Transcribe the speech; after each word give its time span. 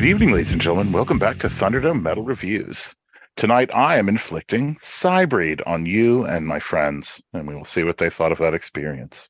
Good 0.00 0.08
evening, 0.08 0.32
ladies 0.32 0.52
and 0.52 0.62
gentlemen. 0.62 0.92
Welcome 0.92 1.18
back 1.18 1.40
to 1.40 1.48
Thunderdome 1.48 2.00
Metal 2.00 2.24
Reviews. 2.24 2.96
Tonight, 3.36 3.70
I 3.74 3.98
am 3.98 4.08
inflicting 4.08 4.76
Sybreed 4.76 5.60
on 5.66 5.84
you 5.84 6.24
and 6.24 6.46
my 6.46 6.58
friends, 6.58 7.20
and 7.34 7.46
we 7.46 7.54
will 7.54 7.66
see 7.66 7.84
what 7.84 7.98
they 7.98 8.08
thought 8.08 8.32
of 8.32 8.38
that 8.38 8.54
experience. 8.54 9.28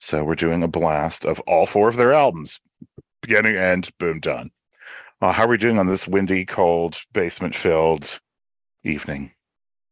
So, 0.00 0.24
we're 0.24 0.34
doing 0.34 0.64
a 0.64 0.66
blast 0.66 1.24
of 1.24 1.38
all 1.46 1.66
four 1.66 1.88
of 1.88 1.94
their 1.94 2.12
albums, 2.12 2.58
beginning, 3.22 3.54
end, 3.54 3.90
boom, 4.00 4.18
done. 4.18 4.50
Uh, 5.22 5.30
how 5.30 5.44
are 5.44 5.50
we 5.50 5.56
doing 5.56 5.78
on 5.78 5.86
this 5.86 6.08
windy, 6.08 6.44
cold, 6.44 6.98
basement 7.12 7.54
filled 7.54 8.18
evening? 8.82 9.30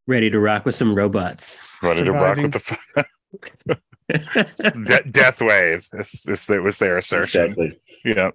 Ready 0.08 0.29
to 0.30 0.40
rock 0.40 0.64
with 0.64 0.74
some 0.74 0.96
robots. 0.96 1.61
Ready 1.85 2.02
to 2.02 2.11
rock 2.11 2.38
with 2.38 2.50
the 2.50 3.79
De- 4.86 5.08
death 5.08 5.40
wave. 5.40 5.88
This, 5.93 6.22
this 6.22 6.50
it 6.50 6.64
was 6.64 6.79
their 6.79 6.99
assertion. 6.99 7.43
Exactly. 7.43 7.80
Yeah, 8.04 8.32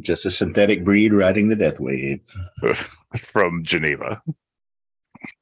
Just 0.00 0.26
a 0.26 0.30
synthetic 0.30 0.84
breed 0.84 1.12
riding 1.12 1.48
the 1.48 1.56
death 1.56 1.80
wave. 1.80 2.20
from 3.18 3.64
Geneva. 3.64 4.22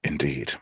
Indeed. 0.04 0.54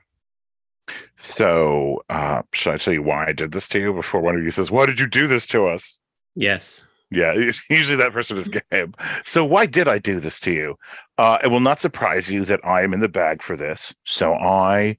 So, 1.16 2.02
uh, 2.08 2.42
should 2.52 2.74
I 2.74 2.76
tell 2.76 2.94
you 2.94 3.02
why 3.02 3.26
I 3.26 3.32
did 3.32 3.52
this 3.52 3.68
to 3.68 3.80
you 3.80 3.92
before 3.92 4.20
one 4.20 4.36
of 4.36 4.42
you 4.42 4.50
says, 4.50 4.70
Why 4.70 4.86
did 4.86 5.00
you 5.00 5.08
do 5.08 5.26
this 5.26 5.46
to 5.48 5.66
us? 5.66 5.98
yes. 6.34 6.86
Yeah, 7.08 7.32
usually 7.70 7.96
that 7.98 8.12
person 8.12 8.36
is 8.36 8.48
Gabe. 8.48 8.94
So, 9.22 9.44
why 9.44 9.66
did 9.66 9.86
I 9.86 9.98
do 9.98 10.18
this 10.18 10.40
to 10.40 10.52
you? 10.52 10.76
Uh, 11.16 11.38
it 11.42 11.48
will 11.48 11.60
not 11.60 11.78
surprise 11.78 12.30
you 12.30 12.44
that 12.46 12.60
I 12.64 12.82
am 12.82 12.92
in 12.92 12.98
the 12.98 13.08
bag 13.08 13.42
for 13.42 13.56
this. 13.56 13.94
So, 14.04 14.34
I 14.34 14.98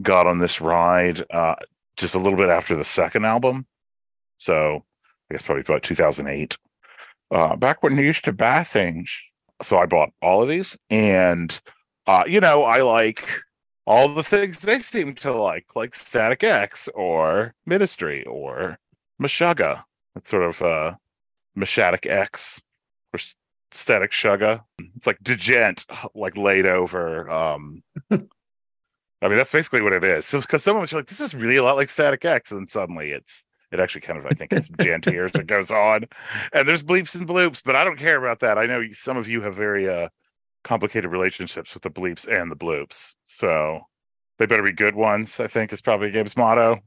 got 0.00 0.26
on 0.26 0.38
this 0.38 0.62
ride 0.62 1.22
uh, 1.30 1.56
just 1.98 2.14
a 2.14 2.18
little 2.18 2.38
bit 2.38 2.48
after 2.48 2.74
the 2.74 2.84
second 2.84 3.26
album. 3.26 3.66
So, 4.38 4.84
I 5.30 5.34
guess 5.34 5.42
probably 5.42 5.60
about 5.60 5.82
2008. 5.82 6.56
Uh, 7.30 7.56
back 7.56 7.82
when 7.82 7.96
you 7.96 8.04
used 8.04 8.24
to 8.24 8.32
buy 8.32 8.64
things. 8.64 9.10
So, 9.62 9.78
I 9.78 9.86
bought 9.86 10.10
all 10.20 10.42
of 10.42 10.48
these. 10.48 10.76
And, 10.90 11.60
uh, 12.06 12.24
you 12.26 12.40
know, 12.40 12.64
I 12.64 12.78
like 12.82 13.28
all 13.86 14.14
the 14.14 14.22
things 14.22 14.60
they 14.60 14.80
seem 14.80 15.14
to 15.14 15.32
like, 15.32 15.66
like 15.74 15.94
Static 15.94 16.42
X 16.42 16.88
or 16.94 17.54
Ministry 17.66 18.24
or 18.24 18.78
Meshuggah. 19.20 19.84
It's 20.16 20.30
sort 20.30 20.44
of 20.44 20.62
uh 20.62 20.94
Meshatic 21.56 22.06
X 22.06 22.60
or 23.12 23.20
Static 23.70 24.10
Shugga. 24.10 24.64
It's 24.96 25.06
like 25.06 25.22
Djent, 25.22 25.86
like 26.14 26.36
laid 26.36 26.66
over. 26.66 27.30
Um 27.30 27.82
I 28.10 29.28
mean, 29.28 29.38
that's 29.38 29.52
basically 29.52 29.80
what 29.80 29.94
it 29.94 30.04
is. 30.04 30.26
So 30.26 30.40
because 30.40 30.62
some 30.62 30.76
of 30.76 30.82
us 30.82 30.92
are 30.92 30.96
like, 30.96 31.06
this 31.06 31.20
is 31.20 31.34
really 31.34 31.56
a 31.56 31.62
lot 31.62 31.76
like 31.76 31.88
Static 31.88 32.24
X, 32.24 32.50
and 32.50 32.60
then 32.60 32.68
suddenly 32.68 33.10
it's 33.10 33.44
it 33.74 33.80
actually 33.80 34.00
kind 34.02 34.18
of 34.18 34.26
I 34.26 34.30
think 34.30 34.52
it's 34.52 34.68
Jantier 34.80 35.26
as 35.26 35.34
it 35.34 35.46
goes 35.46 35.70
on. 35.70 36.04
And 36.52 36.66
there's 36.66 36.82
bleeps 36.82 37.14
and 37.14 37.28
bloops, 37.28 37.60
but 37.62 37.76
I 37.76 37.84
don't 37.84 37.98
care 37.98 38.16
about 38.16 38.40
that. 38.40 38.56
I 38.56 38.66
know 38.66 38.82
some 38.92 39.16
of 39.16 39.28
you 39.28 39.42
have 39.42 39.54
very 39.54 39.88
uh 39.88 40.08
complicated 40.62 41.10
relationships 41.10 41.74
with 41.74 41.82
the 41.82 41.90
bleeps 41.90 42.26
and 42.26 42.50
the 42.50 42.56
bloops. 42.56 43.14
So 43.26 43.80
they 44.38 44.46
better 44.46 44.62
be 44.62 44.72
good 44.72 44.94
ones, 44.94 45.38
I 45.40 45.48
think 45.48 45.72
is 45.72 45.82
probably 45.82 46.10
Gabe's 46.10 46.36
motto. 46.36 46.80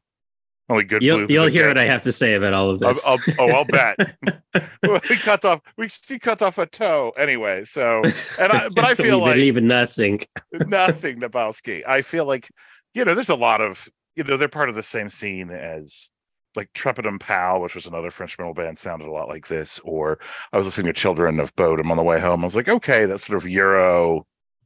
Only 0.69 0.83
good 0.83 1.01
You'll, 1.01 1.31
you'll 1.31 1.47
hear 1.47 1.63
dead- 1.63 1.67
what 1.69 1.77
I 1.77 1.85
have 1.85 2.01
to 2.01 2.11
say 2.11 2.33
about 2.33 2.53
all 2.53 2.71
of 2.71 2.83
I'll, 2.83 2.89
this. 2.89 3.07
I'll, 3.07 3.19
oh, 3.39 3.49
I'll 3.51 3.65
bet. 3.65 3.97
we 4.83 5.15
cut 5.17 5.45
off. 5.45 5.61
We 5.77 5.87
she 5.87 6.19
cut 6.19 6.41
off 6.41 6.57
a 6.57 6.65
toe 6.65 7.13
anyway. 7.17 7.63
So, 7.63 8.01
and 8.37 8.51
I, 8.51 8.67
but 8.69 8.83
I 8.83 8.95
feel 8.95 9.19
like 9.19 9.37
even 9.37 9.67
nothing. 9.67 10.19
nothing 10.53 11.21
Nabowski. 11.21 11.87
I 11.87 12.01
feel 12.01 12.25
like 12.25 12.49
you 12.93 13.05
know, 13.05 13.13
there's 13.13 13.29
a 13.29 13.35
lot 13.35 13.61
of 13.61 13.87
you 14.17 14.25
know, 14.25 14.35
they're 14.35 14.49
part 14.49 14.67
of 14.67 14.75
the 14.75 14.83
same 14.83 15.09
scene 15.09 15.51
as 15.51 16.09
like 16.57 16.73
Treponem 16.73 17.19
Pal, 17.19 17.61
which 17.61 17.75
was 17.75 17.85
another 17.85 18.11
French 18.11 18.37
metal 18.37 18.53
band, 18.53 18.77
sounded 18.79 19.07
a 19.07 19.11
lot 19.11 19.29
like 19.29 19.47
this. 19.47 19.79
Or 19.83 20.19
I 20.51 20.57
was 20.57 20.65
listening 20.65 20.87
to 20.87 20.93
Children 20.93 21.39
of 21.39 21.55
Bodom 21.55 21.91
on 21.91 21.97
the 21.97 22.03
way 22.03 22.19
home. 22.19 22.43
I 22.43 22.47
was 22.47 22.55
like, 22.55 22.67
okay, 22.67 23.05
that's 23.05 23.27
sort 23.27 23.37
of 23.37 23.47
Euro, 23.47 24.25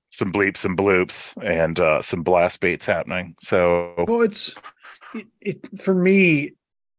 some 0.10 0.32
bleeps 0.32 0.66
and 0.66 0.78
bloops, 0.78 1.36
and 1.44 1.80
uh, 1.80 2.02
some 2.02 2.24
blast 2.24 2.60
beats 2.60 2.86
happening. 2.86 3.36
So 3.42 3.94
Well, 4.08 4.22
it's 4.22 4.56
it, 5.14 5.28
it 5.42 5.80
for 5.80 5.94
me. 5.94 6.54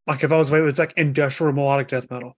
Like 0.06 0.22
if 0.25 0.32
I 0.32 0.36
was 0.36 0.50
waiting, 0.50 0.69
it's 0.69 0.78
like 0.78 0.94
industrial 0.97 1.52
melodic 1.52 1.88
death 1.88 2.10
metal. 2.10 2.36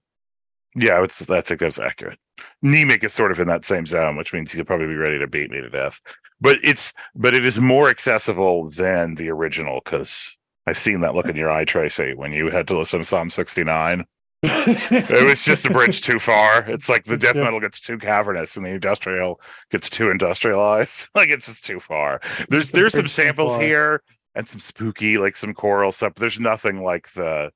Yeah, 0.77 1.03
it's, 1.05 1.29
I 1.31 1.41
think 1.41 1.61
that's 1.61 1.79
accurate. 1.79 2.19
Mnemic 2.65 3.05
is 3.05 3.13
sort 3.13 3.31
of 3.31 3.39
in 3.39 3.47
that 3.47 3.65
same 3.65 3.87
zone, 3.87 4.17
which 4.17 4.33
means 4.33 4.55
you'll 4.55 4.65
probably 4.65 4.89
be 4.89 4.97
ready 4.97 5.19
to 5.19 5.27
beat 5.27 5.51
me 5.51 5.61
to 5.61 5.71
death. 5.71 6.01
But 6.41 6.59
it's 6.63 6.93
but 7.15 7.35
it 7.35 7.47
is 7.47 7.61
more 7.61 7.89
accessible 7.89 8.71
than 8.71 9.15
the 9.15 9.31
original 9.31 9.81
because 9.83 10.37
I've 10.67 10.79
seen 10.79 11.01
that 11.01 11.15
look 11.15 11.27
in 11.27 11.37
your 11.37 11.51
eye, 11.51 11.65
Tracy, 11.65 12.15
when 12.15 12.33
you 12.33 12.51
had 12.51 12.69
to 12.69 12.79
listen 12.79 13.01
to 13.01 13.05
Psalm 13.05 13.31
69. 13.31 14.05
It 14.47 15.27
was 15.27 15.43
just 15.43 15.65
a 15.65 15.71
bridge 15.71 16.03
too 16.03 16.19
far. 16.19 16.65
It's 16.69 16.89
like 16.89 17.05
the 17.05 17.17
death 17.17 17.37
metal 17.37 17.61
gets 17.61 17.81
too 17.81 17.97
cavernous 17.99 18.57
and 18.57 18.65
the 18.65 18.71
industrial 18.71 19.41
gets 19.71 19.89
too 19.89 20.11
industrialized. 20.11 21.09
Like 21.15 21.31
it's 21.31 21.47
just 21.47 21.65
too 21.65 21.81
far. 21.81 22.21
There's 22.51 22.71
the 22.71 22.79
there's 22.81 22.93
some 22.95 23.09
samples 23.09 23.57
here 23.57 24.03
and 24.35 24.47
some 24.47 24.61
spooky, 24.61 25.17
like 25.17 25.37
some 25.37 25.55
choral 25.55 25.93
stuff. 25.93 26.13
But 26.15 26.21
there's 26.21 26.41
nothing 26.41 26.83
like 26.83 27.13
the 27.13 27.53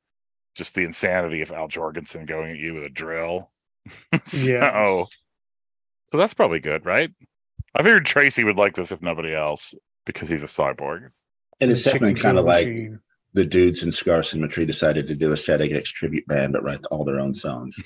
just 0.54 0.74
the 0.74 0.84
insanity 0.84 1.42
of 1.42 1.52
Al 1.52 1.68
Jourgensen 1.68 2.26
going 2.26 2.52
at 2.52 2.56
you 2.58 2.74
with 2.74 2.84
a 2.84 2.88
drill. 2.90 3.50
so, 4.24 4.50
Yeah. 4.50 5.04
so 6.10 6.16
that's 6.16 6.34
probably 6.34 6.60
good, 6.60 6.84
right? 6.86 7.10
I 7.74 7.82
figured 7.82 8.06
Tracy 8.06 8.44
would 8.44 8.56
like 8.56 8.74
this 8.76 8.92
if 8.92 9.02
nobody 9.02 9.34
else 9.34 9.74
because 10.06 10.28
he's 10.30 10.42
a 10.42 10.46
cyborg. 10.46 11.10
And 11.60 11.70
it's 11.70 11.82
Chicken 11.82 12.00
definitely 12.00 12.20
kind 12.20 12.38
of 12.38 12.44
like 12.44 12.66
machine. 12.68 13.00
the 13.34 13.44
dudes 13.44 13.82
in 13.82 13.90
Scar 13.92 14.22
Symmetry 14.22 14.64
decided 14.64 15.06
to 15.08 15.14
do 15.14 15.32
a 15.32 15.36
Static 15.36 15.72
X 15.72 15.90
tribute 15.90 16.26
band, 16.26 16.52
but 16.52 16.62
write 16.62 16.84
all 16.90 17.04
their 17.04 17.20
own 17.20 17.34
songs. 17.34 17.76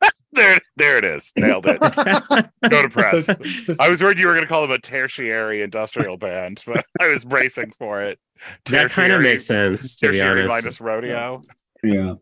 There, 0.32 0.58
there 0.76 0.98
it 0.98 1.04
is. 1.04 1.32
Nailed 1.38 1.64
it. 1.66 1.80
Go 2.70 2.82
to 2.82 2.88
press. 2.90 3.28
I 3.80 3.88
was 3.88 4.02
worried 4.02 4.18
you 4.18 4.26
were 4.26 4.34
going 4.34 4.44
to 4.44 4.48
call 4.48 4.60
them 4.60 4.70
a 4.70 4.78
tertiary 4.78 5.62
industrial 5.62 6.18
band, 6.18 6.62
but 6.66 6.84
I 7.00 7.06
was 7.06 7.24
bracing 7.24 7.72
for 7.78 8.02
it. 8.02 8.20
that 8.66 8.90
kind 8.90 9.10
of 9.10 9.20
Tertiary- 9.20 9.22
makes 9.22 9.46
sense, 9.46 9.96
to 9.96 10.10
be 10.10 10.18
tertiary 10.18 10.42
honest. 10.42 10.64
minus 10.64 10.80
rodeo. 10.82 11.42
Yeah. 11.82 12.14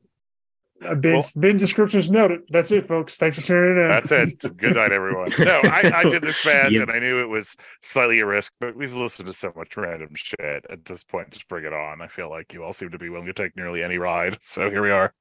Uh, 0.85 0.95
Ben's, 0.95 1.33
Ben 1.33 1.57
descriptions 1.57 2.11
noted. 2.11 2.41
That's 2.51 2.71
it, 2.71 2.87
folks. 2.87 3.17
Thanks 3.17 3.39
for 3.39 3.47
tuning 3.47 3.83
in. 3.83 3.89
That's 3.89 4.13
it. 4.13 4.39
Good 4.57 4.77
night, 4.77 4.93
everyone. 4.93 5.31
No, 5.39 5.61
I, 5.65 5.91
I 5.95 6.03
did 6.05 6.23
this 6.23 6.45
band 6.47 6.73
Yep. 6.73 6.83
and 6.83 6.91
I 6.91 6.99
knew 6.99 7.21
it 7.23 7.29
was 7.29 7.57
slightly 7.83 8.21
a 8.21 8.27
risk, 8.27 8.53
but 8.61 8.77
we've 8.77 8.93
listened 8.93 9.27
to 9.29 9.35
so 9.35 9.53
much 9.57 9.77
random 9.77 10.11
shit 10.15 10.67
at 10.69 10.85
this 10.85 11.03
point. 11.05 11.31
Just 11.31 11.49
bring 11.49 11.65
it 11.65 11.73
on. 11.73 12.03
I 12.03 12.09
feel 12.09 12.29
like 12.29 12.53
you 12.53 12.63
all 12.63 12.73
seem 12.75 12.91
to 12.91 12.99
be 12.99 13.09
willing 13.09 13.27
to 13.27 13.33
take 13.33 13.57
nearly 13.57 13.83
any 13.83 13.99
ride. 13.99 14.39
So 14.49 14.71
here 14.71 14.83
we 14.83 14.91
are. 14.91 15.13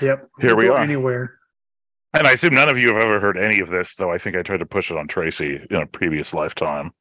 Yep. 0.00 0.28
Here 0.40 0.56
we 0.56 0.68
are. 0.68 0.78
Anywhere. 0.78 1.38
And 2.14 2.26
I 2.26 2.32
assume 2.32 2.54
none 2.54 2.68
of 2.70 2.78
you 2.78 2.88
have 2.94 3.04
ever 3.04 3.20
heard 3.20 3.36
any 3.36 3.60
of 3.60 3.68
this, 3.68 3.94
though 3.96 4.10
I 4.10 4.16
think 4.18 4.34
I 4.36 4.42
tried 4.42 4.60
to 4.60 4.66
push 4.66 4.90
it 4.90 4.96
on 4.96 5.08
Tracy 5.08 5.60
in 5.70 5.76
a 5.76 5.86
previous 5.86 6.32
lifetime. 6.32 6.92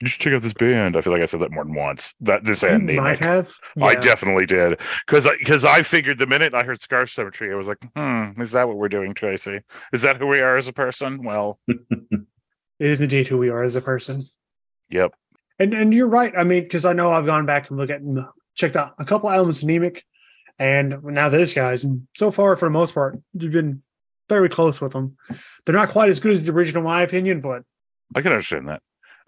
You 0.00 0.08
should 0.08 0.20
check 0.20 0.32
out 0.32 0.40
this 0.42 0.54
band. 0.54 0.96
I 0.96 1.02
feel 1.02 1.12
like 1.12 1.20
I 1.20 1.26
said 1.26 1.40
that 1.40 1.50
more 1.50 1.64
than 1.64 1.74
once. 1.74 2.14
That 2.20 2.44
this 2.44 2.62
You 2.62 2.70
and 2.70 2.86
might 2.96 3.18
have. 3.18 3.54
I 3.82 3.94
definitely 3.94 4.46
did 4.46 4.80
because 5.06 5.28
because 5.38 5.64
I, 5.64 5.82
figured 5.82 6.18
the 6.18 6.26
minute 6.26 6.54
I 6.54 6.62
heard 6.62 6.80
Scar 6.80 7.06
Symmetry, 7.06 7.52
I 7.52 7.56
was 7.56 7.66
like, 7.66 7.78
hmm, 7.94 8.40
is 8.40 8.52
that 8.52 8.66
what 8.66 8.78
we're 8.78 8.88
doing, 8.88 9.12
Tracy? 9.12 9.60
Is 9.92 10.02
that 10.02 10.16
who 10.16 10.26
we 10.26 10.40
are 10.40 10.56
as 10.56 10.68
a 10.68 10.72
person? 10.72 11.22
Well, 11.22 11.58
It 12.80 12.88
is 12.88 13.02
indeed 13.02 13.28
who 13.28 13.36
we 13.36 13.50
are 13.50 13.62
as 13.62 13.76
a 13.76 13.82
person. 13.82 14.28
yep. 14.88 15.12
And 15.58 15.74
and 15.74 15.92
you're 15.92 16.08
right. 16.08 16.32
I 16.34 16.44
mean, 16.44 16.62
because 16.62 16.86
I 16.86 16.94
know 16.94 17.10
I've 17.10 17.26
gone 17.26 17.44
back 17.44 17.68
and 17.68 17.78
looked 17.78 17.92
at 17.92 18.00
checked 18.54 18.76
out 18.76 18.94
a 18.98 19.04
couple 19.04 19.28
albums 19.28 19.62
of 19.62 19.68
Mnemic, 19.68 20.00
and 20.58 21.04
now 21.04 21.28
this 21.28 21.52
guys, 21.52 21.84
and 21.84 22.08
so 22.16 22.30
far 22.30 22.56
for 22.56 22.64
the 22.66 22.70
most 22.72 22.94
part, 22.94 23.20
you've 23.34 23.52
been 23.52 23.82
very 24.30 24.48
close 24.48 24.80
with 24.80 24.92
them. 24.92 25.18
They're 25.66 25.74
not 25.74 25.90
quite 25.90 26.08
as 26.08 26.20
good 26.20 26.32
as 26.32 26.46
the 26.46 26.52
original, 26.52 26.80
in 26.80 26.84
my 26.88 27.02
opinion, 27.02 27.42
but 27.42 27.64
I 28.14 28.22
can 28.22 28.32
understand 28.32 28.68
that. 28.68 28.80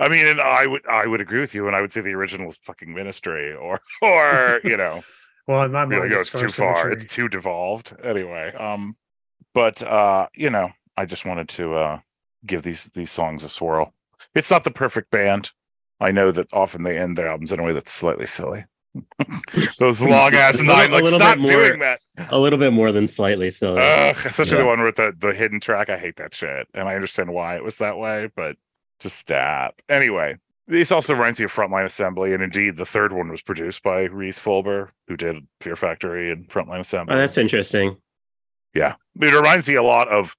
I 0.05 0.09
mean, 0.09 0.27
and 0.27 0.41
I 0.41 0.67
would 0.67 0.87
I 0.89 1.07
would 1.07 1.21
agree 1.21 1.41
with 1.41 1.55
you, 1.55 1.67
and 1.67 1.77
I 1.77 1.81
would 1.81 1.93
say 1.93 2.01
the 2.01 2.13
original 2.15 2.49
is 2.51 2.59
fucking 2.63 2.93
Ministry, 2.95 3.55
or 3.55 3.81
or 4.03 4.61
you 4.65 4.77
know, 4.77 5.03
well, 5.47 5.63
in 5.63 5.73
my 5.73 5.85
mind, 5.85 6.11
know, 6.11 6.17
it's 6.19 6.33
it's 6.35 6.41
too 6.41 6.49
Scar 6.49 6.75
far, 6.75 6.83
Symmetry. 6.85 7.05
it's 7.05 7.15
too 7.15 7.29
devolved. 7.29 7.95
Anyway, 8.03 8.53
um, 8.59 8.97
but 9.55 9.83
uh, 9.83 10.27
you 10.35 10.51
know, 10.51 10.71
I 10.97 11.07
just 11.07 11.25
wanted 11.25 11.49
to 11.51 11.75
uh 11.75 12.01
give 12.45 12.63
these 12.63 12.85
these 12.95 13.11
songs 13.11 13.45
a 13.45 13.49
swirl. 13.49 13.95
It's 14.35 14.51
not 14.51 14.65
the 14.65 14.71
perfect 14.71 15.11
band. 15.11 15.51
I 16.01 16.11
know 16.11 16.33
that 16.33 16.53
often 16.53 16.83
they 16.83 16.99
end 16.99 17.17
their 17.17 17.29
albums 17.29 17.53
in 17.53 17.61
a 17.61 17.63
way 17.63 17.73
that's 17.73 17.93
slightly 17.93 18.27
silly. 18.27 18.65
Those 19.79 20.01
long 20.03 20.35
ass 20.35 20.55
A 20.55 20.59
little- 20.59 20.75
nine, 20.77 20.91
like 20.91 21.07
stop 21.07 21.37
bit 21.37 21.39
more- 21.43 21.51
doing 21.69 21.79
that. 21.81 21.99
A 22.31 22.39
little 22.39 22.59
bit 22.59 22.73
more 22.73 22.93
than 22.93 23.07
slightly. 23.07 23.51
So 23.51 23.79
Ugh, 23.79 24.17
especially 24.27 24.57
Yeah. 24.57 24.63
the 24.63 24.67
one 24.69 24.83
with 24.83 24.97
the, 24.97 25.13
the 25.17 25.33
hidden 25.33 25.61
track. 25.61 25.89
I 25.91 25.99
hate 25.99 26.17
that 26.17 26.35
shit. 26.35 26.67
And 26.75 26.89
I 26.89 26.95
understand 26.95 27.33
why 27.33 27.57
it 27.57 27.65
was 27.65 27.77
that 27.79 27.97
way, 27.99 28.31
but 28.35 28.57
just 29.03 29.19
stop. 29.19 29.75
Anyway, 29.89 30.37
this 30.69 30.93
also 30.93 31.13
reminds 31.15 31.39
me 31.39 31.45
of 31.45 31.53
Frontline 31.53 31.85
Assembly. 31.85 32.33
And 32.35 32.43
indeed, 32.43 32.77
the 32.77 32.87
third 32.87 33.13
one 33.13 33.31
was 33.31 33.43
produced 33.43 33.83
by 33.83 34.03
Rhys 34.05 34.39
Fulber, 34.39 34.91
who 35.09 35.17
did 35.17 35.37
Fear 35.61 35.77
Factory 35.77 36.31
and 36.31 36.49
Frontline 36.49 36.81
Assembly. 36.81 37.15
oh, 37.15 37.19
that's 37.19 37.39
interesting. 37.39 37.97
Yeah. 38.75 38.95
It 39.21 39.35
reminds 39.35 39.69
me 39.69 39.75
a 39.75 39.83
lot 39.83 40.09
of 40.09 40.37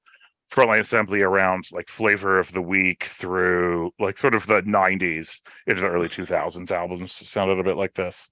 Frontline 0.51 0.79
Assembly 0.79 1.21
around 1.21 1.65
like 1.71 1.89
Flavor 1.89 2.39
of 2.39 2.51
the 2.51 2.61
Weak 2.61 3.03
through 3.05 3.91
like 3.99 4.17
sort 4.17 4.35
of 4.35 4.47
the 4.47 4.61
90s 4.61 5.41
into 5.67 5.81
the 5.81 5.87
early 5.87 6.07
2000s 6.09 6.71
albums 6.71 7.11
sounded 7.13 7.59
a 7.59 7.63
bit 7.63 7.75
like 7.77 7.93
this. 7.93 8.29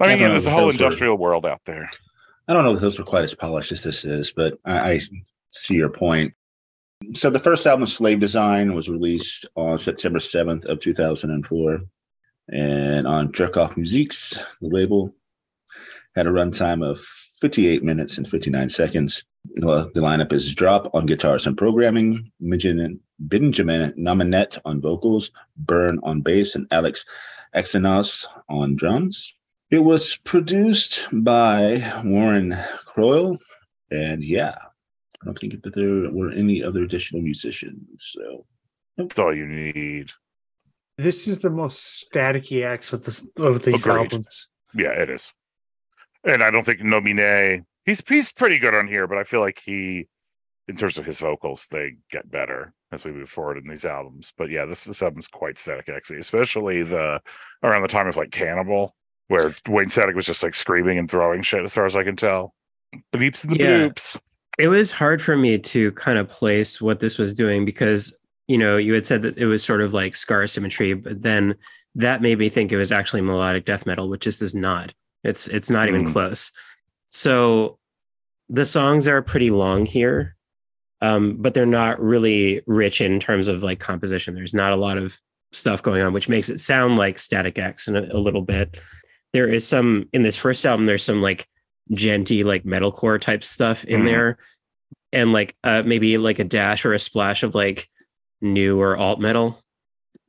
I 0.00 0.04
I 0.04 0.08
mean, 0.08 0.18
don't 0.18 0.22
yeah, 0.28 0.32
there's 0.32 0.46
a 0.46 0.50
whole 0.50 0.66
those 0.66 0.80
are- 0.80 0.84
industrial 0.84 1.16
world 1.18 1.44
out 1.46 1.60
there. 1.64 1.90
I 2.46 2.54
don't 2.54 2.64
know 2.64 2.72
if 2.72 2.80
those 2.80 2.98
are 2.98 3.04
quite 3.04 3.24
as 3.24 3.34
polished 3.34 3.72
as 3.72 3.82
this 3.82 4.06
is, 4.06 4.32
but 4.32 4.54
I, 4.64 4.92
I 4.92 5.00
see 5.48 5.74
your 5.74 5.90
point. 5.90 6.32
So 7.14 7.30
the 7.30 7.38
first 7.38 7.66
album, 7.66 7.86
Slave 7.86 8.20
Design, 8.20 8.74
was 8.74 8.88
released 8.88 9.46
on 9.56 9.78
September 9.78 10.18
7th 10.18 10.64
of 10.66 10.80
2004. 10.80 11.80
And 12.50 13.06
on 13.06 13.32
Jerkoff 13.32 13.76
Musiques, 13.76 14.38
the 14.60 14.68
label 14.68 15.14
had 16.14 16.26
a 16.26 16.30
runtime 16.30 16.84
of 16.84 17.00
58 17.40 17.82
minutes 17.82 18.18
and 18.18 18.28
59 18.28 18.68
seconds. 18.68 19.24
Well, 19.62 19.90
the 19.94 20.00
lineup 20.00 20.32
is 20.32 20.54
Drop 20.54 20.92
on 20.94 21.06
guitars 21.06 21.46
and 21.46 21.56
programming, 21.56 22.32
Benjamin, 22.40 23.00
Benjamin 23.20 23.92
Nominet 23.92 24.58
on 24.64 24.80
vocals, 24.80 25.30
Burn 25.56 26.00
on 26.02 26.20
bass, 26.22 26.56
and 26.56 26.66
Alex 26.70 27.04
Exynos 27.54 28.26
on 28.48 28.76
drums. 28.76 29.34
It 29.70 29.80
was 29.80 30.16
produced 30.24 31.08
by 31.12 32.00
Warren 32.04 32.56
Croyle. 32.86 33.38
And 33.90 34.24
yeah, 34.24 34.56
I 35.22 35.24
don't 35.26 35.38
think 35.38 35.62
that 35.62 35.74
there 35.74 36.10
were 36.10 36.30
any 36.30 36.62
other 36.62 36.82
additional 36.84 37.22
musicians. 37.22 37.78
So 37.98 38.46
That's 38.96 39.18
all 39.18 39.34
you 39.34 39.46
need. 39.46 40.10
This 40.96 41.28
is 41.28 41.42
the 41.42 41.50
most 41.50 42.06
staticky 42.12 42.64
acts 42.64 42.92
of 42.92 43.04
this 43.04 43.28
of 43.36 43.62
these 43.62 43.86
Agreed. 43.86 44.12
albums. 44.12 44.48
Yeah, 44.74 44.90
it 44.90 45.10
is. 45.10 45.32
And 46.24 46.42
I 46.42 46.50
don't 46.50 46.64
think 46.64 46.80
Nominet, 46.80 47.64
he's 47.84 48.02
he's 48.08 48.32
pretty 48.32 48.58
good 48.58 48.74
on 48.74 48.88
here, 48.88 49.06
but 49.06 49.18
I 49.18 49.24
feel 49.24 49.40
like 49.40 49.60
he, 49.64 50.08
in 50.66 50.76
terms 50.76 50.98
of 50.98 51.04
his 51.06 51.18
vocals, 51.18 51.66
they 51.70 51.96
get 52.10 52.28
better 52.30 52.74
as 52.90 53.04
we 53.04 53.12
move 53.12 53.30
forward 53.30 53.58
in 53.58 53.68
these 53.68 53.84
albums. 53.84 54.32
But 54.36 54.50
yeah, 54.50 54.64
this 54.64 54.84
this 54.84 55.00
album's 55.02 55.28
quite 55.28 55.58
static, 55.58 55.88
actually, 55.88 56.18
especially 56.18 56.82
the 56.82 57.20
around 57.62 57.82
the 57.82 57.88
time 57.88 58.08
of 58.08 58.16
like 58.16 58.32
Cannibal, 58.32 58.94
where 59.28 59.54
Wayne 59.68 59.90
Static 59.90 60.16
was 60.16 60.26
just 60.26 60.42
like 60.42 60.54
screaming 60.56 60.98
and 60.98 61.08
throwing 61.10 61.42
shit, 61.42 61.62
as 61.64 61.72
far 61.74 61.86
as 61.86 61.94
I 61.96 62.02
can 62.02 62.16
tell. 62.16 62.54
Bleeps 63.12 63.44
and 63.44 63.52
the 63.52 63.58
Yeah. 63.58 63.88
boops. 63.88 64.18
It 64.58 64.68
was 64.68 64.90
hard 64.90 65.22
for 65.22 65.36
me 65.36 65.58
to 65.58 65.92
kind 65.92 66.18
of 66.18 66.28
place 66.28 66.80
what 66.80 67.00
this 67.00 67.16
was 67.16 67.32
doing 67.32 67.64
because, 67.64 68.18
you 68.48 68.58
know, 68.58 68.76
you 68.76 68.92
had 68.92 69.06
said 69.06 69.22
that 69.22 69.38
it 69.38 69.46
was 69.46 69.62
sort 69.62 69.80
of 69.80 69.94
like 69.94 70.16
scar 70.16 70.46
symmetry, 70.46 70.94
but 70.94 71.22
then 71.22 71.54
that 71.94 72.22
made 72.22 72.38
me 72.38 72.48
think 72.48 72.72
it 72.72 72.76
was 72.76 72.92
actually 72.92 73.22
melodic 73.22 73.64
death 73.64 73.86
metal, 73.86 74.08
which 74.08 74.24
this 74.24 74.42
is 74.42 74.54
not. 74.54 74.92
It's 75.24 75.48
it's 75.48 75.70
not 75.70 75.88
even 75.88 76.04
Mm. 76.04 76.12
close. 76.12 76.50
So 77.08 77.78
the 78.48 78.66
songs 78.66 79.06
are 79.08 79.22
pretty 79.22 79.50
long 79.50 79.86
here, 79.86 80.36
um, 81.00 81.36
but 81.38 81.54
they're 81.54 81.66
not 81.66 82.00
really 82.00 82.62
rich 82.66 83.00
in 83.00 83.20
terms 83.20 83.48
of 83.48 83.62
like 83.62 83.78
composition. 83.80 84.34
There's 84.34 84.54
not 84.54 84.72
a 84.72 84.76
lot 84.76 84.98
of 84.98 85.18
stuff 85.52 85.82
going 85.82 86.02
on, 86.02 86.12
which 86.12 86.28
makes 86.28 86.50
it 86.50 86.58
sound 86.60 86.96
like 86.96 87.18
Static 87.18 87.58
X 87.58 87.88
in 87.88 87.96
a, 87.96 88.02
a 88.10 88.18
little 88.18 88.42
bit. 88.42 88.80
There 89.32 89.48
is 89.48 89.66
some 89.66 90.08
in 90.12 90.22
this 90.22 90.36
first 90.36 90.64
album. 90.66 90.86
There's 90.86 91.04
some 91.04 91.22
like 91.22 91.46
djenty 91.90 92.44
like 92.44 92.64
metalcore 92.64 93.20
type 93.20 93.42
stuff 93.44 93.84
in 93.84 94.02
Mhm. 94.02 94.06
there, 94.06 94.38
and 95.12 95.32
like 95.32 95.54
uh, 95.64 95.82
maybe 95.84 96.18
like 96.18 96.38
a 96.38 96.44
dash 96.44 96.84
or 96.84 96.92
a 96.92 96.98
splash 96.98 97.42
of 97.42 97.54
like 97.54 97.88
new 98.40 98.80
or 98.80 98.96
alt 98.96 99.20
metal. 99.20 99.58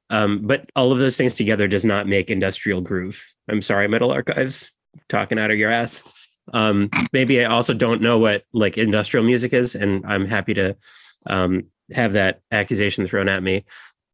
Um, 0.10 0.40
but 0.40 0.70
all 0.76 0.92
of 0.92 0.98
those 0.98 1.18
things 1.18 1.36
together 1.36 1.68
does 1.68 1.86
not 1.86 2.08
make 2.08 2.32
industrial 2.32 2.82
groove. 2.82 3.34
I'm 3.48 3.62
sorry, 3.62 3.88
Metal 3.88 4.12
Archives, 4.12 4.72
talking 5.08 5.38
out 5.38 5.52
of 5.52 5.58
your 5.60 5.72
ass. 5.72 6.02
Um, 6.52 6.90
maybe 7.14 7.44
I 7.46 7.50
also 7.50 7.76
don't 7.76 8.02
know 8.02 8.18
what 8.18 8.44
like 8.52 8.78
industrial 8.78 9.24
music 9.24 9.54
is, 9.54 9.76
and 9.76 10.04
I'm 10.08 10.26
happy 10.26 10.56
to 10.56 10.76
um, 11.28 11.66
have 11.94 12.14
that 12.14 12.42
accusation 12.52 13.06
thrown 13.08 13.30
at 13.30 13.44
me. 13.44 13.66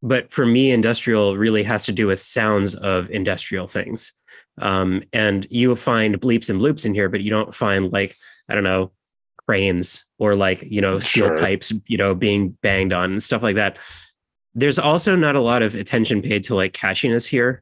But 0.01 0.31
for 0.33 0.45
me, 0.45 0.71
industrial 0.71 1.37
really 1.37 1.63
has 1.63 1.85
to 1.85 1.93
do 1.93 2.07
with 2.07 2.21
sounds 2.21 2.75
of 2.75 3.09
industrial 3.09 3.67
things. 3.67 4.11
Um, 4.57 5.03
and 5.13 5.45
you 5.49 5.75
find 5.75 6.19
bleeps 6.19 6.49
and 6.49 6.59
bloops 6.61 6.85
in 6.85 6.93
here, 6.93 7.09
but 7.09 7.21
you 7.21 7.29
don't 7.29 7.53
find 7.53 7.91
like, 7.91 8.15
I 8.49 8.55
don't 8.55 8.63
know, 8.63 8.91
cranes 9.45 10.07
or 10.17 10.35
like, 10.35 10.63
you 10.63 10.81
know, 10.81 10.99
steel 10.99 11.27
Sure. 11.27 11.37
pipes, 11.37 11.73
you 11.87 11.97
know, 11.97 12.15
being 12.15 12.49
banged 12.61 12.93
on 12.93 13.11
and 13.11 13.21
stuff 13.23 13.43
like 13.43 13.55
that. 13.57 13.77
There's 14.53 14.79
also 14.79 15.15
not 15.15 15.35
a 15.35 15.41
lot 15.41 15.61
of 15.61 15.75
attention 15.75 16.21
paid 16.21 16.43
to 16.45 16.55
like 16.55 16.73
catchiness 16.73 17.27
here. 17.27 17.61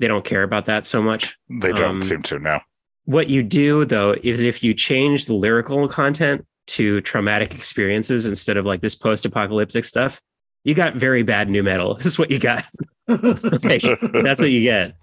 They 0.00 0.08
don't 0.08 0.24
care 0.24 0.42
about 0.42 0.66
that 0.66 0.84
so 0.84 1.00
much. 1.00 1.36
They 1.48 1.72
don't 1.72 1.96
Um, 1.96 2.02
seem 2.02 2.22
to 2.24 2.38
now. 2.38 2.62
What 3.04 3.28
you 3.28 3.42
do 3.42 3.84
though 3.84 4.16
is 4.22 4.42
if 4.42 4.62
you 4.64 4.74
change 4.74 5.26
the 5.26 5.34
lyrical 5.34 5.86
content 5.88 6.44
to 6.68 7.00
traumatic 7.02 7.54
experiences 7.54 8.26
instead 8.26 8.56
of 8.56 8.64
like 8.66 8.80
this 8.80 8.94
post-apocalyptic 8.96 9.84
stuff, 9.84 10.20
you 10.64 10.74
got 10.74 10.94
very 10.94 11.22
bad 11.22 11.48
new 11.48 11.62
metal. 11.62 11.94
This 11.94 12.06
is 12.12 12.18
what 12.18 12.30
you 12.30 12.38
got. 12.40 12.64
Like, 13.08 13.82
that's 14.22 14.40
what 14.40 14.50
you 14.50 14.62
get. 14.62 14.94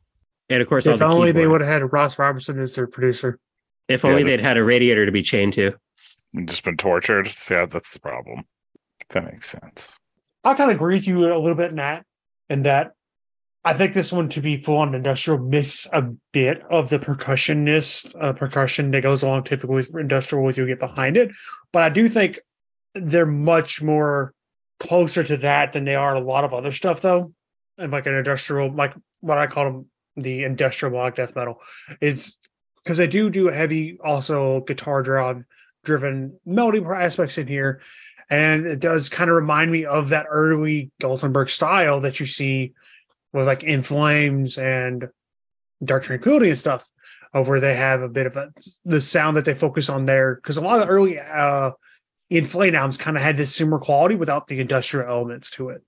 And 0.50 0.62
of 0.62 0.68
course, 0.68 0.88
all 0.88 0.94
if 0.96 1.00
the 1.00 1.08
only 1.08 1.32
they 1.32 1.48
would 1.48 1.62
have 1.62 1.70
had 1.70 1.94
Ross 1.94 2.18
Robertson 2.18 2.60
as 2.60 2.76
their 2.76 2.88
producer. 2.88 3.40
If 3.88 4.06
only 4.06 4.22
Yeah, 4.22 4.28
they'd 4.28 4.42
had 4.42 4.58
a 4.58 4.64
radiator 4.64 5.06
to 5.06 5.12
be 5.12 5.22
chained 5.22 5.54
to. 5.54 5.74
Just 6.46 6.64
been 6.64 6.78
tortured. 6.78 7.32
Yeah, 7.50 7.66
that's 7.66 7.92
the 7.92 8.00
problem. 8.00 8.46
That 9.10 9.26
makes 9.26 9.50
sense. 9.50 9.90
I 10.44 10.54
kind 10.54 10.72
of 10.72 10.78
agree 10.78 10.96
with 10.96 11.08
you 11.08 11.26
a 11.26 11.38
little 11.38 11.56
bit 11.56 11.72
in 11.72 11.78
that, 11.78 12.06
in 12.50 12.64
that 12.64 12.94
I 13.66 13.74
think 13.74 13.94
this 13.94 14.12
one 14.12 14.30
to 14.30 14.42
be 14.42 14.62
full 14.62 14.78
on 14.78 14.96
industrial 14.96 15.40
miss 15.40 15.86
a 15.92 16.04
bit 16.32 16.62
of 16.70 16.90
the 16.90 17.00
percussionist 17.00 18.16
uh, 18.22 18.34
percussion 18.34 18.92
that 18.92 19.04
goes 19.04 19.22
along 19.22 19.44
typically 19.44 19.76
with 19.76 19.96
industrial 19.96 20.46
with 20.46 20.58
you 20.58 20.66
get 20.66 20.80
behind 20.80 21.18
it. 21.18 21.32
But 21.74 21.84
I 21.84 21.90
do 21.90 22.08
think 22.08 22.40
they're 22.96 23.26
much 23.26 23.82
more 23.82 24.34
closer 24.80 25.24
to 25.24 25.38
that 25.38 25.74
than 25.74 25.84
they 25.84 25.96
are 25.96 26.16
a 26.16 26.22
lot 26.22 26.46
of 26.46 26.54
other 26.54 26.72
stuff 26.72 27.02
though. 27.02 27.34
And 27.78 27.92
like 27.92 28.06
an 28.06 28.16
industrial, 28.16 28.72
like 28.72 28.94
what 29.20 29.38
I 29.38 29.48
call 29.48 29.66
them, 29.66 29.86
the 30.22 30.44
industrial 30.44 30.92
block 30.92 31.16
death 31.16 31.36
metal 31.36 31.60
is 32.02 32.38
because 32.84 32.98
they 32.98 33.08
do 33.08 33.30
do 33.30 33.50
a 33.50 33.54
heavy 33.54 33.98
also 34.04 34.62
guitar 34.62 35.02
drive 35.04 35.44
driven 35.84 36.38
melody 36.46 36.84
aspects 36.84 37.38
in 37.38 37.48
here 37.48 37.82
and 38.30 38.66
it 38.66 38.80
does 38.80 39.10
kind 39.10 39.30
of 39.30 39.36
remind 39.36 39.72
me 39.72 39.86
of 39.86 40.10
that 40.10 40.28
early 40.30 40.92
Gothenburg 41.00 41.50
style 41.50 42.00
that 42.02 42.20
you 42.20 42.26
see 42.26 42.74
with 43.34 43.48
like 43.48 43.64
In 43.64 43.82
Flames 43.82 44.58
and 44.58 45.10
Dark 45.84 46.04
Tranquillity 46.04 46.50
and 46.50 46.60
stuff, 46.60 46.90
of 47.34 47.48
where 47.48 47.60
they 47.60 47.76
have 47.76 48.02
a 48.02 48.10
bit 48.10 48.28
of 48.28 48.38
a, 48.38 48.52
the 48.86 49.02
sound 49.02 49.38
that 49.38 49.46
they 49.46 49.54
focus 49.54 49.90
on 49.90 50.06
there. 50.06 50.36
Because 50.36 50.58
a 50.58 50.62
lot 50.62 50.80
of 50.80 50.82
the 50.82 50.88
early 50.88 51.20
uh, 51.20 51.72
In 52.30 52.46
Flame 52.46 52.76
albums 52.76 52.98
kind 52.98 53.18
of 53.18 53.24
had 53.24 53.36
this 53.36 53.56
similar 53.56 53.80
quality 53.80 54.16
without 54.16 54.48
the 54.48 54.60
industrial 54.60 55.10
elements 55.10 55.50
to 55.52 55.70
it. 55.70 55.84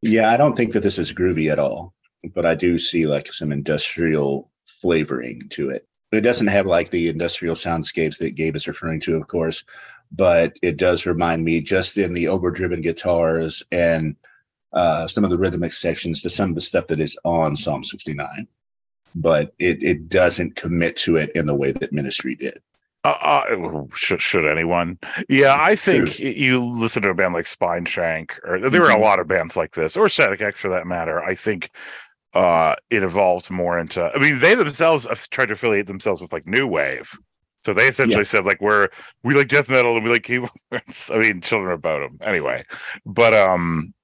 Yeah, 0.00 0.30
I 0.30 0.36
don't 0.36 0.56
think 0.56 0.72
that 0.72 0.82
this 0.82 0.98
is 0.98 1.12
groovy 1.12 1.50
at 1.52 1.58
all, 1.58 1.92
but 2.34 2.46
I 2.46 2.54
do 2.54 2.78
see 2.78 3.06
like 3.06 3.32
some 3.32 3.52
industrial 3.52 4.50
flavoring 4.64 5.48
to 5.50 5.70
it. 5.70 5.86
It 6.12 6.20
doesn't 6.20 6.48
have 6.48 6.66
like 6.66 6.90
the 6.90 7.08
industrial 7.08 7.54
soundscapes 7.54 8.18
that 8.18 8.34
Gabe 8.34 8.56
is 8.56 8.68
referring 8.68 9.00
to, 9.00 9.16
of 9.16 9.28
course, 9.28 9.64
but 10.12 10.58
it 10.62 10.76
does 10.76 11.06
remind 11.06 11.44
me 11.44 11.60
just 11.60 11.96
in 11.96 12.12
the 12.12 12.28
overdriven 12.28 12.82
guitars 12.82 13.62
and 13.72 14.14
uh, 14.72 15.06
some 15.06 15.24
of 15.24 15.30
the 15.30 15.38
rhythmic 15.38 15.72
sections 15.72 16.20
to 16.22 16.30
some 16.30 16.50
of 16.50 16.54
the 16.54 16.60
stuff 16.60 16.86
that 16.88 17.00
is 17.00 17.16
on 17.24 17.56
Psalm 17.56 17.82
69. 17.82 18.46
But 19.14 19.54
it, 19.58 19.82
it 19.82 20.08
doesn't 20.08 20.56
commit 20.56 20.96
to 20.96 21.16
it 21.16 21.30
in 21.34 21.46
the 21.46 21.54
way 21.54 21.72
that 21.72 21.92
Ministry 21.92 22.34
did. 22.34 22.60
Uh, 23.04 23.08
uh, 23.48 23.84
should 23.94 24.22
should 24.22 24.46
anyone? 24.46 24.96
Yeah, 25.28 25.56
I 25.58 25.74
think 25.74 26.20
you 26.20 26.64
listen 26.64 27.02
to 27.02 27.10
a 27.10 27.14
band 27.14 27.34
like 27.34 27.46
Spineshank, 27.46 28.30
or 28.44 28.70
there 28.70 28.80
were 28.80 28.90
a 28.90 29.00
lot 29.00 29.18
of 29.18 29.26
bands 29.26 29.56
like 29.56 29.74
this, 29.74 29.96
or 29.96 30.08
Static 30.08 30.40
X 30.40 30.60
for 30.60 30.68
that 30.68 30.86
matter. 30.86 31.20
I 31.20 31.34
think 31.34 31.70
uh, 32.34 32.74
it 32.90 33.02
evolved 33.02 33.50
more 33.50 33.78
into. 33.78 34.02
I 34.02 34.18
mean, 34.18 34.38
they 34.38 34.54
themselves 34.54 35.06
tried 35.30 35.46
to 35.46 35.54
affiliate 35.54 35.86
themselves 35.86 36.20
with 36.22 36.32
like 36.32 36.46
new 36.46 36.66
wave. 36.66 37.18
So 37.60 37.72
they 37.72 37.86
essentially 37.88 38.22
Yeah. 38.22 38.24
said 38.24 38.44
like 38.44 38.60
we're 38.60 38.88
we 39.22 39.34
like 39.34 39.48
death 39.48 39.68
metal 39.68 39.94
and 39.94 40.04
we 40.04 40.10
like 40.10 40.24
keyboards. 40.24 41.10
I 41.12 41.18
mean, 41.18 41.40
children 41.40 41.72
about 41.72 42.00
Bodom 42.00 42.18
anyway. 42.26 42.64
But 43.06 43.34
um, 43.34 43.94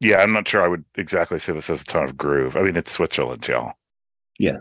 yeah, 0.00 0.18
I'm 0.18 0.32
not 0.32 0.46
sure 0.46 0.62
I 0.62 0.68
would 0.68 0.84
exactly 0.96 1.38
say 1.38 1.52
this 1.52 1.66
has 1.66 1.82
a 1.82 1.84
ton 1.84 2.04
of 2.04 2.16
groove. 2.16 2.56
I 2.56 2.62
mean, 2.62 2.76
it's 2.76 2.92
Switzerland, 2.92 3.46
y'all. 3.48 3.72
Yeah. 4.38 4.58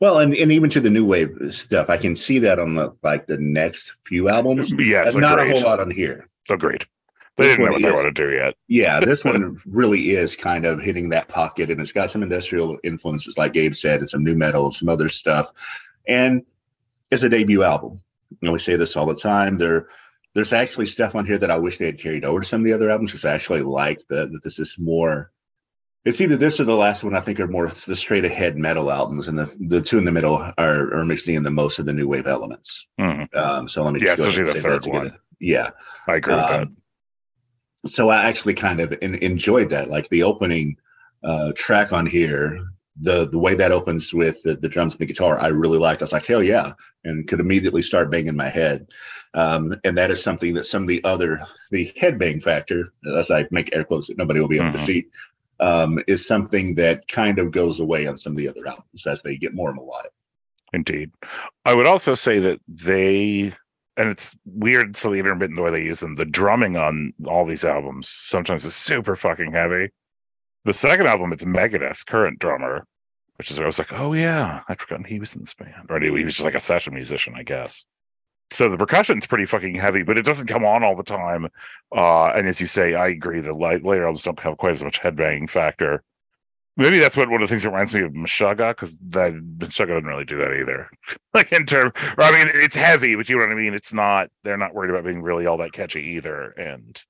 Well, 0.00 0.20
and, 0.20 0.32
and 0.36 0.52
even 0.52 0.70
to 0.70 0.80
the 0.80 0.90
new 0.90 1.04
wave 1.04 1.36
stuff, 1.48 1.90
I 1.90 1.96
can 1.96 2.14
see 2.14 2.38
that 2.40 2.60
on 2.60 2.74
the 2.74 2.94
like 3.02 3.26
the 3.26 3.38
next 3.38 3.94
few 4.04 4.28
albums. 4.28 4.72
Yes, 4.78 5.14
not 5.16 5.40
a 5.40 5.48
whole 5.48 5.62
lot 5.62 5.80
on 5.80 5.90
here. 5.90 6.28
Agreed. 6.48 6.84
They 7.36 7.48
didn't 7.48 7.64
know 7.66 7.72
what 7.72 7.82
they 7.82 7.88
is- 7.88 7.94
want 7.94 8.16
to 8.16 8.26
do 8.26 8.34
yet. 8.34 8.54
Yeah, 8.68 9.00
this 9.00 9.24
one 9.24 9.60
really 9.66 10.10
is 10.10 10.36
kind 10.36 10.64
of 10.64 10.80
hitting 10.80 11.10
that 11.10 11.28
pocket, 11.28 11.70
and 11.70 11.80
it's 11.80 11.92
got 11.92 12.10
some 12.10 12.22
industrial 12.22 12.78
influences, 12.82 13.36
like 13.36 13.52
Gabe 13.52 13.74
said, 13.74 14.00
and 14.00 14.08
some 14.08 14.24
new 14.24 14.34
metal, 14.34 14.70
some 14.70 14.88
other 14.88 15.08
stuff, 15.08 15.52
and 16.08 16.42
it's 17.10 17.22
a 17.24 17.28
debut 17.28 17.62
album. 17.62 18.00
You 18.40 18.46
know, 18.46 18.52
we 18.52 18.58
say 18.58 18.76
this 18.76 18.96
all 18.96 19.06
the 19.06 19.14
time. 19.14 19.58
There, 19.58 19.88
there's 20.34 20.52
actually 20.52 20.86
stuff 20.86 21.14
on 21.14 21.26
here 21.26 21.38
that 21.38 21.50
I 21.50 21.58
wish 21.58 21.78
they 21.78 21.86
had 21.86 21.98
carried 22.00 22.24
over 22.24 22.40
to 22.40 22.46
some 22.46 22.60
of 22.60 22.64
the 22.64 22.72
other 22.72 22.90
albums 22.90 23.10
because 23.10 23.24
I 23.24 23.34
actually 23.34 23.62
like 23.62 24.00
that. 24.08 24.32
That 24.32 24.42
this 24.42 24.58
is 24.58 24.76
more. 24.78 25.30
It's 26.04 26.20
either 26.20 26.36
this 26.36 26.60
or 26.60 26.64
the 26.64 26.74
last 26.74 27.04
one. 27.04 27.14
I 27.16 27.20
think 27.20 27.38
are 27.40 27.46
more 27.48 27.68
the 27.68 27.96
straight 27.96 28.24
ahead 28.24 28.56
metal 28.56 28.90
albums, 28.90 29.28
and 29.28 29.38
the 29.38 29.54
the 29.60 29.80
two 29.82 29.98
in 29.98 30.04
the 30.04 30.12
middle 30.12 30.36
are 30.36 30.94
are 30.94 31.04
mixing 31.04 31.34
in 31.34 31.42
the 31.42 31.50
most 31.50 31.78
of 31.78 31.86
the 31.86 31.92
new 31.92 32.08
wave 32.08 32.26
elements. 32.26 32.86
Mhm. 32.98 33.34
Um, 33.36 33.68
so 33.68 33.82
let 33.84 33.92
me 33.94 34.00
Yeah, 34.00 34.16
just 34.16 34.18
go 34.18 34.24
ahead 34.28 34.40
especially 34.40 34.52
the 34.54 34.60
say 34.60 34.68
third 34.68 34.82
good- 34.82 34.92
one. 34.92 35.18
Yeah, 35.38 35.70
I 36.08 36.16
agree 36.16 36.34
with 36.34 36.48
that. 36.48 36.68
So 37.86 38.08
I 38.08 38.28
actually 38.28 38.54
kind 38.54 38.80
of 38.80 38.96
en- 39.02 39.16
enjoyed 39.16 39.70
that. 39.70 39.88
Like 39.88 40.08
the 40.08 40.22
opening 40.22 40.76
uh, 41.22 41.52
track 41.54 41.92
on 41.92 42.06
here 42.06 42.60
the 43.00 43.28
the 43.28 43.38
way 43.38 43.54
that 43.54 43.72
opens 43.72 44.14
with 44.14 44.42
the, 44.42 44.54
the 44.54 44.68
drums 44.68 44.94
and 44.94 45.00
the 45.00 45.06
guitar, 45.06 45.38
I 45.38 45.48
really 45.48 45.78
liked. 45.78 46.00
I 46.02 46.04
was 46.04 46.12
like, 46.12 46.26
hell 46.26 46.42
yeah, 46.42 46.72
and 47.04 47.28
could 47.28 47.40
immediately 47.40 47.82
start 47.82 48.10
banging 48.10 48.36
my 48.36 48.48
head. 48.48 48.88
Um, 49.34 49.74
and 49.84 49.98
that 49.98 50.10
is 50.10 50.22
something 50.22 50.54
that 50.54 50.64
some 50.64 50.82
of 50.82 50.88
the 50.88 51.04
other 51.04 51.40
the 51.70 51.92
headbang 52.00 52.42
factor, 52.42 52.92
as 53.16 53.30
I 53.30 53.46
make 53.50 53.74
air 53.74 53.84
quotes 53.84 54.06
that 54.06 54.16
nobody 54.16 54.40
will 54.40 54.48
be 54.48 54.56
able 54.56 54.72
to 54.72 54.78
Mhm. 54.78 54.86
see, 54.86 55.06
um, 55.60 55.98
is 56.06 56.26
something 56.26 56.74
that 56.76 57.06
kind 57.08 57.38
of 57.38 57.50
goes 57.50 57.80
away 57.80 58.06
on 58.06 58.16
some 58.16 58.32
of 58.32 58.38
the 58.38 58.48
other 58.48 58.66
albums 58.66 59.06
as 59.06 59.20
they 59.22 59.36
get 59.36 59.54
more 59.54 59.74
melodic. 59.74 60.12
Indeed. 60.72 61.10
I 61.64 61.74
would 61.74 61.86
also 61.86 62.14
say 62.14 62.38
that 62.38 62.60
they, 62.66 63.52
and 63.96 64.08
it's 64.08 64.36
weird, 64.44 64.96
so 64.96 65.10
the 65.10 65.18
intermittent 65.18 65.60
way 65.60 65.70
they 65.70 65.82
use 65.82 66.00
them. 66.00 66.16
The 66.16 66.24
drumming 66.24 66.76
on 66.76 67.12
all 67.26 67.46
these 67.46 67.64
albums 67.64 68.08
sometimes 68.08 68.64
is 68.64 68.74
super 68.74 69.16
fucking 69.16 69.52
heavy. 69.52 69.90
The 70.64 70.74
second 70.74 71.06
album, 71.06 71.32
it's 71.32 71.44
Megadeth's 71.44 72.04
current 72.04 72.38
drummer, 72.38 72.86
which 73.36 73.50
is 73.50 73.58
where 73.58 73.66
I 73.66 73.68
was 73.68 73.78
like, 73.78 73.92
oh 73.92 74.12
yeah, 74.12 74.62
I'd 74.68 74.80
forgotten 74.80 75.04
he 75.04 75.20
was 75.20 75.34
in 75.34 75.40
this 75.40 75.54
band. 75.54 75.90
Or 75.90 76.00
he 76.00 76.10
was 76.10 76.34
just 76.34 76.44
like 76.44 76.54
a 76.54 76.60
session 76.60 76.94
musician, 76.94 77.34
I 77.36 77.42
guess. 77.42 77.84
So 78.50 78.68
the 78.68 78.76
percussion's 78.76 79.26
pretty 79.26 79.46
fucking 79.46 79.74
heavy, 79.74 80.02
but 80.02 80.18
it 80.18 80.24
doesn't 80.24 80.46
come 80.46 80.64
on 80.64 80.84
all 80.84 80.94
the 80.94 81.02
time. 81.02 81.48
Uh, 81.94 82.26
and 82.26 82.46
as 82.46 82.60
you 82.60 82.66
say, 82.66 82.94
I 82.94 83.08
agree 83.08 83.40
that 83.40 83.54
later 83.54 84.04
albums 84.04 84.22
don't 84.22 84.38
have 84.40 84.56
quite 84.56 84.72
as 84.72 84.84
much 84.84 85.00
headbanging 85.00 85.50
factor. 85.50 86.02
Maybe 86.78 86.98
that's 86.98 87.16
what 87.16 87.30
one 87.30 87.42
of 87.42 87.48
the 87.48 87.52
things 87.52 87.62
that 87.62 87.70
reminds 87.70 87.94
me 87.94 88.02
of 88.02 88.12
Meshuggah, 88.12 88.72
because 88.72 88.98
that 88.98 89.32
Meshuggah 89.32 89.88
doesn't 89.88 90.04
really 90.04 90.24
do 90.26 90.36
that 90.38 90.52
either. 90.60 90.90
like 91.34 91.50
in 91.52 91.64
term, 91.64 91.92
or 92.18 92.24
I 92.24 92.32
mean, 92.32 92.50
it's 92.54 92.76
heavy, 92.76 93.14
but 93.14 93.28
you 93.28 93.36
know 93.36 93.46
what 93.46 93.52
I 93.52 93.54
mean. 93.54 93.72
It's 93.74 93.94
not. 93.94 94.28
They're 94.44 94.58
not 94.58 94.74
worried 94.74 94.90
about 94.90 95.04
being 95.04 95.22
really 95.22 95.46
all 95.46 95.56
that 95.58 95.72
catchy 95.72 96.02
either. 96.16 96.50
And 96.50 97.02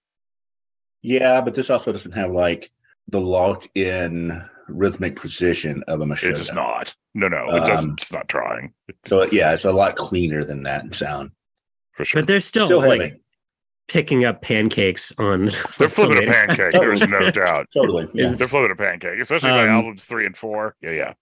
Yeah, 1.03 1.41
but 1.41 1.55
this 1.55 1.69
also 1.71 1.91
doesn't 1.91 2.13
have 2.13 2.31
like 2.31 2.71
the 3.09 3.21
locked 3.21 3.69
in 3.75 4.41
rhythmic 4.69 5.17
precision 5.17 5.83
of 5.89 6.01
a 6.01 6.03
it's 6.03 6.09
machine. 6.09 6.37
just 6.37 6.55
not. 6.55 6.95
No, 7.15 7.29
no, 7.29 7.47
it 7.49 7.61
doesn't. 7.61 7.91
Um, 7.91 7.97
It's 7.99 8.13
not 8.13 8.29
trying 8.29 8.73
So 9.07 9.25
yeah, 9.33 9.53
it's 9.53 9.65
a 9.65 9.73
lot 9.73 9.97
cleaner 9.97 10.45
than 10.45 10.63
that 10.63 10.85
in 10.85 10.93
sound. 10.93 11.31
for 11.93 12.05
sure. 12.05 12.23
But 12.23 12.29
they're 12.29 12.41
still, 12.41 12.67
Still 12.67 12.81
like 12.81 13.01
heavy. 13.01 13.21
Picking 13.89 14.25
up 14.25 14.43
pancakes 14.43 15.13
on. 15.19 15.47
They're 15.79 15.89
flipping 15.89 16.29
a 16.29 16.33
pancake. 16.33 16.73
There's 16.73 17.07
no 17.09 17.31
doubt. 17.31 17.69
Totally. 17.73 18.09
Yeah. 18.15 18.33
They're 18.33 18.49
flipping 18.49 18.73
a 18.73 18.77
pancake, 18.77 19.21
especially 19.21 19.51
by 19.51 19.65
Um, 19.65 19.71
albums 19.71 20.05
three 20.05 20.27
and 20.27 20.37
four. 20.37 20.75
Yeah, 20.81 20.91
yeah. 20.91 21.13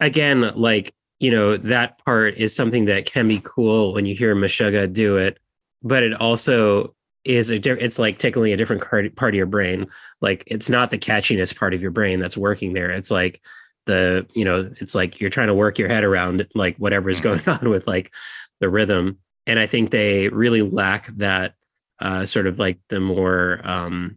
Again, 0.00 0.52
like 0.54 0.94
you 1.20 1.32
know, 1.32 1.56
that 1.56 1.98
part 2.04 2.36
is 2.36 2.54
something 2.54 2.84
that 2.84 3.04
can 3.06 3.26
be 3.26 3.40
cool 3.42 3.92
when 3.92 4.06
you 4.06 4.14
hear 4.14 4.36
Meshuggah 4.36 4.92
do 4.92 5.16
it, 5.16 5.38
but 5.82 6.04
it 6.04 6.14
also 6.14 6.94
is 7.24 7.50
a 7.50 7.58
di- 7.58 7.72
it's 7.72 7.98
like 7.98 8.18
tickling 8.18 8.52
a 8.52 8.56
different 8.56 8.80
card- 8.82 9.16
part 9.16 9.34
of 9.34 9.36
your 9.36 9.46
brain. 9.46 9.88
Like 10.20 10.44
it's 10.46 10.70
not 10.70 10.90
the 10.90 10.98
catchiness 10.98 11.56
part 11.56 11.74
of 11.74 11.82
your 11.82 11.90
brain 11.90 12.20
that's 12.20 12.36
working 12.36 12.72
there. 12.72 12.90
It's 12.90 13.10
like 13.10 13.42
the 13.86 14.26
you 14.34 14.44
know, 14.44 14.70
it's 14.80 14.94
like 14.94 15.20
you're 15.20 15.30
trying 15.30 15.48
to 15.48 15.54
work 15.54 15.78
your 15.78 15.88
head 15.88 16.04
around 16.04 16.46
like 16.54 16.76
whatever 16.76 17.10
is 17.10 17.20
going 17.20 17.40
on 17.48 17.68
with 17.68 17.88
like 17.88 18.12
the 18.60 18.68
rhythm. 18.68 19.18
And 19.48 19.58
I 19.58 19.66
think 19.66 19.90
they 19.90 20.28
really 20.28 20.62
lack 20.62 21.06
that 21.16 21.54
uh, 22.00 22.26
sort 22.26 22.46
of 22.46 22.58
like 22.58 22.78
the 22.88 23.00
more 23.00 23.60
um, 23.64 24.16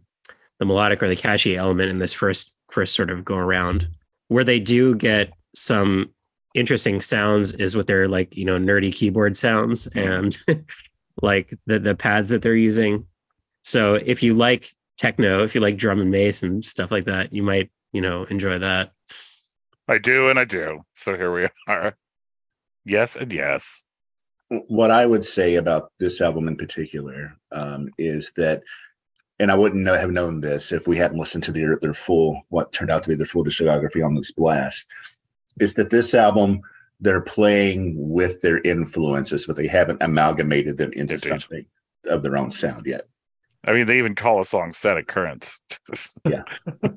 the 0.58 0.64
melodic 0.64 1.02
or 1.02 1.08
the 1.08 1.16
catchy 1.16 1.56
element 1.56 1.90
in 1.90 1.98
this 1.98 2.12
first 2.12 2.54
first 2.70 2.94
sort 2.94 3.10
of 3.10 3.24
go 3.24 3.36
around. 3.36 3.88
Where 4.28 4.44
they 4.44 4.60
do 4.60 4.94
get 4.94 5.32
some 5.54 6.10
interesting 6.54 7.00
sounds 7.00 7.52
is 7.52 7.76
with 7.76 7.86
their 7.86 8.08
like 8.08 8.36
you 8.36 8.44
know 8.44 8.58
nerdy 8.58 8.92
keyboard 8.92 9.36
sounds 9.36 9.86
and 9.88 10.36
like 11.22 11.54
the 11.66 11.78
the 11.78 11.94
pads 11.94 12.30
that 12.30 12.42
they're 12.42 12.54
using. 12.54 13.06
So 13.62 13.94
if 13.94 14.22
you 14.22 14.34
like 14.34 14.70
techno, 14.96 15.44
if 15.44 15.54
you 15.54 15.60
like 15.60 15.76
drum 15.76 16.00
and 16.00 16.12
bass 16.12 16.42
and 16.42 16.64
stuff 16.64 16.90
like 16.90 17.04
that, 17.04 17.32
you 17.32 17.42
might 17.42 17.70
you 17.92 18.00
know 18.00 18.24
enjoy 18.24 18.58
that. 18.58 18.92
I 19.88 19.98
do, 19.98 20.28
and 20.28 20.38
I 20.38 20.44
do. 20.44 20.84
So 20.94 21.16
here 21.16 21.32
we 21.32 21.48
are. 21.66 21.96
Yes, 22.84 23.16
and 23.16 23.32
yes. 23.32 23.82
What 24.68 24.90
I 24.90 25.06
would 25.06 25.24
say 25.24 25.56
about 25.56 25.92
this 25.98 26.20
album 26.20 26.48
in 26.48 26.56
particular 26.56 27.36
um, 27.52 27.88
is 27.98 28.32
that, 28.36 28.62
and 29.38 29.50
I 29.50 29.54
wouldn't 29.54 29.82
know, 29.82 29.94
have 29.94 30.10
known 30.10 30.40
this 30.40 30.72
if 30.72 30.86
we 30.86 30.96
hadn't 30.96 31.18
listened 31.18 31.44
to 31.44 31.52
their 31.52 31.78
their 31.80 31.94
full, 31.94 32.42
what 32.48 32.72
turned 32.72 32.90
out 32.90 33.02
to 33.04 33.08
be 33.08 33.14
their 33.14 33.26
full 33.26 33.44
discography 33.44 34.04
on 34.04 34.14
this 34.14 34.32
blast, 34.32 34.88
is 35.60 35.74
that 35.74 35.90
this 35.90 36.14
album 36.14 36.60
they're 37.00 37.20
playing 37.20 37.94
with 37.96 38.40
their 38.42 38.60
influences, 38.60 39.46
but 39.46 39.56
they 39.56 39.66
haven't 39.66 40.02
amalgamated 40.02 40.76
them 40.76 40.92
into 40.92 41.14
Indeed. 41.14 41.28
something 41.28 41.66
of 42.06 42.22
their 42.22 42.36
own 42.36 42.50
sound 42.50 42.86
yet. 42.86 43.08
I 43.64 43.72
mean, 43.72 43.86
they 43.86 43.98
even 43.98 44.14
call 44.14 44.40
a 44.40 44.44
song 44.44 44.72
"Static 44.72 45.06
Currents." 45.08 45.58
Yeah. 46.28 46.42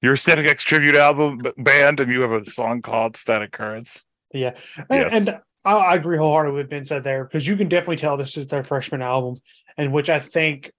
Your 0.00 0.16
Static 0.16 0.46
X 0.50 0.64
tribute 0.64 0.96
album 0.96 1.40
band, 1.58 2.00
and 2.00 2.10
you 2.10 2.22
have 2.22 2.32
a 2.32 2.44
song 2.44 2.82
called 2.82 3.16
"Static 3.16 3.52
Currents." 3.52 4.04
Yeah, 4.32 4.54
Yes. 4.90 5.12
and 5.12 5.40
I, 5.64 5.72
I 5.72 5.94
agree 5.94 6.18
wholeheartedly 6.18 6.58
with 6.58 6.70
Ben 6.70 6.84
said 6.84 7.04
there 7.04 7.24
because 7.24 7.46
you 7.46 7.56
can 7.56 7.68
definitely 7.68 7.96
tell 7.96 8.16
this 8.16 8.36
is 8.36 8.46
their 8.48 8.64
freshman 8.64 9.02
album, 9.02 9.40
and 9.76 9.92
which 9.92 10.10
I 10.10 10.20
think 10.20 10.72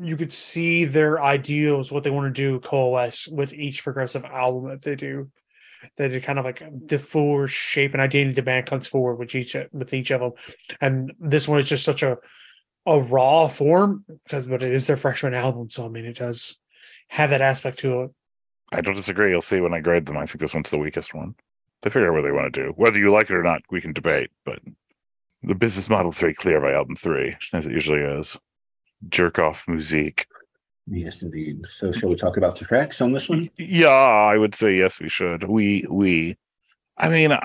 you 0.00 0.16
could 0.16 0.32
see 0.32 0.84
their 0.84 1.20
ideals, 1.20 1.90
what 1.90 2.04
they 2.04 2.10
want 2.10 2.34
to 2.34 2.40
do, 2.42 2.60
coalesce 2.60 3.26
with 3.26 3.52
each 3.52 3.82
progressive 3.82 4.24
album 4.24 4.70
that 4.70 4.82
they 4.82 4.94
do. 4.94 5.30
That 5.96 6.10
it 6.10 6.24
kind 6.24 6.40
of 6.40 6.44
like 6.44 6.62
the 6.88 6.98
full 6.98 7.46
shape 7.46 7.92
and 7.92 8.00
identity 8.00 8.34
the 8.34 8.42
band 8.42 8.66
comes 8.66 8.88
forward 8.88 9.16
with 9.16 9.32
each 9.34 9.56
with 9.72 9.94
each 9.94 10.10
of 10.10 10.20
them, 10.20 10.32
and 10.80 11.12
this 11.20 11.46
one 11.46 11.60
is 11.60 11.68
just 11.68 11.84
such 11.84 12.02
a 12.02 12.18
a 12.84 13.00
raw 13.00 13.46
form 13.46 14.04
because 14.24 14.48
but 14.48 14.62
it 14.62 14.72
is 14.72 14.88
their 14.88 14.96
freshman 14.96 15.34
album, 15.34 15.70
so 15.70 15.84
I 15.84 15.88
mean 15.88 16.04
it 16.04 16.16
does 16.16 16.56
have 17.08 17.30
that 17.30 17.42
aspect 17.42 17.78
to 17.80 18.02
it. 18.02 18.10
I 18.72 18.80
don't 18.80 18.96
disagree. 18.96 19.30
You'll 19.30 19.40
see 19.40 19.60
when 19.60 19.72
I 19.72 19.80
grade 19.80 20.06
them. 20.06 20.16
I 20.16 20.26
think 20.26 20.40
this 20.40 20.52
one's 20.52 20.70
the 20.70 20.78
weakest 20.78 21.14
one. 21.14 21.36
They 21.82 21.90
figure 21.90 22.08
out 22.08 22.14
what 22.14 22.22
they 22.22 22.32
want 22.32 22.52
to 22.52 22.62
do. 22.64 22.72
Whether 22.76 22.98
you 22.98 23.12
like 23.12 23.30
it 23.30 23.36
or 23.36 23.42
not, 23.42 23.62
we 23.70 23.80
can 23.80 23.92
debate. 23.92 24.30
But 24.44 24.60
the 25.42 25.54
business 25.54 25.88
model 25.88 26.10
is 26.10 26.18
very 26.18 26.34
clear 26.34 26.60
by 26.60 26.72
album 26.72 26.96
three, 26.96 27.36
as 27.52 27.66
it 27.66 27.72
usually 27.72 28.00
is. 28.00 28.38
Jerk 29.08 29.38
off 29.38 29.64
musique. 29.68 30.26
Yes, 30.90 31.22
indeed. 31.22 31.60
So, 31.68 31.92
shall 31.92 32.08
we 32.08 32.16
talk 32.16 32.36
about 32.36 32.58
the 32.58 32.64
tracks 32.64 33.00
on 33.00 33.12
this 33.12 33.28
one? 33.28 33.50
Yeah, 33.58 33.88
I 33.88 34.36
would 34.36 34.54
say 34.54 34.74
yes. 34.74 34.98
We 34.98 35.08
should. 35.08 35.44
We 35.44 35.86
we. 35.88 36.36
I 36.96 37.08
mean, 37.08 37.32
uh, 37.32 37.40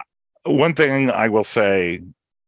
one 0.46 0.74
thing 0.74 1.12
I 1.12 1.28
will 1.28 1.44
say 1.44 2.02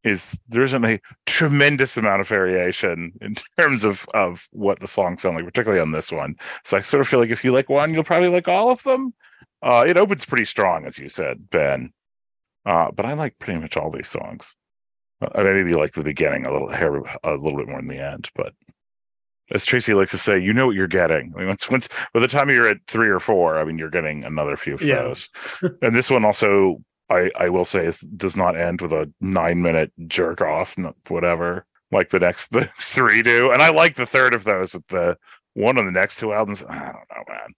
is 0.03 0.39
there 0.47 0.63
isn't 0.63 0.85
a 0.85 1.01
tremendous 1.25 1.97
amount 1.97 2.21
of 2.21 2.27
variation 2.27 3.11
in 3.21 3.35
terms 3.59 3.83
of 3.83 4.07
of 4.13 4.47
what 4.51 4.79
the 4.79 4.87
songs 4.87 5.21
sound 5.21 5.35
like, 5.35 5.45
particularly 5.45 5.81
on 5.81 5.91
this 5.91 6.11
one. 6.11 6.35
So 6.63 6.77
I 6.77 6.81
sort 6.81 7.01
of 7.01 7.07
feel 7.07 7.19
like 7.19 7.29
if 7.29 7.43
you 7.43 7.51
like 7.51 7.69
one, 7.69 7.93
you'll 7.93 8.03
probably 8.03 8.29
like 8.29 8.47
all 8.47 8.69
of 8.69 8.81
them. 8.83 9.13
Uh, 9.65 9.84
it 9.86 9.98
opens 9.98 10.25
pretty 10.25 10.45
strong, 10.45 10.86
as 10.86 10.98
you 11.00 11.10
said, 11.10 11.50
Ben. 11.50 11.91
Uh, 12.65 12.91
but 12.91 13.05
I 13.05 13.13
like 13.13 13.38
pretty 13.39 13.60
much 13.60 13.75
all 13.75 13.91
these 13.91 14.07
songs. 14.07 14.55
I 15.34 15.43
maybe 15.43 15.74
like 15.74 15.93
the 15.93 16.03
beginning 16.03 16.45
a 16.45 16.51
little 16.53 16.69
hair 16.69 16.95
a 17.24 17.31
little 17.36 17.57
bit 17.57 17.67
more 17.67 17.79
than 17.79 17.88
the 17.88 18.00
end, 18.00 18.29
but 18.36 18.53
as 19.51 19.63
Tracy 19.65 19.93
likes 19.93 20.12
to 20.12 20.17
say, 20.17 20.39
you 20.39 20.53
know 20.53 20.67
what 20.67 20.75
you're 20.75 20.88
getting. 20.88 21.31
I 21.36 21.39
mean, 21.39 21.48
once 21.48 21.69
once 21.69 21.89
by 22.13 22.19
the 22.19 22.27
time 22.27 22.50
you're 22.50 22.67
at 22.67 22.77
three 22.88 23.10
or 23.10 23.19
four, 23.19 23.57
I 23.57 23.63
mean 23.63 23.77
you're 23.77 23.89
getting 23.89 24.24
another 24.24 24.55
few 24.57 24.74
of 24.75 24.81
Yeah. 24.81 25.03
those. 25.03 25.29
and 25.81 25.95
this 25.95 26.10
one 26.10 26.25
also, 26.25 26.77
I 27.10 27.31
I 27.36 27.50
will 27.50 27.65
say, 27.65 27.86
is, 27.86 28.00
does 28.00 28.36
not 28.36 28.55
end 28.57 28.81
with 28.81 28.91
a 28.91 29.12
nine 29.22 29.62
minute 29.62 29.91
jerk 30.07 30.41
off, 30.41 30.75
whatever, 31.07 31.65
like 31.91 32.10
the 32.10 32.19
next 32.19 32.48
the 32.51 32.69
three 32.79 33.22
do. 33.24 33.51
And 33.51 33.62
I 33.62 33.69
like 33.69 33.95
the 33.95 34.05
third 34.05 34.34
of 34.34 34.43
those 34.43 34.74
with 34.74 34.86
the 34.88 35.17
one 35.53 35.77
on 35.77 35.86
the 35.86 35.91
next 35.91 36.17
two 36.19 36.34
albums. 36.34 36.63
I 36.67 36.75
don't 36.79 36.93
know, 36.93 37.24
man. 37.29 37.53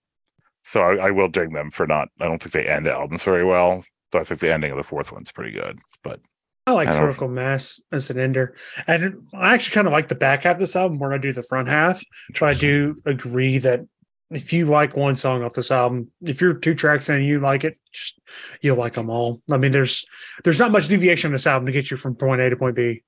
So 0.68 0.82
I, 0.82 1.06
I 1.06 1.10
will 1.12 1.28
dig 1.28 1.50
them 1.54 1.70
for 1.70 1.86
not. 1.86 2.08
I 2.20 2.26
don't 2.26 2.42
think 2.42 2.52
they 2.52 2.66
end 2.66 2.86
albums 2.86 3.22
very 3.22 3.42
well. 3.42 3.84
So 4.12 4.20
I 4.20 4.24
think 4.24 4.40
the 4.40 4.52
ending 4.52 4.70
of 4.70 4.76
the 4.76 4.82
fourth 4.82 5.10
one's 5.10 5.32
pretty 5.32 5.52
good. 5.52 5.78
But 6.04 6.20
I 6.66 6.72
like 6.72 6.88
I 6.88 6.98
Critical 6.98 7.28
Mass 7.28 7.80
as 7.90 8.10
an 8.10 8.18
ender. 8.20 8.54
And 8.86 9.26
I 9.32 9.54
actually 9.54 9.74
kind 9.74 9.86
of 9.86 9.94
like 9.94 10.08
the 10.08 10.14
back 10.14 10.44
half 10.44 10.56
of 10.56 10.60
this 10.60 10.76
album 10.76 10.98
more 10.98 11.08
than 11.08 11.20
I 11.20 11.22
do 11.22 11.32
the 11.32 11.42
front 11.42 11.68
half. 11.68 12.02
But 12.38 12.50
I 12.50 12.52
do 12.52 13.00
agree 13.06 13.56
that 13.58 13.86
if 14.30 14.52
you 14.52 14.66
like 14.66 14.94
one 14.94 15.16
song 15.16 15.42
off 15.42 15.54
this 15.54 15.70
album, 15.70 16.10
if 16.20 16.42
you're 16.42 16.52
two 16.52 16.74
tracks 16.74 17.08
in 17.08 17.16
and 17.16 17.24
you 17.24 17.40
like 17.40 17.64
it, 17.64 17.78
just 17.90 18.20
you'll 18.60 18.76
like 18.76 18.92
them 18.92 19.08
all. 19.08 19.40
I 19.50 19.56
mean, 19.56 19.72
there's 19.72 20.04
there's 20.44 20.58
not 20.58 20.70
much 20.70 20.88
deviation 20.88 21.28
on 21.28 21.32
this 21.32 21.46
album 21.46 21.64
to 21.64 21.72
get 21.72 21.90
you 21.90 21.96
from 21.96 22.14
point 22.14 22.42
A 22.42 22.50
to 22.50 22.56
point 22.56 22.76
B. 22.76 23.04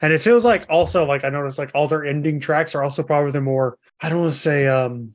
And 0.00 0.12
it 0.12 0.22
feels 0.22 0.44
like 0.44 0.66
also 0.70 1.04
like 1.04 1.24
I 1.24 1.30
noticed 1.30 1.58
like 1.58 1.72
all 1.74 1.88
their 1.88 2.04
ending 2.04 2.38
tracks 2.38 2.76
are 2.76 2.84
also 2.84 3.02
probably 3.02 3.32
the 3.32 3.40
more 3.40 3.78
I 4.00 4.08
don't 4.08 4.20
want 4.20 4.32
to 4.32 4.38
say 4.38 4.68
um 4.68 5.14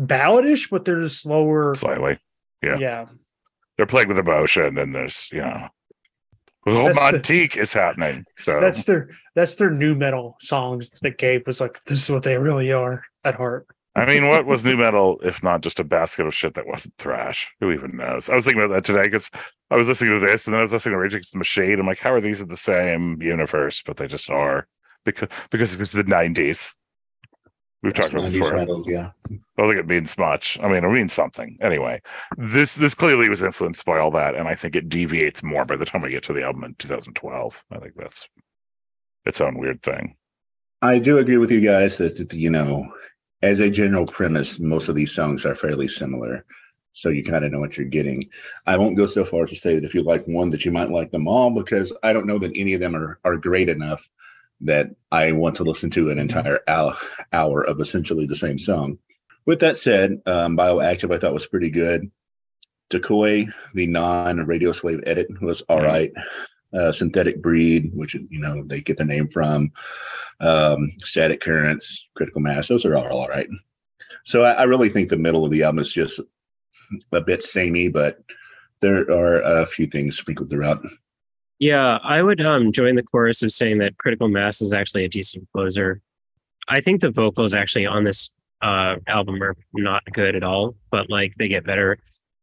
balladish, 0.00 0.68
but 0.70 0.84
they're 0.84 1.08
slower. 1.08 1.74
slightly, 1.74 2.18
Yeah. 2.62 2.76
yeah. 2.78 3.06
they're 3.76 3.86
playing 3.86 4.08
with 4.08 4.18
emotion, 4.18 4.78
and 4.78 4.94
there's 4.94 5.28
you 5.32 5.40
know, 5.40 5.68
That's 6.66 6.76
the- 6.98 7.04
romantique 7.04 7.56
is 7.56 7.72
happening. 7.72 8.24
So 8.36 8.60
That's 8.60 8.84
their 8.84 9.10
that's 9.34 9.54
their 9.54 9.70
new 9.70 9.94
metal 9.94 10.36
songs 10.40 10.90
that 11.02 11.18
Gabe 11.18 11.46
was 11.46 11.60
like, 11.60 11.78
this 11.86 12.02
is 12.02 12.10
what 12.10 12.22
they 12.22 12.36
really 12.36 12.72
are 12.72 13.02
at 13.24 13.36
heart. 13.36 13.66
I 13.96 14.06
mean, 14.06 14.28
what 14.28 14.46
was 14.46 14.64
new 14.64 14.76
metal 14.86 15.18
if 15.24 15.42
not 15.42 15.62
just 15.62 15.80
a 15.80 15.84
basket 15.84 16.26
of 16.26 16.34
shit 16.34 16.54
that 16.54 16.66
wasn't 16.66 16.94
thrash? 16.98 17.50
Who 17.60 17.72
even 17.72 17.96
knows? 17.96 18.28
I 18.30 18.34
was 18.34 18.44
thinking 18.44 18.62
about 18.62 18.74
that 18.74 18.84
today 18.84 19.02
because 19.04 19.30
I 19.70 19.76
was 19.76 19.88
listening 19.88 20.18
to 20.18 20.24
this 20.26 20.46
and 20.46 20.54
then 20.54 20.60
I 20.60 20.64
was 20.64 20.72
listening 20.72 20.94
to 20.94 20.98
Rage 20.98 21.14
Against 21.14 21.32
the 21.32 21.38
Machine. 21.38 21.80
I'm 21.80 21.86
like, 21.86 21.98
how 21.98 22.12
are 22.12 22.20
these 22.20 22.40
in 22.40 22.48
the 22.48 22.56
same 22.56 23.20
universe? 23.20 23.82
But 23.84 23.96
they 23.96 24.06
just 24.06 24.30
are 24.30 24.66
because 25.04 25.28
because 25.50 25.72
it 25.74 25.80
was 25.80 25.92
the 25.92 26.04
'90s. 26.04 26.74
We've 27.82 27.94
talked 27.94 28.12
about 28.12 28.22
this 28.24 28.32
before. 28.32 28.58
metals, 28.58 28.86
yeah. 28.86 29.10
I 29.30 29.38
don't 29.56 29.68
think 29.68 29.80
it 29.80 29.86
means 29.86 30.18
much. 30.18 30.58
I 30.62 30.68
mean, 30.68 30.84
it 30.84 30.88
means 30.88 31.14
something. 31.14 31.56
Anyway, 31.62 32.02
this 32.36 32.74
this 32.74 32.94
clearly 32.94 33.30
was 33.30 33.42
influenced 33.42 33.86
by 33.86 33.98
all 33.98 34.10
that, 34.10 34.34
and 34.34 34.46
I 34.46 34.54
think 34.54 34.76
it 34.76 34.90
deviates 34.90 35.42
more 35.42 35.64
by 35.64 35.76
the 35.76 35.86
time 35.86 36.02
we 36.02 36.10
get 36.10 36.22
to 36.24 36.34
the 36.34 36.42
album 36.42 36.64
in 36.64 36.74
2012. 36.74 37.64
I 37.70 37.78
think 37.78 37.94
that's 37.96 38.28
its 39.24 39.40
own 39.40 39.58
weird 39.58 39.82
thing. 39.82 40.16
I 40.82 40.98
do 40.98 41.18
agree 41.18 41.38
with 41.38 41.50
you 41.50 41.60
guys 41.60 41.96
that, 41.96 42.16
that, 42.16 42.32
you 42.34 42.50
know, 42.50 42.90
as 43.42 43.60
a 43.60 43.70
general 43.70 44.06
premise, 44.06 44.58
most 44.58 44.88
of 44.88 44.94
these 44.94 45.14
songs 45.14 45.44
are 45.44 45.54
fairly 45.54 45.88
similar. 45.88 46.44
So 46.92 47.08
you 47.08 47.22
kind 47.22 47.44
of 47.44 47.52
know 47.52 47.60
what 47.60 47.76
you're 47.76 47.86
getting. 47.86 48.28
I 48.66 48.76
won't 48.76 48.96
go 48.96 49.06
so 49.06 49.24
far 49.24 49.44
as 49.44 49.50
to 49.50 49.56
say 49.56 49.74
that 49.74 49.84
if 49.84 49.94
you 49.94 50.02
like 50.02 50.26
one, 50.26 50.50
that 50.50 50.64
you 50.64 50.72
might 50.72 50.90
like 50.90 51.10
them 51.10 51.28
all, 51.28 51.50
because 51.50 51.92
I 52.02 52.12
don't 52.12 52.26
know 52.26 52.38
that 52.38 52.52
any 52.54 52.74
of 52.74 52.80
them 52.80 52.96
are, 52.96 53.18
are 53.24 53.36
great 53.36 53.68
enough 53.68 54.08
that 54.62 54.90
I 55.10 55.32
want 55.32 55.56
to 55.56 55.64
listen 55.64 55.90
to 55.90 56.10
an 56.10 56.18
entire 56.18 56.60
hour, 56.68 56.96
of 57.64 57.80
essentially 57.80 58.26
the 58.26 58.36
same 58.36 58.58
song. 58.58 58.98
With 59.46 59.60
that 59.60 59.76
said, 59.76 60.20
um, 60.26 60.56
Bioactive 60.56 61.14
I 61.14 61.18
thought 61.18 61.32
was 61.32 61.46
pretty 61.46 61.70
good. 61.70 62.10
Decoy, 62.90 63.46
the 63.74 63.86
non 63.86 64.38
radio 64.46 64.72
slave 64.72 65.00
edit, 65.06 65.28
was 65.40 65.62
all 65.62 65.80
Mhm. 65.80 66.12
Uh, 66.72 66.92
synthetic 66.92 67.42
breed, 67.42 67.90
which 67.94 68.14
you 68.14 68.38
know 68.38 68.62
they 68.64 68.80
get 68.80 68.96
their 68.96 69.06
name 69.06 69.26
from, 69.26 69.72
um, 70.38 70.92
static 70.98 71.40
currents, 71.40 72.06
critical 72.14 72.40
mass. 72.40 72.68
Those 72.68 72.84
are 72.84 72.96
all 72.96 73.08
all 73.08 73.28
right. 73.28 73.48
So 74.24 74.44
I, 74.44 74.52
I 74.52 74.62
really 74.64 74.88
think 74.88 75.08
the 75.08 75.16
middle 75.16 75.44
of 75.44 75.50
the 75.50 75.64
album 75.64 75.80
is 75.80 75.92
just 75.92 76.20
a 77.12 77.20
bit 77.20 77.42
samey, 77.42 77.88
but 77.88 78.22
there 78.80 79.10
are 79.10 79.40
a 79.40 79.66
few 79.66 79.86
things 79.86 80.16
sprinkled 80.16 80.50
throughout. 80.50 80.84
Yeah, 81.60 81.98
I 82.02 82.22
would 82.22 82.40
um 82.40 82.72
join 82.72 82.96
the 82.96 83.02
chorus 83.02 83.42
of 83.42 83.52
saying 83.52 83.78
that 83.78 83.98
Critical 83.98 84.28
Mass 84.28 84.62
is 84.62 84.72
actually 84.72 85.04
a 85.04 85.08
decent 85.08 85.46
closer. 85.52 86.00
I 86.68 86.80
think 86.80 87.02
the 87.02 87.10
vocals 87.10 87.54
actually 87.54 87.86
on 87.86 88.04
this 88.04 88.32
uh 88.62 88.96
album 89.06 89.42
are 89.42 89.54
not 89.74 90.02
good 90.12 90.34
at 90.34 90.42
all, 90.42 90.74
but 90.90 91.10
like 91.10 91.34
they 91.34 91.48
get 91.48 91.64
better. 91.64 91.98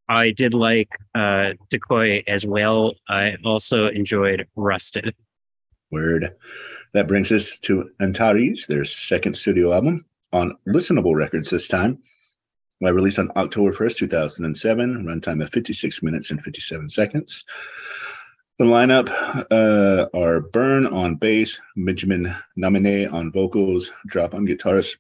I 0.07 0.31
did 0.31 0.53
like 0.53 0.89
uh 1.15 1.53
Decoy 1.69 2.24
as 2.27 2.45
well. 2.45 2.93
I 3.09 3.38
also 3.43 3.88
enjoyed 3.89 4.47
Rusted. 4.55 5.15
Word. 5.91 6.36
That 6.93 7.07
brings 7.07 7.31
us 7.31 7.57
to 7.59 7.89
Antares, 8.00 8.67
their 8.67 8.86
second 8.86 9.36
studio 9.36 9.74
album 9.74 10.05
on 10.31 10.55
Listenable 10.67 11.15
Records 11.15 11.50
this 11.50 11.67
time. 11.67 11.97
Released 12.81 13.17
on 13.17 13.31
October 13.36 13.71
1st, 13.71 13.97
2007, 13.97 15.05
runtime 15.05 15.41
of 15.41 15.50
56 15.50 16.03
minutes 16.03 16.29
and 16.29 16.41
57 16.43 16.88
seconds. 16.88 17.43
The 18.58 18.66
lineup 18.66 19.10
uh, 19.52 20.08
are 20.18 20.42
Burn 20.42 20.88
on 20.88 21.18
bass, 21.18 21.62
Benjamin 21.76 22.36
Nominet 22.58 23.14
on 23.14 23.32
vocals, 23.32 23.92
Drop 24.08 24.34
on 24.34 24.46
guitars 24.46 24.98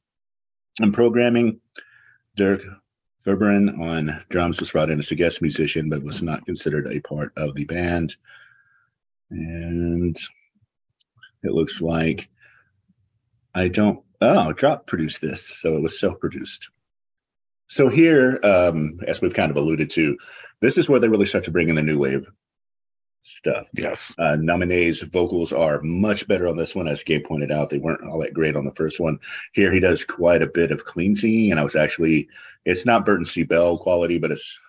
and 0.79 0.93
programming, 0.93 1.59
Dirk 2.35 2.61
Verbeuren 3.25 3.79
on 3.79 4.23
drums 4.29 4.59
was 4.59 4.71
brought 4.71 4.91
in 4.91 4.99
as 4.99 5.09
a 5.09 5.15
guest 5.15 5.41
musician, 5.41 5.89
but 5.89 6.03
was 6.03 6.21
not 6.21 6.45
considered 6.45 6.85
a 6.85 6.99
part 6.99 7.33
of 7.35 7.55
the 7.55 7.65
band. 7.65 8.15
And 9.31 10.15
it 11.41 11.51
looks 11.51 11.81
like 11.81 12.29
I 13.55 13.69
don't. 13.69 14.03
Oh, 14.21 14.53
Drop 14.53 14.85
produced 14.85 15.19
this, 15.19 15.47
so 15.47 15.75
it 15.75 15.81
was 15.81 15.99
self-produced. 15.99 16.69
So 17.65 17.89
here, 17.89 18.39
um, 18.43 18.99
as 19.07 19.19
we've 19.19 19.33
kind 19.33 19.49
of 19.49 19.57
alluded 19.57 19.89
to, 19.91 20.15
this 20.59 20.77
is 20.77 20.87
where 20.87 20.99
they 20.99 21.09
really 21.09 21.25
start 21.25 21.45
to 21.45 21.51
bring 21.51 21.69
in 21.69 21.75
the 21.75 21.81
new 21.81 21.97
wave 21.97 22.29
stuff. 23.27 23.69
Yes. 23.73 24.13
Uh, 24.17 24.35
Nominet's 24.39 25.01
vocals 25.01 25.53
are 25.53 25.81
much 25.81 26.27
better 26.27 26.47
on 26.47 26.57
this 26.57 26.75
one, 26.75 26.87
as 26.87 27.03
Gabe 27.03 27.23
pointed 27.25 27.51
out. 27.51 27.69
They 27.69 27.77
weren't 27.77 28.07
all 28.07 28.19
that 28.21 28.33
great 28.33 28.55
on 28.55 28.65
the 28.65 28.73
first 28.73 28.99
one. 28.99 29.19
Here, 29.53 29.71
he 29.71 29.79
does 29.79 30.05
quite 30.05 30.41
a 30.41 30.47
bit 30.47 30.71
of 30.71 30.85
clean 30.85 31.13
singing, 31.15 31.51
and 31.51 31.59
I 31.59 31.63
was 31.63 31.75
actually, 31.75 32.27
it's 32.65 32.85
not 32.85 33.05
Burton 33.05 33.25
C. 33.25 33.43
Bell 33.43 33.77
quality, 33.77 34.17
but 34.17 34.31
it's 34.31 34.59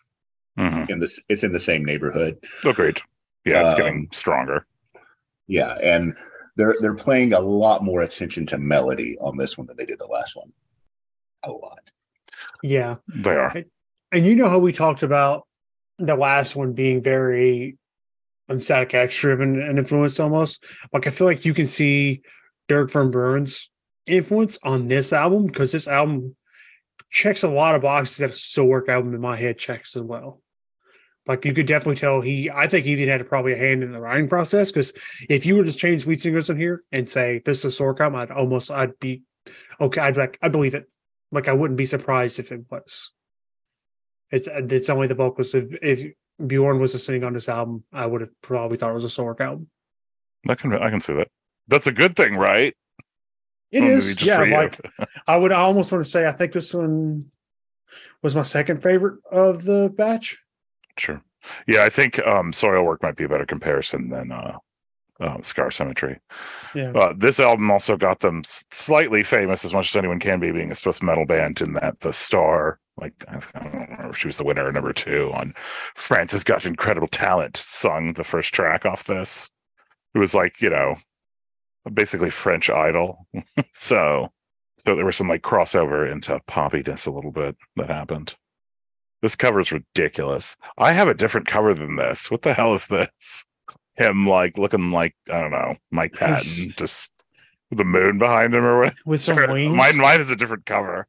hmm 0.56 0.84
in 0.88 0.98
this, 0.98 1.20
it's 1.28 1.44
in 1.44 1.52
the 1.52 1.60
same 1.60 1.84
neighborhood. 1.84 2.36
Agreed. 2.64 3.00
Yeah, 3.44 3.62
it's 3.62 3.72
Um, 3.72 3.76
getting 3.78 4.08
stronger. 4.12 4.66
Yeah, 5.46 5.78
and 5.82 6.14
they're 6.56 6.74
they're 6.80 6.94
playing 6.96 7.32
a 7.32 7.40
lot 7.40 7.84
more 7.84 8.02
attention 8.02 8.44
to 8.46 8.58
melody 8.58 9.16
on 9.20 9.36
this 9.36 9.56
one 9.56 9.66
than 9.68 9.76
they 9.76 9.86
did 9.86 9.98
the 9.98 10.06
last 10.06 10.36
one. 10.36 10.52
A 11.44 11.52
lot. 11.52 11.90
Yeah. 12.62 12.96
They 13.14 13.36
are. 13.36 13.64
And 14.10 14.26
you 14.26 14.34
know 14.34 14.48
how 14.48 14.58
we 14.58 14.72
talked 14.72 15.02
about 15.04 15.46
the 15.98 16.16
last 16.16 16.56
one 16.56 16.72
being 16.72 17.02
very 17.02 17.78
um, 18.48 18.60
Static 18.60 18.94
X 18.94 19.18
driven 19.18 19.60
and 19.60 19.78
influenced 19.78 20.20
almost? 20.20 20.64
Like 20.92 21.06
I 21.06 21.10
feel 21.10 21.26
like 21.26 21.44
you 21.44 21.54
can 21.54 21.66
see 21.66 22.22
Dirk 22.68 22.90
Verbeuren's 22.90 23.70
influence 24.06 24.58
on 24.62 24.88
this 24.88 25.12
album 25.12 25.46
because 25.46 25.72
this 25.72 25.88
album 25.88 26.36
checks 27.10 27.42
a 27.42 27.48
lot 27.48 27.74
of 27.74 27.82
boxes 27.82 28.18
that 28.18 28.30
a 28.30 28.32
Soilwork 28.32 28.88
album 28.88 29.14
in 29.14 29.20
my 29.20 29.36
head 29.36 29.58
checks 29.58 29.96
as 29.96 30.02
well. 30.02 30.42
Like 31.26 31.44
you 31.44 31.52
could 31.52 31.66
definitely 31.66 31.96
tell 31.96 32.22
he, 32.22 32.50
I 32.50 32.68
think 32.68 32.86
he 32.86 32.92
even 32.92 33.08
had 33.08 33.28
probably 33.28 33.52
a 33.52 33.56
hand 33.56 33.82
in 33.82 33.92
the 33.92 34.00
writing 34.00 34.28
process 34.28 34.72
because 34.72 34.94
if 35.28 35.44
you 35.44 35.56
were 35.56 35.64
to 35.64 35.72
change 35.72 36.06
lead 36.06 36.22
singers 36.22 36.48
in 36.48 36.56
here 36.56 36.82
and 36.90 37.08
say 37.08 37.42
this 37.44 37.64
is 37.66 37.78
a 37.78 37.84
album, 37.84 38.16
I'd 38.16 38.30
almost, 38.30 38.70
I'd 38.70 38.98
be 38.98 39.22
okay. 39.78 40.00
I'd 40.00 40.16
like, 40.16 40.38
I 40.40 40.48
believe 40.48 40.74
it. 40.74 40.88
Like 41.30 41.48
I 41.48 41.52
wouldn't 41.52 41.76
be 41.76 41.84
surprised 41.84 42.38
if 42.38 42.50
it 42.50 42.62
was. 42.70 43.12
It's 44.30 44.48
it's 44.50 44.88
only 44.88 45.06
the 45.06 45.14
vocals. 45.14 45.54
If 45.54 45.66
if 45.82 46.12
Bjorn 46.44 46.78
was 46.80 47.02
singing 47.04 47.24
on 47.24 47.32
this 47.32 47.48
album, 47.48 47.84
I 47.92 48.06
would 48.06 48.20
have 48.20 48.30
probably 48.42 48.76
thought 48.76 48.90
it 48.90 48.94
was 48.94 49.04
a 49.04 49.08
Soilwork 49.08 49.40
album. 49.40 49.68
I 50.48 50.54
can 50.54 50.72
I 50.72 50.90
can 50.90 51.00
see 51.00 51.14
that. 51.14 51.28
That's 51.66 51.86
a 51.86 51.92
good 51.92 52.16
thing, 52.16 52.36
right? 52.36 52.76
It 53.70 53.82
Well, 53.82 53.90
is, 53.90 54.22
yeah. 54.22 54.40
Like 54.40 54.80
I 55.26 55.36
would 55.36 55.52
I 55.52 55.60
almost 55.60 55.92
want 55.92 56.04
to 56.04 56.10
say 56.10 56.26
I 56.26 56.32
think 56.32 56.52
this 56.52 56.72
one 56.72 57.30
was 58.22 58.34
my 58.34 58.42
second 58.42 58.82
favorite 58.82 59.18
of 59.30 59.64
the 59.64 59.92
batch. 59.96 60.38
Sure. 60.96 61.22
Yeah, 61.66 61.84
I 61.84 61.88
think 61.88 62.18
um, 62.26 62.52
Soilwork 62.52 63.02
might 63.02 63.16
be 63.16 63.24
a 63.24 63.28
better 63.28 63.46
comparison 63.46 64.10
than 64.10 64.32
uh, 64.32 64.58
uh, 65.20 65.40
Scar 65.42 65.70
Symmetry. 65.70 66.18
Yeah. 66.74 66.90
Uh, 66.92 67.14
this 67.16 67.40
album 67.40 67.70
also 67.70 67.96
got 67.96 68.18
them 68.20 68.42
slightly 68.44 69.22
famous, 69.22 69.64
as 69.64 69.72
much 69.72 69.90
as 69.90 69.96
anyone 69.96 70.18
can 70.18 70.40
be, 70.40 70.50
being 70.52 70.70
a 70.72 70.74
Swiss 70.74 71.02
metal 71.02 71.26
band. 71.26 71.60
In 71.60 71.72
that 71.74 72.00
the 72.00 72.12
star, 72.12 72.80
like 73.00 73.24
I 73.28 73.32
don't 73.32 73.72
remember, 73.72 74.10
if 74.10 74.18
she 74.18 74.28
was 74.28 74.36
the 74.36 74.44
winner 74.44 74.66
or 74.66 74.72
number 74.72 74.92
two 74.92 75.30
on 75.34 75.54
France's 75.94 76.44
Got 76.44 76.66
Incredible 76.66 77.08
Talent, 77.08 77.56
sung 77.56 78.14
the 78.14 78.24
first 78.24 78.52
track 78.52 78.84
off 78.84 79.04
this. 79.04 79.48
It 80.14 80.18
was 80.18 80.34
like 80.34 80.60
you 80.60 80.70
know, 80.70 80.96
basically 81.92 82.30
French 82.30 82.70
Idol. 82.70 83.26
so, 83.72 84.32
so 84.78 84.96
there 84.96 85.06
was 85.06 85.16
some 85.16 85.28
like 85.28 85.42
crossover 85.42 86.10
into 86.10 86.40
poppiness 86.48 87.06
a 87.06 87.10
little 87.10 87.32
bit 87.32 87.56
that 87.76 87.88
happened. 87.88 88.34
This 89.20 89.36
cover 89.36 89.60
is 89.60 89.72
ridiculous. 89.72 90.56
I 90.76 90.92
have 90.92 91.08
a 91.08 91.14
different 91.14 91.46
cover 91.48 91.74
than 91.74 91.96
this. 91.96 92.30
What 92.30 92.42
the 92.42 92.54
hell 92.54 92.74
is 92.74 92.86
this? 92.86 93.44
Him 93.96 94.28
like 94.28 94.56
looking 94.56 94.90
like 94.92 95.14
I 95.30 95.40
don't 95.40 95.50
know 95.50 95.76
Mike. 95.90 96.12
Patton, 96.12 96.74
just 96.76 97.10
with 97.70 97.78
the 97.78 97.84
moon 97.84 98.18
behind 98.18 98.54
him 98.54 98.64
or 98.64 98.78
what? 98.78 98.94
With 99.04 99.20
some 99.20 99.36
wings. 99.48 99.76
Mine, 99.76 99.96
mine 99.96 100.20
is 100.20 100.30
a 100.30 100.36
different 100.36 100.66
cover. 100.66 101.06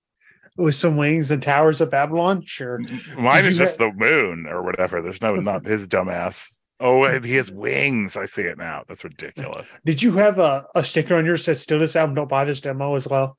With 0.59 0.75
some 0.75 0.97
wings 0.97 1.31
and 1.31 1.41
towers 1.41 1.81
of 1.81 1.89
Babylon. 1.89 2.43
Sure. 2.45 2.79
Mine 3.17 3.45
is 3.45 3.57
just 3.57 3.77
the 3.77 3.91
moon 3.91 4.45
or 4.47 4.61
whatever. 4.61 5.01
There's 5.01 5.21
no 5.21 5.35
not 5.35 5.65
his 5.65 5.87
dumbass. 5.87 6.47
Oh, 6.79 7.07
he 7.19 7.35
has 7.35 7.51
wings. 7.51 8.15
I 8.15 8.25
see 8.25 8.43
it 8.43 8.57
now. 8.57 8.83
That's 8.87 9.03
ridiculous. 9.03 9.67
Did 9.85 10.01
you 10.01 10.13
have 10.13 10.39
a, 10.39 10.65
a 10.75 10.83
sticker 10.83 11.15
on 11.15 11.25
yours 11.25 11.45
that 11.45 11.55
said 11.55 11.59
"Still 11.59 11.79
this 11.79 11.95
album, 11.95 12.15
don't 12.15 12.29
buy 12.29 12.45
this 12.45 12.61
demo" 12.61 12.95
as 12.95 13.07
well? 13.07 13.37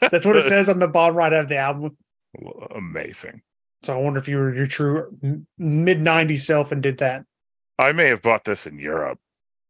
That's 0.00 0.26
what 0.26 0.36
it 0.36 0.44
says 0.44 0.68
on 0.68 0.78
the 0.78 0.88
bottom 0.88 1.16
right 1.16 1.32
of 1.32 1.48
the 1.48 1.56
album. 1.56 1.96
Amazing. 2.74 3.42
So 3.82 3.94
I 3.94 4.00
wonder 4.00 4.18
if 4.20 4.28
you 4.28 4.36
were 4.36 4.54
your 4.54 4.66
true 4.66 5.16
mid 5.58 5.98
'90s 5.98 6.40
self 6.40 6.72
and 6.72 6.82
did 6.82 6.98
that. 6.98 7.24
I 7.78 7.92
may 7.92 8.06
have 8.06 8.22
bought 8.22 8.44
this 8.44 8.66
in 8.66 8.78
Europe. 8.78 9.18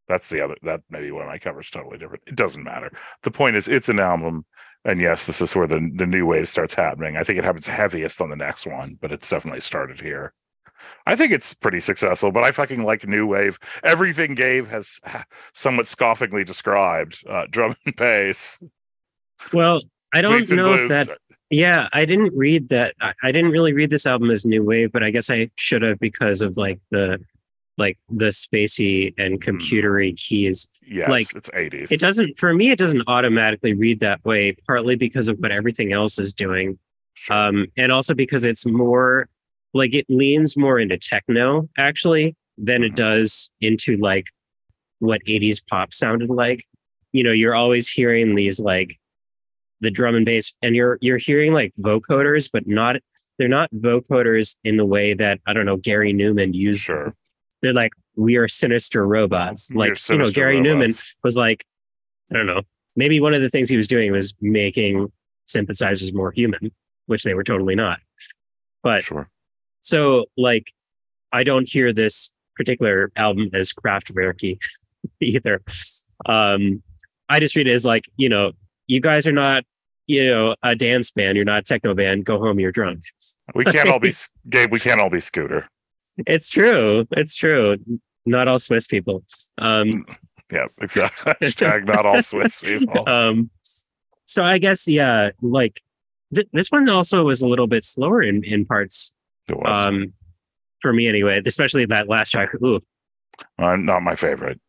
That's 0.08 0.28
the 0.28 0.42
other. 0.42 0.56
That 0.62 0.82
maybe 0.90 1.10
one 1.10 1.22
of 1.22 1.28
my 1.28 1.38
covers 1.38 1.70
totally 1.70 1.98
different. 1.98 2.24
It 2.26 2.36
doesn't 2.36 2.62
matter. 2.62 2.92
The 3.22 3.30
point 3.30 3.56
is, 3.56 3.68
it's 3.68 3.88
an 3.88 4.00
album, 4.00 4.44
and 4.84 5.00
yes, 5.00 5.24
this 5.26 5.40
is 5.40 5.54
where 5.54 5.66
the 5.66 5.90
the 5.94 6.06
new 6.06 6.26
wave 6.26 6.48
starts 6.48 6.74
happening. 6.74 7.16
I 7.16 7.22
think 7.22 7.38
it 7.38 7.44
happens 7.44 7.66
heaviest 7.66 8.20
on 8.20 8.30
the 8.30 8.36
next 8.36 8.66
one, 8.66 8.98
but 9.00 9.12
it's 9.12 9.28
definitely 9.28 9.60
started 9.60 10.00
here. 10.00 10.32
I 11.06 11.14
think 11.14 11.32
it's 11.32 11.54
pretty 11.54 11.80
successful, 11.80 12.32
but 12.32 12.42
I 12.42 12.50
fucking 12.50 12.82
like 12.82 13.06
new 13.06 13.26
wave. 13.26 13.58
Everything 13.84 14.34
Gabe 14.34 14.66
has 14.68 15.00
somewhat 15.54 15.86
scoffingly 15.86 16.44
described, 16.44 17.24
uh, 17.28 17.46
drum 17.50 17.76
and 17.86 17.96
bass. 17.96 18.62
Well, 19.52 19.82
I 20.14 20.22
don't 20.22 20.48
know 20.50 20.74
if 20.74 20.88
that's 20.88 21.18
yeah, 21.52 21.88
I 21.92 22.06
didn't 22.06 22.34
read 22.34 22.70
that. 22.70 22.94
I, 23.00 23.12
I 23.22 23.30
didn't 23.30 23.50
really 23.50 23.74
read 23.74 23.90
this 23.90 24.06
album 24.06 24.30
as 24.30 24.46
new 24.46 24.64
wave, 24.64 24.90
but 24.90 25.02
I 25.02 25.10
guess 25.10 25.28
I 25.28 25.50
should 25.56 25.82
have 25.82 25.98
because 25.98 26.40
of 26.40 26.56
like 26.56 26.80
the 26.90 27.18
like 27.78 27.98
the 28.10 28.26
spacey 28.26 29.14
and 29.18 29.40
computery 29.40 30.16
keys. 30.16 30.68
yes, 30.86 31.08
like, 31.08 31.34
it's 31.34 31.50
eighties. 31.54 31.90
It 31.90 32.00
doesn't 32.00 32.36
for 32.38 32.52
me. 32.54 32.70
It 32.70 32.78
doesn't 32.78 33.02
automatically 33.06 33.72
read 33.74 34.00
that 34.00 34.24
way. 34.24 34.54
Partly 34.66 34.96
because 34.96 35.28
of 35.28 35.38
what 35.38 35.50
everything 35.52 35.92
else 35.92 36.18
is 36.18 36.32
doing, 36.34 36.78
um, 37.30 37.66
and 37.76 37.90
also 37.90 38.14
because 38.14 38.44
it's 38.44 38.66
more 38.66 39.28
like 39.74 39.94
it 39.94 40.04
leans 40.10 40.56
more 40.56 40.78
into 40.78 40.98
techno 40.98 41.68
actually 41.78 42.36
than 42.58 42.84
it 42.84 42.92
Mhm. 42.92 42.96
does 42.96 43.50
into 43.62 43.96
like 43.96 44.26
what 44.98 45.22
80s 45.26 45.60
pop 45.60 45.94
sounded 45.94 46.28
like. 46.28 46.62
You 47.12 47.24
know, 47.24 47.32
you're 47.32 47.54
always 47.54 47.88
hearing 47.88 48.34
these 48.34 48.60
like 48.60 48.96
the 49.80 49.90
drum 49.90 50.14
and 50.14 50.26
bass, 50.26 50.54
and 50.62 50.76
you're 50.76 50.98
you're 51.00 51.18
hearing 51.18 51.52
like 51.54 51.72
vocoders, 51.80 52.50
but 52.52 52.66
not 52.66 52.96
they're 53.38 53.48
not 53.48 53.70
vocoders 53.72 54.56
in 54.62 54.76
the 54.76 54.84
way 54.86 55.14
that 55.14 55.40
I 55.46 55.54
don't 55.54 55.64
know 55.66 55.78
Gary 55.78 56.12
Numan 56.12 56.52
used. 56.54 56.82
Sure. 56.84 57.14
They're 57.62 57.72
like 57.72 57.92
we 58.16 58.36
are 58.36 58.48
sinister 58.48 59.06
robots. 59.06 59.72
Like 59.74 59.88
you 59.88 59.92
know, 60.18 60.24
sinister 60.24 60.32
Gary 60.40 60.60
Numan 60.60 61.14
was 61.24 61.36
like, 61.36 61.64
I 62.32 62.36
don't 62.36 62.46
know, 62.46 62.62
maybe 62.96 63.20
one 63.20 63.34
of 63.34 63.40
the 63.40 63.48
things 63.48 63.68
he 63.68 63.76
was 63.76 63.88
doing 63.88 64.12
was 64.12 64.34
making 64.40 65.10
synthesizers 65.48 66.12
more 66.14 66.32
human, 66.32 66.72
which 67.06 67.22
they 67.22 67.34
were 67.34 67.44
totally 67.44 67.74
not. 67.74 68.00
But 68.82 69.04
Sure. 69.04 69.28
so 69.80 70.26
like 70.36 70.72
I 71.32 71.44
don't 71.44 71.68
hear 71.68 71.92
this 71.92 72.34
particular 72.56 73.10
album 73.16 73.48
as 73.54 73.72
Kraftwerky 73.72 74.58
either. 75.20 75.62
Um 76.26 76.82
I 77.28 77.40
just 77.40 77.56
read 77.56 77.66
it 77.66 77.72
as 77.72 77.84
like, 77.84 78.04
you 78.16 78.28
know, 78.28 78.52
you 78.88 79.00
guys 79.00 79.26
are 79.26 79.32
not, 79.32 79.64
you 80.06 80.28
know, 80.28 80.54
a 80.62 80.74
dance 80.76 81.10
band, 81.10 81.36
you're 81.36 81.44
not 81.46 81.60
a 81.60 81.62
techno 81.62 81.94
band, 81.94 82.26
go 82.26 82.38
home, 82.38 82.60
you're 82.60 82.72
drunk. 82.72 83.00
We 83.54 83.64
can't 83.64 83.88
all 83.88 84.00
be 84.00 84.12
Gabe. 84.50 84.70
We 84.70 84.80
can't 84.80 85.00
all 85.00 85.08
be 85.08 85.20
Scooter. 85.20 85.68
It's 86.26 86.48
true. 86.48 87.06
It's 87.12 87.34
true. 87.34 87.76
Not 88.26 88.48
all 88.48 88.58
Swiss 88.58 88.86
people. 88.86 89.24
Um 89.58 90.06
Yeah, 90.52 90.66
exactly. 90.82 91.32
Hashtag 91.40 91.84
not 91.86 92.04
all 92.04 92.22
Swiss 92.22 92.60
people. 92.60 93.08
um 93.08 93.50
so 94.26 94.44
I 94.44 94.58
guess 94.58 94.86
yeah, 94.86 95.30
like 95.40 95.80
th- 96.34 96.48
this 96.52 96.70
one 96.70 96.88
also 96.88 97.24
was 97.24 97.42
a 97.42 97.48
little 97.48 97.66
bit 97.66 97.84
slower 97.84 98.22
in 98.22 98.44
in 98.44 98.64
parts 98.64 99.14
It 99.48 99.56
was 99.56 99.74
um 99.74 100.12
for 100.80 100.92
me 100.92 101.08
anyway, 101.08 101.40
especially 101.46 101.86
that 101.86 102.08
last 102.08 102.30
track. 102.30 102.50
Ooh, 102.62 102.80
uh, 103.58 103.76
not 103.76 104.02
my 104.02 104.14
favorite. 104.16 104.60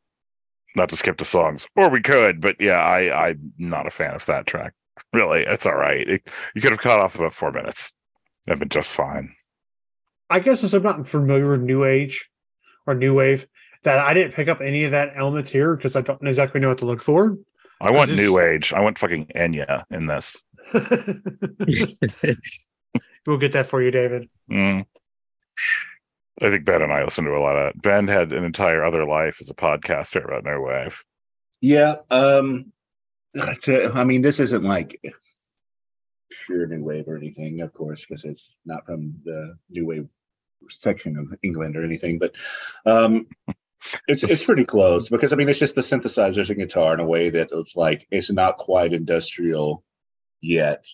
Not 0.75 0.89
to 0.89 0.97
skip 0.97 1.17
the 1.17 1.25
songs, 1.25 1.67
or 1.75 1.89
we 1.89 2.01
could, 2.01 2.39
but 2.41 2.55
yeah, 2.59 2.79
I 2.79 3.27
I'm 3.27 3.53
not 3.57 3.87
a 3.87 3.91
fan 3.91 4.15
of 4.15 4.25
that 4.27 4.47
track. 4.47 4.73
Really, 5.11 5.43
it's 5.43 5.65
all 5.65 5.75
right. 5.75 6.07
It, 6.07 6.27
you 6.55 6.61
could 6.61 6.71
have 6.71 6.79
cut 6.79 6.99
off 6.99 7.15
about 7.15 7.33
four 7.33 7.51
minutes. 7.51 7.91
That'd 8.45 8.59
been 8.59 8.69
just 8.69 8.89
fine. 8.89 9.35
I 10.29 10.39
guess 10.39 10.61
since 10.61 10.73
I'm 10.73 10.83
not 10.83 11.07
familiar 11.07 11.51
with 11.51 11.61
New 11.61 11.83
Age 11.83 12.29
or 12.85 12.95
New 12.95 13.13
Wave, 13.13 13.47
that 13.83 13.99
I 13.99 14.13
didn't 14.13 14.33
pick 14.33 14.47
up 14.47 14.61
any 14.61 14.85
of 14.85 14.91
that 14.91 15.13
elements 15.15 15.49
here 15.49 15.75
because 15.75 15.95
I 15.95 16.01
don't 16.01 16.25
exactly 16.27 16.59
know 16.59 16.69
what 16.69 16.77
to 16.79 16.85
look 16.85 17.03
for. 17.03 17.37
I 17.81 17.91
want 17.91 18.09
this- 18.09 18.17
new 18.17 18.39
age. 18.39 18.73
I 18.73 18.79
want 18.79 18.97
fucking 18.97 19.27
Enya 19.35 19.83
in 19.91 20.05
this. 20.05 20.37
we'll 23.25 23.37
get 23.37 23.51
that 23.51 23.65
for 23.67 23.81
you, 23.81 23.91
David. 23.91 24.29
Mm. 24.49 24.85
I 26.41 26.49
think 26.49 26.65
Ben 26.65 26.81
and 26.81 26.91
I 26.91 27.03
listen 27.03 27.25
to 27.25 27.35
a 27.35 27.39
lot 27.39 27.55
of. 27.55 27.73
Ben 27.81 28.07
had 28.07 28.31
an 28.33 28.43
entire 28.43 28.83
other 28.83 29.05
life 29.05 29.37
as 29.41 29.49
a 29.49 29.53
podcaster 29.53 30.23
about 30.23 30.45
New 30.45 30.61
Wave. 30.61 31.03
Yeah. 31.61 31.97
Um 32.09 32.71
to, 33.61 33.91
I 33.93 34.03
mean, 34.03 34.21
this 34.21 34.39
isn't 34.39 34.63
like 34.63 34.99
pure 36.45 36.67
new 36.67 36.83
wave 36.83 37.07
or 37.07 37.17
anything, 37.17 37.61
of 37.61 37.73
course, 37.73 38.05
because 38.05 38.23
it's 38.23 38.57
not 38.65 38.85
from 38.85 39.15
the 39.23 39.57
new 39.69 39.85
wave 39.85 40.09
section 40.69 41.17
of 41.17 41.27
England 41.43 41.75
or 41.75 41.83
anything, 41.83 42.19
but 42.19 42.35
um 42.85 43.27
it's 44.07 44.23
it's 44.31 44.45
pretty 44.45 44.65
close 44.65 45.09
because 45.09 45.33
I 45.33 45.35
mean 45.35 45.49
it's 45.49 45.59
just 45.59 45.75
the 45.75 45.81
synthesizers 45.81 46.49
and 46.49 46.57
guitar 46.59 46.93
in 46.93 46.99
a 46.99 47.05
way 47.05 47.29
that 47.31 47.49
it's 47.51 47.75
like 47.75 48.07
it's 48.11 48.31
not 48.31 48.57
quite 48.57 48.93
industrial 48.93 49.83
yet. 50.41 50.85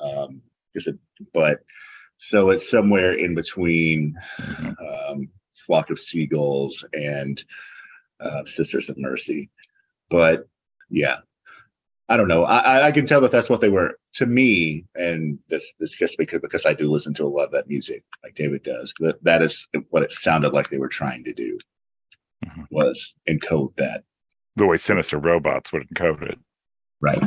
Um 0.00 0.42
is 0.74 0.86
it 0.86 0.98
but 1.34 1.60
so 2.16 2.50
it's 2.50 2.68
somewhere 2.68 3.12
in 3.12 3.34
between 3.34 4.16
Mhm. 4.38 5.10
um, 5.10 5.28
Flock 5.66 5.90
of 5.90 5.98
Seagulls 5.98 6.84
and 6.92 7.42
uh, 8.20 8.44
Sisters 8.44 8.88
of 8.88 8.96
Mercy. 8.98 9.50
But 10.10 10.48
yeah, 10.90 11.18
I 12.10 12.16
don't 12.16 12.28
know. 12.28 12.44
I, 12.44 12.58
I- 12.58 12.86
I 12.86 12.92
can 12.92 13.04
tell 13.06 13.20
that 13.20 13.30
that's 13.30 13.50
what 13.50 13.60
they 13.60 13.68
were 13.68 13.98
to 14.14 14.26
me, 14.26 14.84
and 14.94 15.38
this 15.48 15.74
this 15.78 15.90
just 15.90 16.16
because 16.18 16.40
because 16.40 16.64
I 16.66 16.72
do 16.74 16.90
listen 16.90 17.12
to 17.14 17.24
a 17.24 17.28
lot 17.28 17.44
of 17.44 17.52
that 17.52 17.68
music, 17.68 18.02
like 18.22 18.34
David 18.34 18.62
does. 18.62 18.94
That 19.00 19.22
that 19.24 19.42
is 19.42 19.68
what 19.90 20.02
it 20.02 20.12
sounded 20.12 20.52
like 20.54 20.70
they 20.70 20.78
were 20.78 20.88
trying 20.88 21.24
to 21.24 21.32
do 21.34 21.58
Mhm. 22.46 22.66
was 22.70 23.14
encode 23.28 23.74
that 23.76 24.04
The 24.56 24.66
way 24.66 24.76
Sinister 24.76 25.18
Robots 25.18 25.72
would 25.72 25.88
encode 25.88 26.22
it, 26.22 26.38
right. 27.00 27.20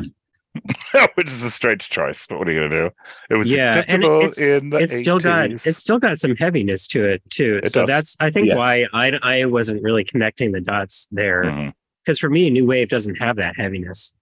which 1.15 1.27
is 1.27 1.43
a 1.43 1.51
strange 1.51 1.89
choice. 1.89 2.25
But 2.27 2.39
what 2.39 2.47
are 2.47 2.51
you 2.51 2.61
gonna 2.67 2.89
do? 2.89 2.89
It 3.29 3.35
was 3.37 3.47
Yeah, 3.47 3.83
and 3.87 4.03
acceptable 4.03 4.17
it's- 4.19 4.49
in 4.49 4.69
the 4.71 4.77
it's 4.79 4.97
still 4.97 5.19
got 5.19 5.51
it's 5.51 5.77
still 5.77 5.99
got 5.99 6.19
some 6.19 6.35
heaviness 6.35 6.87
to 6.87 7.05
it 7.05 7.21
too. 7.29 7.59
It 7.63 7.69
so 7.71 7.81
does. 7.81 7.87
that's 7.87 8.17
I 8.19 8.31
think 8.31 8.47
Yeah. 8.47 8.55
why 8.55 8.85
I 8.93 9.19
I 9.21 9.45
wasn't 9.45 9.83
really 9.83 10.03
connecting 10.03 10.51
the 10.53 10.61
dots 10.61 11.07
there 11.11 11.73
because 12.03 12.17
for 12.19 12.29
me, 12.29 12.49
new 12.49 12.65
wave 12.65 12.89
doesn't 12.89 13.15
have 13.19 13.35
that 13.37 13.55
heaviness. 13.57 14.13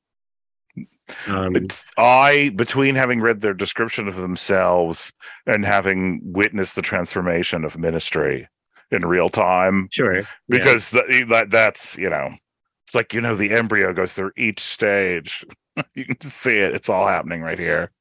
Um, 1.27 1.53
But 1.53 1.83
I, 1.97 2.49
between 2.55 2.95
having 2.95 3.21
read 3.21 3.41
their 3.41 3.53
description 3.53 4.07
of 4.07 4.15
themselves 4.15 5.11
and 5.45 5.65
having 5.65 6.21
witnessed 6.23 6.75
the 6.75 6.81
transformation 6.81 7.65
of 7.65 7.77
ministry 7.77 8.47
in 8.91 9.05
real 9.05 9.29
time, 9.29 9.87
sure, 9.91 10.17
yeah. 10.17 10.25
because 10.47 10.91
the, 10.91 11.25
that 11.29 11.49
that's 11.49 11.97
you 11.97 12.09
know, 12.09 12.33
it's 12.85 12.95
like 12.95 13.13
you 13.13 13.21
know 13.21 13.35
the 13.35 13.51
embryo 13.51 13.93
goes 13.93 14.13
through 14.13 14.31
each 14.37 14.61
stage. 14.61 15.45
you 15.93 16.05
can 16.05 16.21
see 16.29 16.57
it; 16.57 16.73
it's 16.73 16.89
all 16.89 17.07
happening 17.07 17.41
right 17.41 17.59
here. 17.59 17.91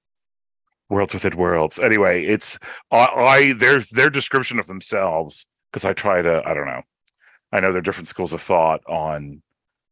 Worlds 0.89 1.13
within 1.13 1.37
worlds. 1.37 1.79
Anyway, 1.79 2.25
it's 2.25 2.59
I, 2.91 3.07
I 3.07 3.53
their 3.53 3.81
their 3.93 4.11
description 4.11 4.59
of 4.59 4.67
themselves 4.67 5.47
because 5.71 5.85
I 5.85 5.93
try 5.93 6.23
to 6.23 6.43
I 6.45 6.55
don't 6.55 6.67
know. 6.67 6.83
I 7.53 7.61
know 7.61 7.71
there 7.71 7.79
are 7.79 7.83
different 7.83 8.09
schools 8.09 8.33
of 8.33 8.43
thought 8.43 8.81
on 8.87 9.43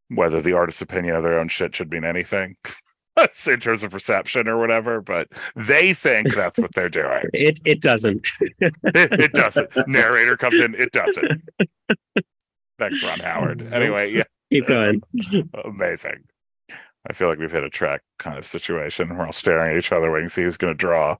whether 0.09 0.40
the 0.40 0.52
artist's 0.52 0.83
opinion 0.83 1.16
of 1.16 1.22
their 1.22 1.38
own 1.38 1.48
shit 1.48 1.74
should 1.74 1.90
mean 1.90 2.05
anything 2.05 2.57
in 3.46 3.61
terms 3.61 3.83
of 3.83 3.90
perception 3.90 4.48
or 4.48 4.59
whatever, 4.59 5.00
but 5.00 5.29
they 5.55 5.94
think 5.94 6.35
that's 6.35 6.59
what 6.59 6.74
they're 6.74 6.88
doing. 6.88 7.24
it 7.33 7.61
it 7.64 7.81
doesn't. 7.81 8.29
it, 8.40 8.74
it 8.85 9.33
doesn't. 9.33 9.70
Narrator 9.88 10.37
comes 10.37 10.55
in, 10.55 10.74
it 10.74 10.92
doesn't. 10.92 11.42
Thanks, 12.79 13.22
Ron 13.24 13.33
Howard. 13.33 13.72
Anyway, 13.72 14.12
yeah, 14.12 14.24
Keep 14.50 14.66
going. 14.66 15.02
amazing. 15.64 16.24
I 17.09 17.12
feel 17.12 17.29
like 17.29 17.38
we've 17.38 17.52
hit 17.52 17.64
a 17.64 17.70
track 17.70 18.02
kind 18.18 18.37
of 18.37 18.44
situation. 18.44 19.16
We're 19.16 19.26
all 19.26 19.33
staring 19.33 19.72
at 19.72 19.79
each 19.79 19.92
other, 19.92 20.11
waiting 20.11 20.29
to 20.29 20.35
see 20.35 20.42
who's 20.42 20.57
going 20.57 20.74
to 20.74 20.76
draw. 20.76 21.16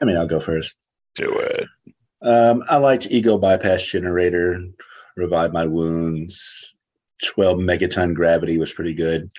I 0.00 0.04
mean, 0.04 0.16
I'll 0.16 0.26
go 0.26 0.40
first. 0.40 0.76
Do 1.14 1.32
it. 1.38 1.66
Um, 2.22 2.62
I 2.68 2.76
liked 2.76 3.08
Ego 3.10 3.38
Bypass 3.38 3.84
Generator, 3.84 4.60
Revive 5.16 5.52
My 5.52 5.64
Wounds, 5.66 6.74
12 7.24 7.58
Megaton 7.58 8.14
Gravity 8.14 8.58
was 8.58 8.72
pretty 8.72 8.94
good. 8.94 9.30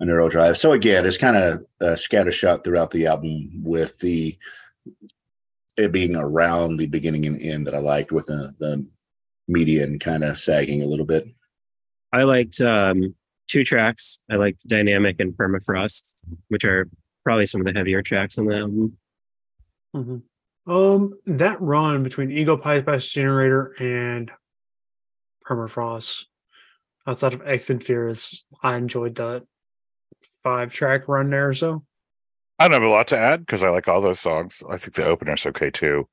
A 0.00 0.04
Neural 0.04 0.28
Drive. 0.28 0.58
So 0.58 0.72
again, 0.72 1.06
it's 1.06 1.18
kind 1.18 1.36
of 1.36 1.64
uh, 1.80 1.94
scattershot 1.94 2.64
throughout 2.64 2.90
the 2.90 3.06
album 3.06 3.62
with 3.62 3.98
the 3.98 4.36
it 5.76 5.92
being 5.92 6.16
around 6.16 6.76
the 6.76 6.86
beginning 6.86 7.26
and 7.26 7.40
end 7.40 7.66
that 7.66 7.74
I 7.74 7.78
liked 7.78 8.12
with 8.12 8.26
the 8.26 8.54
the 8.58 8.86
median 9.48 9.98
kind 9.98 10.24
of 10.24 10.38
sagging 10.38 10.82
a 10.82 10.86
little 10.86 11.06
bit. 11.06 11.28
I 12.12 12.24
liked 12.24 12.60
um, 12.60 13.14
two 13.48 13.64
tracks. 13.64 14.22
I 14.30 14.36
liked 14.36 14.66
Dynamic 14.66 15.16
and 15.20 15.32
Permafrost, 15.32 16.24
which 16.48 16.64
are 16.64 16.88
probably 17.24 17.46
some 17.46 17.60
of 17.60 17.66
the 17.66 17.78
heavier 17.78 18.02
tracks 18.02 18.38
on 18.38 18.46
the 18.46 18.56
album. 18.56 18.98
Mhm. 19.94 20.22
Um, 20.66 21.18
that 21.26 21.60
run 21.60 22.02
between 22.02 22.32
Ego 22.32 22.56
Bypass 22.56 23.06
Generator 23.06 23.72
and 23.78 24.30
Permafrost, 25.46 26.24
outside 27.06 27.34
of 27.34 27.46
Exit 27.46 27.82
Fears, 27.82 28.44
I 28.62 28.76
enjoyed 28.76 29.14
that 29.14 29.46
five 30.42 30.72
track 30.72 31.08
run 31.08 31.30
there. 31.30 31.48
or 31.48 31.54
So 31.54 31.84
I 32.58 32.68
don't 32.68 32.80
have 32.80 32.82
a 32.82 32.92
lot 32.92 33.08
to 33.08 33.18
add 33.18 33.40
because 33.40 33.62
I 33.62 33.68
like 33.68 33.88
all 33.88 34.00
those 34.00 34.20
songs. 34.20 34.62
I 34.68 34.76
think 34.76 34.94
the 34.94 35.04
opener's 35.04 35.46
okay 35.46 35.70
too. 35.70 36.08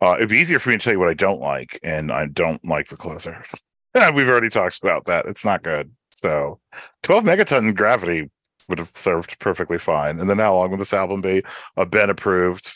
Uh, 0.00 0.14
it'd 0.16 0.28
be 0.28 0.38
easier 0.38 0.58
for 0.58 0.70
me 0.70 0.76
to 0.76 0.82
tell 0.82 0.92
you 0.92 0.98
what 0.98 1.08
I 1.08 1.14
don't 1.14 1.40
like, 1.40 1.78
and 1.82 2.12
I 2.12 2.26
don't 2.26 2.62
like 2.64 2.88
the 2.88 2.96
closer. 2.96 3.42
We've 4.14 4.28
already 4.28 4.50
talked 4.50 4.82
about 4.82 5.06
that. 5.06 5.26
It's 5.26 5.44
not 5.44 5.62
good. 5.62 5.92
So, 6.10 6.60
12 7.04 7.24
megaton 7.24 7.74
gravity 7.74 8.30
would 8.68 8.78
have 8.78 8.90
served 8.94 9.38
perfectly 9.38 9.78
fine. 9.78 10.20
And 10.20 10.28
then 10.28 10.38
how 10.38 10.56
long 10.56 10.70
would 10.70 10.80
this 10.80 10.92
album 10.92 11.20
be? 11.20 11.42
A 11.76 11.86
Ben 11.86 12.10
approved 12.10 12.70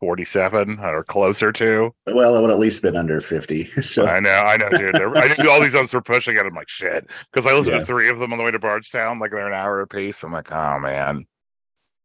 47 0.00 0.78
or 0.80 1.04
closer 1.04 1.52
to. 1.52 1.94
Well, 2.06 2.36
it 2.36 2.42
would 2.42 2.50
at 2.50 2.58
least 2.58 2.82
been 2.82 2.96
under 2.96 3.20
50. 3.20 3.70
So 3.82 4.06
I 4.06 4.20
know, 4.20 4.30
I 4.30 4.56
know, 4.56 4.68
dude. 4.70 4.96
I 4.96 5.34
knew 5.38 5.50
all 5.50 5.60
these 5.60 5.74
others 5.74 5.94
were 5.94 6.02
pushing 6.02 6.36
it. 6.36 6.40
I'm 6.44 6.54
like, 6.54 6.68
shit. 6.68 7.06
Because 7.32 7.50
I 7.50 7.54
listened 7.54 7.74
Yeah. 7.74 7.80
to 7.80 7.86
three 7.86 8.08
of 8.08 8.18
them 8.18 8.32
on 8.32 8.38
the 8.38 8.44
way 8.44 8.50
to 8.50 8.58
Bardstown, 8.58 9.18
like 9.18 9.30
they're 9.30 9.46
an 9.46 9.54
hour 9.54 9.80
apiece. 9.80 10.22
I'm 10.22 10.32
like, 10.32 10.52
oh 10.52 10.78
man. 10.78 11.26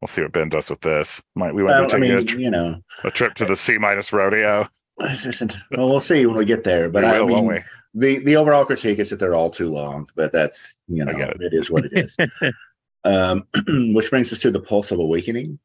We'll 0.02 0.08
see 0.10 0.22
what 0.22 0.34
Ben 0.34 0.50
does 0.50 0.70
with 0.70 0.82
this. 0.82 1.24
Might 1.34 1.56
we 1.56 1.64
want 1.64 1.80
well, 1.80 1.88
to 1.90 1.96
I 1.96 2.00
take 2.00 2.10
a 2.12 2.16
mean, 2.16 2.26
tr- 2.28 2.38
you 2.40 2.52
know, 2.52 2.82
a 3.06 3.12
trip 3.12 3.36
to 3.36 3.46
the 3.46 3.56
C 3.56 3.78
minus 3.78 4.12
rodeo. 4.12 4.68
well, 4.98 5.90
we'll 5.90 6.00
see 6.02 6.26
when 6.26 6.36
we 6.36 6.46
get 6.46 6.64
there. 6.66 6.90
But 6.90 7.04
we 7.04 7.10
I 7.10 7.24
mean, 7.24 7.46
we? 7.48 7.60
the 7.94 8.20
the 8.20 8.36
overall 8.36 8.66
critique 8.66 9.00
is 9.00 9.10
that 9.12 9.20
they're 9.20 9.36
all 9.36 9.50
too 9.50 9.72
long, 9.72 10.08
but 10.16 10.32
that's 10.34 10.76
you 10.88 11.06
know 11.06 11.12
it. 11.12 11.38
it 11.42 11.54
is 11.54 11.72
what 11.72 11.86
it 11.86 11.94
is. 11.94 12.18
um, 13.06 13.44
which 13.94 14.10
brings 14.10 14.32
us 14.34 14.40
to 14.40 14.52
the 14.52 14.60
Pulse 14.60 14.92
of 14.92 15.00
Awakening, 15.00 15.58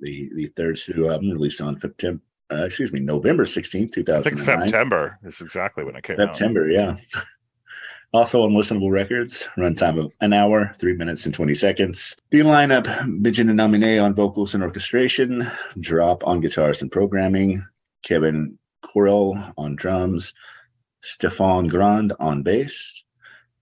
the 0.00 0.30
the 0.34 0.46
third 0.56 0.78
studio 0.78 1.10
album 1.10 1.30
released 1.30 1.60
on 1.60 1.78
September. 1.78 2.22
Uh, 2.52 2.64
excuse 2.64 2.92
me, 2.92 3.00
November 3.00 3.44
sixteenth, 3.44 3.92
two 3.92 4.04
I 4.12 4.22
think. 4.22 4.40
September 4.40 5.18
is 5.24 5.40
exactly 5.40 5.84
when 5.84 5.96
it 5.96 6.02
came 6.02 6.18
out. 6.20 6.34
September, 6.34 6.68
yeah. 6.68 6.96
Also 8.12 8.42
on 8.42 8.50
listenable 8.50 8.90
records, 8.90 9.48
runtime 9.56 10.04
of 10.04 10.12
an 10.20 10.32
hour, 10.32 10.72
three 10.76 10.94
minutes 10.94 11.26
and 11.26 11.34
20 11.34 11.54
seconds. 11.54 12.16
The 12.30 12.40
lineup, 12.40 12.86
Benjamin 13.22 13.56
Nominet 13.56 14.04
on 14.04 14.16
vocals 14.16 14.52
and 14.52 14.64
orchestration, 14.64 15.48
Drop 15.78 16.26
on 16.26 16.40
guitars 16.40 16.82
and 16.82 16.90
programming, 16.90 17.64
Kevin 18.02 18.58
Correll 18.84 19.52
on 19.56 19.76
drums, 19.76 20.34
Stefan 21.02 21.68
Grand 21.68 22.12
on 22.18 22.42
bass. 22.42 23.04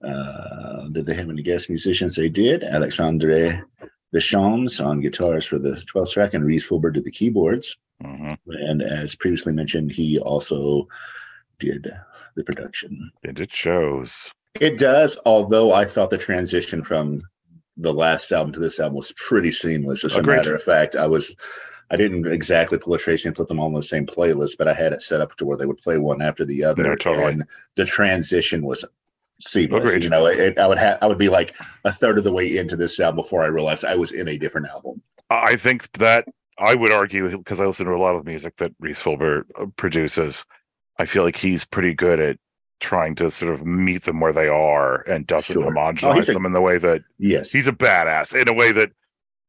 Uh, 0.02 0.88
did 0.92 1.04
they 1.04 1.14
have 1.14 1.28
any 1.28 1.42
guest 1.42 1.68
musicians? 1.68 2.16
They 2.16 2.30
did. 2.30 2.64
Alexandre 2.64 3.66
Deschamps 4.12 4.80
on 4.80 5.00
guitars 5.00 5.44
for 5.44 5.58
the 5.58 5.72
12th 5.72 6.12
track, 6.12 6.34
and 6.34 6.44
Rhys 6.44 6.66
Fulber 6.66 6.90
did 6.90 7.04
the 7.04 7.10
keyboards. 7.10 7.76
Mhm. 8.02 8.36
And 8.46 8.82
as 8.82 9.14
previously 9.14 9.52
mentioned, 9.52 9.92
he 9.92 10.18
also 10.18 10.88
did 11.58 11.92
the 12.36 12.44
production. 12.44 13.10
And 13.24 13.38
it 13.38 13.50
shows. 13.50 14.30
It 14.60 14.78
does, 14.78 15.18
although 15.26 15.72
I 15.72 15.84
thought 15.84 16.10
the 16.10 16.18
transition 16.18 16.82
from 16.82 17.20
the 17.76 17.92
last 17.92 18.32
album 18.32 18.52
to 18.52 18.60
this 18.60 18.80
album 18.80 18.96
was 18.96 19.12
pretty 19.12 19.52
seamless. 19.52 20.04
As 20.04 20.16
a 20.16 20.22
matter 20.22 20.54
of 20.54 20.62
fact, 20.62 20.96
I 20.96 21.06
was 21.06 21.36
I 21.90 21.96
didn't 21.96 22.26
exactly 22.26 22.78
pull 22.78 22.94
a 22.94 22.98
trace 22.98 23.24
and 23.24 23.34
put 23.34 23.48
them 23.48 23.58
all 23.58 23.66
on 23.66 23.72
the 23.72 23.82
same 23.82 24.04
playlist, 24.06 24.58
but 24.58 24.68
I 24.68 24.74
had 24.74 24.92
it 24.92 25.00
set 25.00 25.20
up 25.22 25.36
to 25.36 25.46
where 25.46 25.56
they 25.56 25.64
would 25.64 25.78
play 25.78 25.96
one 25.96 26.20
after 26.20 26.44
the 26.44 26.64
other. 26.64 26.82
No, 26.82 26.94
totally. 26.96 27.32
And 27.32 27.44
the 27.76 27.86
transition 27.86 28.62
was 28.62 28.84
seamless. 29.40 29.84
Agreed. 29.84 30.04
You 30.04 30.10
know, 30.10 30.26
it, 30.26 30.58
I 30.58 30.66
would 30.66 30.78
have 30.78 30.98
I 31.02 31.06
would 31.06 31.18
be 31.18 31.28
like 31.28 31.54
a 31.84 31.92
third 31.92 32.18
of 32.18 32.24
the 32.24 32.32
way 32.32 32.56
into 32.56 32.76
this 32.76 32.98
album 33.00 33.16
before 33.16 33.42
I 33.42 33.46
realized 33.46 33.84
I 33.84 33.96
was 33.96 34.12
in 34.12 34.28
a 34.28 34.38
different 34.38 34.68
album. 34.68 35.00
I 35.30 35.56
think 35.56 35.90
that 35.92 36.26
I 36.58 36.74
would 36.74 36.90
argue 36.92 37.36
because 37.36 37.60
I 37.60 37.66
listen 37.66 37.86
to 37.86 37.92
a 37.92 37.96
lot 37.98 38.16
of 38.16 38.24
music 38.24 38.56
that 38.56 38.72
Rhys 38.80 38.98
Fulber 38.98 39.44
uh, 39.60 39.66
produces. 39.76 40.44
I 40.98 41.04
feel 41.06 41.22
like 41.22 41.36
he's 41.36 41.64
pretty 41.64 41.94
good 41.94 42.18
at 42.18 42.38
trying 42.80 43.14
to 43.16 43.30
sort 43.30 43.52
of 43.54 43.64
meet 43.66 44.04
them 44.04 44.20
where 44.20 44.32
they 44.32 44.48
are 44.48 45.02
and 45.02 45.26
doesn't 45.26 45.52
Sure. 45.54 45.64
Oh, 45.66 45.70
homogenize 45.70 46.28
a- 46.28 46.32
them 46.32 46.46
in 46.46 46.52
the 46.52 46.60
way 46.60 46.78
that 46.78 47.02
Yes. 47.18 47.50
he's 47.52 47.68
a 47.68 47.72
badass 47.72 48.34
in 48.40 48.48
a 48.48 48.52
way 48.52 48.72
that 48.72 48.90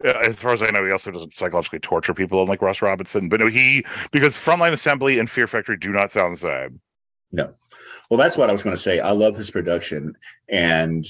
uh, 0.04 0.10
as 0.26 0.36
far 0.38 0.54
as 0.54 0.62
I 0.64 0.70
know, 0.72 0.86
he 0.86 0.92
also 0.92 1.12
doesn't 1.12 1.34
psychologically 1.36 1.80
torture 1.80 2.14
people 2.14 2.42
unlike 2.42 2.62
Ross 2.62 2.82
Robinson. 2.82 3.28
But 3.30 3.40
no, 3.42 3.48
he 3.48 3.86
because 4.12 4.36
Frontline 4.36 4.72
Assembly 4.72 5.20
and 5.20 5.30
Fear 5.30 5.48
Factory 5.48 5.78
do 5.78 5.92
not 5.92 6.12
sound 6.12 6.38
the 6.38 6.40
same. 6.40 7.52
Well, 8.10 8.18
that's 8.18 8.38
what 8.38 8.50
I 8.50 8.54
was 8.54 8.64
going 8.64 8.76
to 8.76 8.82
say. 8.82 9.00
I 9.00 9.12
love 9.12 9.36
his 9.36 9.52
production, 9.52 10.16
and 10.48 11.06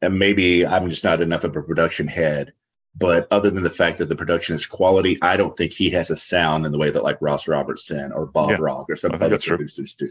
and 0.00 0.18
maybe 0.18 0.66
I'm 0.66 0.88
just 0.88 1.04
not 1.04 1.20
enough 1.20 1.44
of 1.44 1.56
a 1.56 1.62
production 1.62 2.06
head. 2.06 2.52
But 2.96 3.26
other 3.32 3.50
than 3.50 3.64
the 3.64 3.70
fact 3.70 3.98
that 3.98 4.08
the 4.08 4.14
production 4.14 4.54
is 4.54 4.66
quality, 4.66 5.18
I 5.20 5.36
don't 5.36 5.56
think 5.56 5.72
he 5.72 5.90
has 5.90 6.10
a 6.10 6.16
sound 6.16 6.64
in 6.64 6.70
the 6.70 6.78
way 6.78 6.90
that 6.90 7.02
like 7.02 7.18
Ross 7.20 7.48
Robertson 7.48 8.12
or 8.12 8.26
Bob 8.26 8.50
Yeah, 8.50 8.58
Rock 8.60 8.86
or 8.88 8.96
some 8.96 9.12
other 9.14 9.38
producers 9.38 9.94
do. 9.94 10.08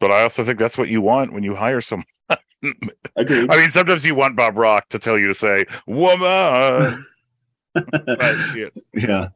But 0.00 0.10
I 0.10 0.22
also 0.22 0.42
think 0.42 0.58
that's 0.58 0.78
what 0.78 0.88
you 0.88 1.02
want 1.02 1.34
when 1.34 1.42
you 1.42 1.54
hire 1.54 1.82
someone. 1.82 2.06
Agreed. 3.16 3.50
I 3.50 3.56
mean, 3.58 3.70
sometimes 3.70 4.06
you 4.06 4.14
want 4.14 4.36
Bob 4.36 4.56
Rock 4.56 4.88
to 4.88 4.98
tell 4.98 5.18
you 5.18 5.26
to 5.28 5.34
say 5.34 5.66
"woman," 5.86 7.04
but, 7.74 8.36
yeah. 8.56 8.68
yeah. 8.94 9.28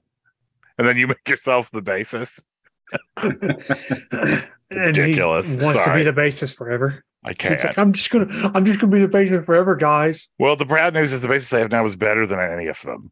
and 0.78 0.88
then 0.88 0.96
you 0.96 1.08
make 1.08 1.28
yourself 1.28 1.70
the 1.70 1.82
bassist. 1.82 2.40
And 3.16 4.46
Ridiculous. 4.70 5.52
He 5.52 5.62
wants 5.62 5.84
to 5.84 5.94
be 5.94 6.02
the 6.04 6.12
basis 6.12 6.52
forever. 6.52 7.02
I 7.24 7.34
can't. 7.34 7.62
like 7.64 7.76
I'm 7.78 7.92
just 7.92 8.10
gonna 8.10 8.26
I'm 8.54 8.64
just 8.64 8.80
gonna 8.80 8.92
be 8.92 9.00
the 9.00 9.08
bassist 9.08 9.44
forever, 9.44 9.74
guys. 9.76 10.28
Well, 10.38 10.56
the 10.56 10.64
bad 10.64 10.94
news 10.94 11.12
is 11.12 11.22
the 11.22 11.28
basis 11.28 11.52
I 11.52 11.58
have 11.60 11.70
now 11.70 11.84
is 11.84 11.96
better 11.96 12.26
than 12.26 12.38
any 12.38 12.66
of 12.68 12.80
them. 12.82 13.10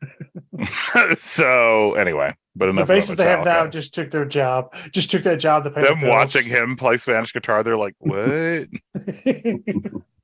so 1.18 1.94
anyway, 1.94 2.34
but 2.54 2.66
The 2.66 2.70
enough. 2.70 2.88
bassist 2.88 3.16
they 3.16 3.24
have 3.24 3.44
now 3.44 3.66
just 3.66 3.92
took 3.94 4.10
their 4.12 4.24
job, 4.24 4.72
just 4.92 5.10
took 5.10 5.22
that 5.22 5.40
job 5.40 5.64
to 5.64 5.70
pay 5.70 5.82
the 5.82 5.88
Them 5.88 6.02
watching 6.08 6.44
him 6.44 6.76
play 6.76 6.98
Spanish 6.98 7.32
guitar, 7.32 7.62
they're 7.64 7.76
like, 7.76 7.94
"What? 7.98 8.68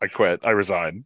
I 0.00 0.06
quit. 0.12 0.40
I 0.44 0.50
resign." 0.50 1.04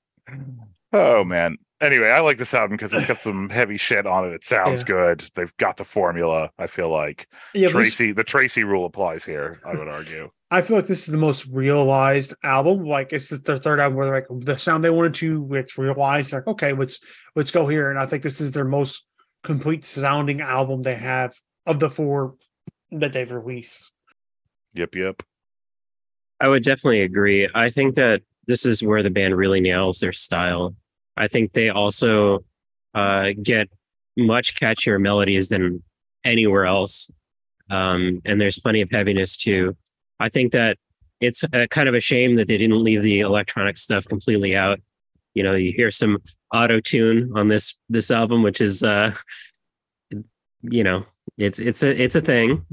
Oh 0.93 1.25
man. 1.25 1.57
Anyway, 1.81 2.09
I 2.09 2.21
like 2.21 2.39
this 2.39 2.55
album 2.55 2.77
because 2.77 2.93
it's 2.93 3.07
got 3.07 3.21
some 3.21 3.49
heavy 3.51 3.77
shit 3.77 4.05
on 4.05 4.27
it. 4.27 4.33
It 4.33 4.45
sounds 4.45 4.81
Yeah. 4.81 4.87
good. 4.87 5.31
They've 5.37 5.57
got 5.59 5.77
the 5.77 5.85
formula. 5.85 6.51
I 6.59 6.67
feel 6.67 6.89
like 6.91 7.29
yeah, 7.55 7.69
but 7.73 7.79
this- 7.81 7.95
Tracy, 7.95 8.13
the 8.13 8.25
Tracy 8.25 8.65
rule 8.65 8.85
applies 8.85 9.25
here. 9.25 9.61
I 9.65 9.75
would 9.77 9.87
argue. 9.89 10.31
I 10.51 10.63
feel 10.63 10.77
like 10.77 10.87
this 10.87 11.07
is 11.07 11.13
the 11.13 11.19
most 11.19 11.47
realized 11.47 12.35
album. 12.43 12.85
Like 12.85 13.13
it's 13.13 13.29
the 13.29 13.37
their 13.37 13.59
third 13.59 13.79
album 13.81 13.97
where 13.97 14.07
they're 14.07 14.27
like 14.29 14.45
the 14.47 14.59
sound 14.59 14.83
they 14.83 14.91
wanted 14.91 15.15
to, 15.15 15.55
it's 15.55 15.79
realized. 15.79 16.33
Like 16.33 16.47
okay, 16.49 16.73
let's 16.73 16.99
let's 17.37 17.51
go 17.53 17.69
here. 17.69 17.91
And 17.91 17.99
I 17.99 18.07
think 18.07 18.23
this 18.25 18.41
is 18.41 18.53
their 18.53 18.65
most 18.65 19.05
complete 19.45 19.85
sounding 19.85 20.41
album 20.41 20.83
they 20.83 20.97
have 20.97 21.35
of 21.65 21.79
the 21.79 21.91
four 21.91 22.35
that 22.91 23.13
they've 23.13 23.31
released. 23.31 23.93
Yep, 24.75 24.95
yep. 24.97 25.23
I 26.41 26.49
would 26.49 26.63
definitely 26.65 27.03
agree. 27.03 27.49
I 27.55 27.71
think 27.71 27.95
that 27.97 28.23
this 28.47 28.65
is 28.67 28.83
where 28.83 29.03
the 29.03 29.11
band 29.11 29.37
really 29.37 29.61
nails 29.61 30.01
their 30.01 30.13
style. 30.13 30.75
I 31.19 31.29
think 31.29 31.53
they 31.53 31.71
also 31.71 32.45
uh, 32.95 33.31
get 33.43 33.69
much 34.17 34.59
catchier 34.59 35.01
melodies 35.01 35.49
than 35.49 35.83
anywhere 36.25 36.67
else. 36.67 37.11
Um, 37.71 38.21
and 38.25 38.41
there's 38.41 38.59
plenty 38.59 38.81
of 38.81 38.91
heaviness 38.91 39.37
too. 39.37 39.77
I 40.21 40.29
think 40.29 40.53
that 40.53 40.79
it's 41.21 41.45
a, 41.53 41.69
kind 41.69 41.89
of 41.89 41.95
a 41.95 42.01
shame 42.01 42.37
that 42.37 42.49
they 42.49 42.59
didn't 42.59 42.83
leave 42.83 43.03
the 43.03 43.21
electronic 43.21 43.77
stuff 43.77 44.07
completely 44.07 44.57
out. 44.57 44.81
You 45.35 45.43
know, 45.43 45.55
you 45.55 45.73
hear 45.73 45.91
some 45.91 46.19
auto 46.55 46.81
tune 46.81 47.31
on 47.35 47.49
this 47.49 47.79
this 47.89 48.11
album, 48.11 48.43
which 48.43 48.61
is 48.61 48.83
uh, 48.83 49.15
you 50.63 50.83
know, 50.83 51.05
it's 51.37 51.59
it's 51.59 51.83
a 51.83 52.03
it's 52.03 52.17
a 52.17 52.21
thing 52.21 52.65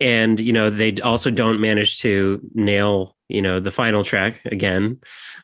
and 0.00 0.40
you 0.40 0.52
know 0.52 0.70
they 0.70 0.94
also 1.00 1.30
don't 1.30 1.60
manage 1.60 2.00
to 2.00 2.40
nail 2.54 3.16
you 3.28 3.40
know 3.40 3.60
the 3.60 3.70
final 3.70 4.04
track 4.04 4.40
again. 4.46 4.98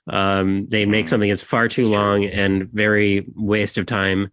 Um 0.09 0.67
they 0.69 0.87
make 0.87 1.09
something 1.09 1.29
that's 1.29 1.43
far 1.43 1.69
too 1.69 1.89
long 1.89 2.25
and 2.25 2.69
very 2.71 3.27
waste 3.35 3.79
of 3.79 3.87
time. 3.87 4.31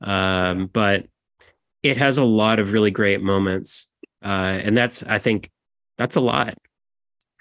Um 0.00 0.66
but 0.66 1.06
it 1.82 1.96
has 1.96 2.18
a 2.18 2.24
lot 2.24 2.58
of 2.58 2.72
really 2.72 2.90
great 2.90 3.22
moments. 3.22 3.90
Uh 4.22 4.60
and 4.62 4.76
that's 4.76 5.02
i 5.04 5.18
think 5.18 5.50
that's 5.96 6.16
a 6.16 6.20
lot. 6.20 6.54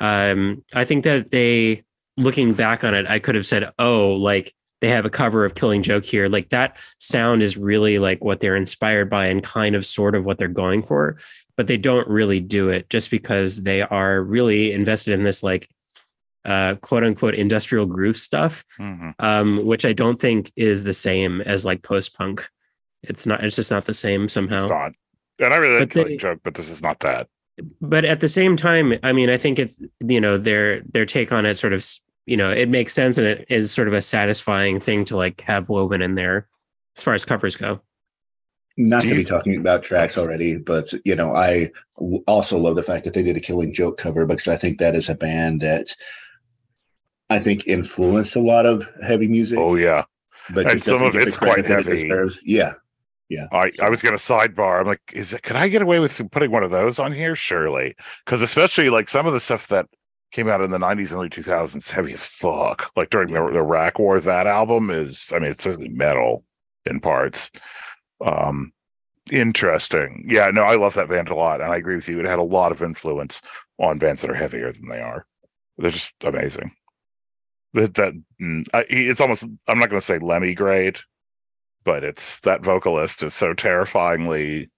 Um 0.02 0.64
i 0.74 0.84
think 0.86 1.04
that 1.04 1.32
they 1.32 1.84
looking 2.18 2.54
back 2.54 2.84
on 2.84 2.96
it 2.96 3.06
i 3.08 3.20
could 3.20 3.36
have 3.36 3.46
said 3.46 3.70
oh 3.78 4.14
like 4.14 4.52
they 4.82 4.90
have 4.90 5.06
a 5.06 5.10
cover 5.10 5.44
of 5.46 5.56
killing 5.56 5.82
joke 5.84 6.06
here 6.06 6.28
like 6.28 6.50
that 6.50 6.78
sound 7.00 7.42
is 7.42 7.58
really 7.58 7.98
like 8.00 8.24
what 8.24 8.40
they're 8.40 8.56
inspired 8.56 9.10
by 9.10 9.28
and 9.28 9.44
kind 9.44 9.76
of 9.76 9.86
sort 9.86 10.16
of 10.16 10.24
what 10.26 10.38
they're 10.38 10.48
going 10.48 10.84
for 10.84 11.18
but 11.56 11.68
they 11.68 11.78
don't 11.78 12.08
really 12.08 12.40
do 12.40 12.70
it 12.70 12.90
just 12.90 13.10
because 13.10 13.64
they 13.64 13.82
are 13.82 14.22
really 14.22 14.72
invested 14.72 15.14
in 15.14 15.24
this 15.24 15.42
like 15.44 15.68
uh, 16.46 16.76
quote 16.76 17.04
unquote 17.04 17.34
industrial 17.36 17.86
groove 17.86 18.16
stuff, 18.18 18.64
Mhm. 18.80 19.16
um, 19.20 19.66
which 19.66 19.84
I 19.84 19.92
don't 19.92 20.18
think 20.18 20.50
is 20.56 20.86
the 20.86 20.94
same 20.94 21.42
as 21.42 21.66
like 21.66 21.82
post 21.84 22.16
punk. 22.18 22.48
It's 23.04 23.26
not. 23.26 23.44
It's 23.44 23.58
just 23.58 23.70
not 23.70 23.84
the 23.84 23.94
same 23.94 24.30
somehow. 24.30 24.68
not. 24.68 24.94
And 25.40 25.54
I 25.54 25.58
really 25.58 25.80
like 25.80 25.90
But 25.90 25.96
they- 25.96 26.04
Killing 26.04 26.20
Joke, 26.20 26.40
but 26.46 26.54
this 26.54 26.70
is 26.70 26.82
not 26.82 27.00
that. 27.02 27.28
But 27.82 28.06
at 28.06 28.22
the 28.22 28.30
same 28.30 28.56
time, 28.56 28.94
I 29.04 29.12
mean, 29.12 29.30
I 29.30 29.36
think 29.36 29.60
it's 29.60 29.82
you 30.00 30.22
know 30.22 30.38
their 30.38 30.84
their 30.94 31.06
take 31.06 31.34
on 31.34 31.46
it 31.46 31.56
sort 31.56 31.74
of 31.74 31.84
you 32.28 32.38
know 32.38 32.52
it 32.52 32.70
makes 32.70 32.94
sense 32.94 33.18
and 33.18 33.26
it 33.26 33.46
is 33.50 33.72
sort 33.72 33.88
of 33.88 33.96
a 33.96 34.02
satisfying 34.02 34.80
thing 34.80 35.06
to 35.06 35.18
like 35.18 35.42
have 35.42 35.70
woven 35.70 36.04
in 36.04 36.14
there 36.14 36.48
as 36.96 37.02
far 37.02 37.16
as 37.16 37.26
covers 37.26 37.56
go. 37.56 37.82
Not 38.80 39.02
to 39.04 39.16
be 39.16 39.24
talking 39.24 39.58
about 39.58 39.82
tracks 39.82 40.20
already, 40.20 40.56
but 40.56 40.94
you 41.04 41.16
know, 41.16 41.36
I 41.36 41.72
w- 41.98 42.24
also 42.28 42.60
love 42.60 42.76
the 42.76 42.84
fact 42.84 43.06
that 43.06 43.16
they 43.16 43.24
did 43.24 43.36
a 43.36 43.40
Killing 43.40 43.74
Joke 43.74 43.98
cover 43.98 44.28
because 44.28 44.48
I 44.48 44.56
think 44.56 44.78
that 44.78 44.94
is 44.94 45.10
a 45.10 45.16
band 45.16 45.62
that 45.62 45.88
I 47.32 47.40
think 47.40 47.66
influenced 47.66 48.36
a 48.36 48.40
lot 48.40 48.68
of 48.68 48.88
heavy 49.02 49.28
music. 49.28 49.58
Oh 49.58 49.76
yeah. 49.76 50.04
but 50.54 50.70
and 50.70 50.80
some 50.80 51.02
of 51.02 51.16
it's 51.16 51.38
quite 51.38 51.66
credit 51.66 51.68
that 51.70 51.80
it 51.80 51.86
heavy. 51.86 52.04
deserves. 52.04 52.40
Yeah, 53.30 53.48
I, 53.52 53.72
I 53.82 53.90
was 53.90 54.02
gonna 54.02 54.18
sidebar. 54.18 54.80
I'm 54.80 54.88
like, 54.88 55.02
is 55.12 55.34
it 55.34 55.44
could 55.44 55.56
I 55.56 55.68
get 55.68 55.82
away 55.82 56.00
with 56.00 56.22
putting 56.32 56.52
one 56.52 56.64
of 56.64 56.72
those 56.72 57.00
on 57.00 57.12
here? 57.12 57.36
Surely. 57.36 57.96
Because 58.26 58.42
especially 58.42 58.90
like 58.90 59.10
some 59.10 59.26
of 59.26 59.34
the 59.34 59.40
stuff 59.40 59.68
that 59.68 59.88
came 60.32 60.50
out 60.50 60.62
in 60.62 60.72
the 60.72 60.78
90s 60.78 61.12
and 61.12 61.20
early 61.20 61.30
2000s 61.30 61.90
heavy 61.90 62.14
as 62.14 62.26
fuck. 62.26 62.92
Like 62.96 63.10
during 63.10 63.34
the, 63.34 63.50
the 63.52 63.64
Rack 63.64 64.00
War, 64.00 64.20
that 64.20 64.48
album 64.48 64.90
is 64.90 65.30
I 65.34 65.40
mean 65.40 65.52
it's 65.52 65.64
certainly 65.64 65.90
metal 65.90 66.44
in 66.86 67.00
parts. 67.00 67.52
Um 68.26 68.74
interesting. 69.32 70.26
Yeah, 70.30 70.48
no, 70.48 70.64
I 70.64 70.76
love 70.76 70.94
that 70.96 71.10
band 71.10 71.30
a 71.30 71.36
lot, 71.36 71.62
and 71.62 71.72
I 71.72 71.78
agree 71.78 71.96
with 71.96 72.08
you. 72.08 72.20
It 72.20 72.26
had 72.26 72.40
a 72.40 72.44
lot 72.44 72.72
of 72.72 72.82
influence 72.82 73.42
on 73.78 74.00
bands 74.00 74.22
that 74.22 74.30
are 74.30 74.36
heavier 74.36 74.72
than 74.72 74.90
they 74.90 75.00
are. 75.00 75.26
They're 75.78 75.92
just 75.92 76.14
amazing. 76.22 76.72
That 77.74 77.96
that 77.96 78.14
mm, 78.42 78.66
it's 78.90 79.22
almost 79.22 79.44
I'm 79.68 79.80
not 79.80 79.90
going 79.90 80.00
to 80.00 80.06
say 80.06 80.20
Lemmy 80.20 80.54
grade, 80.54 81.00
but 81.84 82.04
it's 82.04 82.40
that 82.42 82.64
vocalist 82.64 83.24
is 83.24 83.34
so 83.34 83.54
terrifyingly 83.54 84.70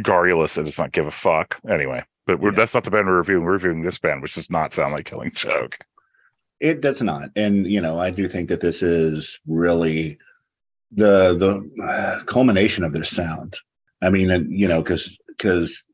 garrulous 0.00 0.56
and 0.56 0.66
does 0.66 0.78
not 0.78 0.92
give 0.92 1.06
a 1.06 1.10
fuck. 1.10 1.60
Anyway, 1.68 2.04
but 2.26 2.40
we're, 2.40 2.50
Yeah. 2.50 2.56
that's 2.56 2.74
not 2.74 2.84
the 2.84 2.90
band 2.90 3.06
we're 3.06 3.16
reviewing. 3.16 3.44
We're 3.44 3.52
reviewing 3.52 3.82
this 3.82 3.98
band, 3.98 4.22
which 4.22 4.34
does 4.34 4.50
not 4.50 4.72
sound 4.72 4.92
like 4.94 5.06
Killing 5.06 5.32
Joke. 5.34 5.78
it 6.60 6.80
does 6.80 7.02
not. 7.02 7.30
And 7.36 7.66
you 7.66 7.80
know, 7.80 7.98
I 7.98 8.10
do 8.10 8.28
think 8.28 8.48
that 8.48 8.60
this 8.60 8.82
is 8.82 9.38
really 9.46 10.18
the 10.92 11.34
the 11.34 11.84
uh, 11.84 12.22
culmination 12.24 12.84
of 12.84 12.92
their 12.92 13.04
sound. 13.04 13.54
I 14.02 14.10
mean, 14.10 14.30
and 14.30 14.50
you 14.58 14.68
know, 14.68 14.82
because 14.82 15.18
because 15.28 15.84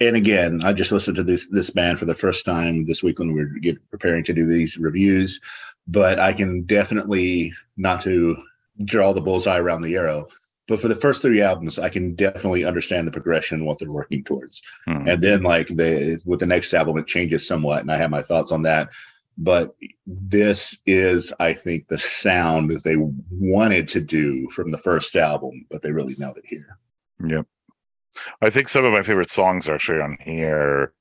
and 0.00 0.16
again, 0.16 0.60
I 0.64 0.72
just 0.72 0.92
listened 0.92 1.16
to 1.16 1.22
this 1.24 1.46
this 1.50 1.70
band 1.70 1.98
for 1.98 2.04
the 2.04 2.14
first 2.14 2.44
time 2.44 2.84
this 2.84 3.02
week 3.02 3.18
when 3.18 3.32
we 3.32 3.40
were 3.40 3.50
get, 3.60 3.76
preparing 3.90 4.24
to 4.24 4.32
do 4.34 4.46
these 4.46 4.76
reviews. 4.76 5.40
But 5.86 6.18
I 6.18 6.32
can 6.32 6.62
definitely 6.62 7.52
not 7.76 8.00
to 8.02 8.36
draw 8.84 9.12
the 9.12 9.20
bullseye 9.20 9.58
around 9.58 9.82
the 9.82 9.94
arrow. 9.96 10.28
But 10.66 10.80
for 10.80 10.88
the 10.88 10.94
first 10.94 11.20
three 11.20 11.42
albums, 11.42 11.78
I 11.78 11.90
can 11.90 12.14
definitely 12.14 12.64
understand 12.64 13.06
the 13.06 13.12
progression, 13.12 13.58
and 13.58 13.66
what 13.66 13.78
they're 13.78 13.90
working 13.90 14.24
towards. 14.24 14.62
Hmm. 14.86 15.06
And 15.06 15.22
then, 15.22 15.42
like 15.42 15.68
the 15.68 16.20
with 16.24 16.40
the 16.40 16.46
next 16.46 16.72
album, 16.72 16.98
it 16.98 17.06
changes 17.06 17.46
somewhat, 17.46 17.82
and 17.82 17.92
I 17.92 17.96
have 17.96 18.10
my 18.10 18.22
thoughts 18.22 18.52
on 18.52 18.62
that. 18.62 18.90
But 19.36 19.74
this 20.06 20.78
is, 20.86 21.32
I 21.40 21.54
think, 21.54 21.88
the 21.88 21.98
sound 21.98 22.70
that 22.70 22.84
they 22.84 22.96
wanted 22.96 23.88
to 23.88 24.00
do 24.00 24.48
from 24.50 24.70
the 24.70 24.78
first 24.78 25.16
album, 25.16 25.66
but 25.70 25.82
they 25.82 25.90
really 25.90 26.14
nailed 26.16 26.38
it 26.38 26.46
here. 26.46 26.78
Yep. 27.26 27.46
I 28.40 28.50
think 28.50 28.68
some 28.68 28.84
of 28.84 28.92
my 28.92 29.02
favorite 29.02 29.30
songs 29.30 29.68
are 29.68 29.74
actually 29.74 30.00
on 30.00 30.18
here. 30.20 30.92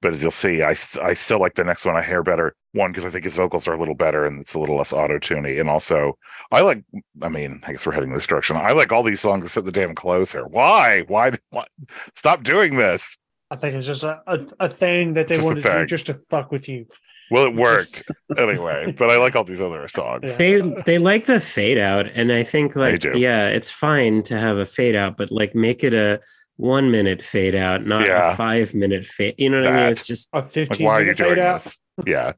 But 0.00 0.12
as 0.12 0.22
you'll 0.22 0.30
see, 0.30 0.62
I 0.62 0.74
st- 0.74 1.04
I 1.04 1.14
still 1.14 1.40
like 1.40 1.54
the 1.54 1.64
next 1.64 1.84
one 1.84 1.96
I 1.96 2.02
hear 2.02 2.22
better. 2.22 2.54
One 2.72 2.92
because 2.92 3.04
I 3.04 3.10
think 3.10 3.24
his 3.24 3.34
vocals 3.34 3.66
are 3.66 3.72
a 3.72 3.78
little 3.78 3.94
better 3.94 4.26
and 4.26 4.40
it's 4.40 4.54
a 4.54 4.60
little 4.60 4.76
less 4.76 4.92
auto 4.92 5.18
tuney, 5.18 5.60
and 5.60 5.68
also 5.68 6.16
I 6.52 6.60
like. 6.60 6.84
I 7.22 7.28
mean, 7.28 7.60
I 7.66 7.72
guess 7.72 7.84
we're 7.84 7.92
heading 7.92 8.12
this 8.12 8.26
direction. 8.26 8.56
I 8.56 8.72
like 8.72 8.92
all 8.92 9.02
these 9.02 9.20
songs 9.20 9.44
except 9.44 9.66
the 9.66 9.72
damn 9.72 9.94
closer. 9.94 10.46
Why? 10.46 11.02
Why? 11.08 11.32
Why? 11.50 11.66
Stop 12.14 12.44
doing 12.44 12.76
this. 12.76 13.16
I 13.50 13.56
think 13.56 13.74
it's 13.74 13.86
just 13.86 14.02
a, 14.02 14.20
a, 14.26 14.46
a 14.60 14.68
thing 14.68 15.14
that 15.14 15.26
they 15.26 15.36
Just 15.36 15.46
wanted 15.46 15.62
to 15.62 15.78
do 15.78 15.86
just 15.86 16.06
to 16.06 16.20
fuck 16.28 16.52
with 16.52 16.68
you. 16.68 16.86
Well, 17.30 17.44
it 17.46 17.54
worked 17.54 18.02
anyway. 18.36 18.92
But 18.92 19.10
I 19.10 19.18
like 19.18 19.36
all 19.36 19.44
these 19.44 19.60
other 19.60 19.86
songs. 19.88 20.22
Yeah. 20.24 20.36
They 20.36 20.60
they 20.86 20.98
like 20.98 21.26
the 21.26 21.40
fade 21.40 21.78
out, 21.78 22.06
and 22.14 22.32
I 22.32 22.42
think 22.42 22.76
like 22.76 23.04
yeah, 23.04 23.48
it's 23.48 23.70
fine 23.70 24.22
to 24.24 24.38
have 24.38 24.56
a 24.56 24.66
fade 24.66 24.96
out, 24.96 25.16
but 25.16 25.30
like 25.30 25.54
make 25.54 25.84
it 25.84 25.92
a 25.92 26.20
one 26.58 26.90
minute 26.90 27.22
fade 27.22 27.54
out, 27.54 27.86
not 27.86 28.06
Yeah. 28.06 28.32
a 28.32 28.36
five 28.36 28.74
minute 28.74 29.06
fade. 29.06 29.36
You 29.38 29.48
know 29.48 29.60
what 29.60 29.68
I 29.68 29.76
mean? 29.76 29.88
It's 29.90 30.06
just 30.06 30.28
A 30.34 30.42
15 30.44 30.84
why 30.86 30.92
are 30.94 31.00
you 31.00 31.04
minute 31.06 31.18
fade 31.18 31.38
out. 31.38 31.62
this? 31.62 31.78
Yeah. 32.06 32.32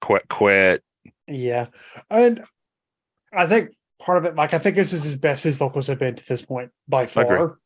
Quit. 0.00 0.28
Quit. 0.28 0.82
Yeah. 1.28 1.66
And 2.10 2.42
I 3.32 3.46
think 3.46 3.70
part 4.02 4.18
of 4.18 4.24
it, 4.24 4.34
like, 4.34 4.54
I 4.54 4.58
think 4.58 4.76
this 4.76 4.92
is 4.94 5.04
his 5.04 5.14
best 5.16 5.44
his 5.44 5.56
vocals 5.56 5.86
have 5.88 5.98
been 5.98 6.16
to 6.16 6.26
this 6.26 6.42
point 6.42 6.70
by 6.88 7.02
agree. 7.02 7.12
far. 7.12 7.58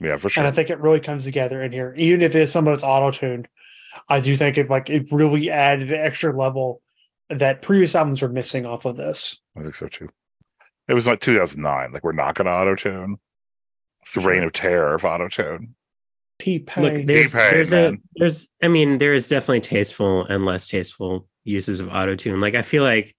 Yeah, 0.00 0.16
for 0.16 0.28
sure. 0.28 0.42
And 0.42 0.48
I 0.48 0.52
think 0.54 0.70
it 0.70 0.78
really 0.80 1.00
comes 1.00 1.24
together 1.24 1.62
in 1.62 1.72
here. 1.72 1.92
Even 1.96 2.22
if 2.22 2.34
it's 2.34 2.50
some 2.52 2.66
of 2.68 2.74
it's 2.74 2.82
auto 2.84 3.10
tuned, 3.10 3.48
I 4.08 4.20
do 4.20 4.36
think 4.36 4.56
it 4.58 4.70
like 4.70 4.88
it 4.90 5.06
really 5.12 5.50
added 5.50 5.92
an 5.92 6.00
extra 6.00 6.36
level 6.36 6.80
that 7.30 7.62
previous 7.62 7.94
albums 7.94 8.22
were 8.22 8.28
missing 8.28 8.64
off 8.64 8.84
of 8.84 8.96
this. 8.96 9.40
I 9.56 9.62
think 9.62 9.74
so 9.74 9.88
too. 9.88 10.08
It 10.88 10.94
was 10.94 11.06
like 11.06 11.20
2009. 11.20 11.92
Like 11.92 12.04
we're 12.04 12.12
not 12.12 12.34
going 12.36 12.46
to 12.46 12.52
auto 12.52 12.74
tune. 12.74 13.16
It's 14.02 14.14
the 14.14 14.20
reign 14.20 14.42
of 14.42 14.52
terror 14.52 14.94
of 14.94 15.04
auto 15.04 15.28
tune. 15.28 15.74
T 16.38 16.64
look. 16.76 17.06
There's 17.06 17.32
T-Pain, 17.32 17.50
there's 17.52 17.72
a 17.72 17.96
there's 18.16 18.48
I 18.62 18.68
mean 18.68 18.98
there 18.98 19.14
is 19.14 19.28
definitely 19.28 19.60
tasteful 19.60 20.24
and 20.26 20.44
less 20.44 20.68
tasteful 20.68 21.28
uses 21.44 21.80
of 21.80 21.88
auto 21.88 22.16
tune. 22.16 22.40
Like 22.40 22.54
I 22.54 22.62
feel 22.62 22.82
like 22.82 23.14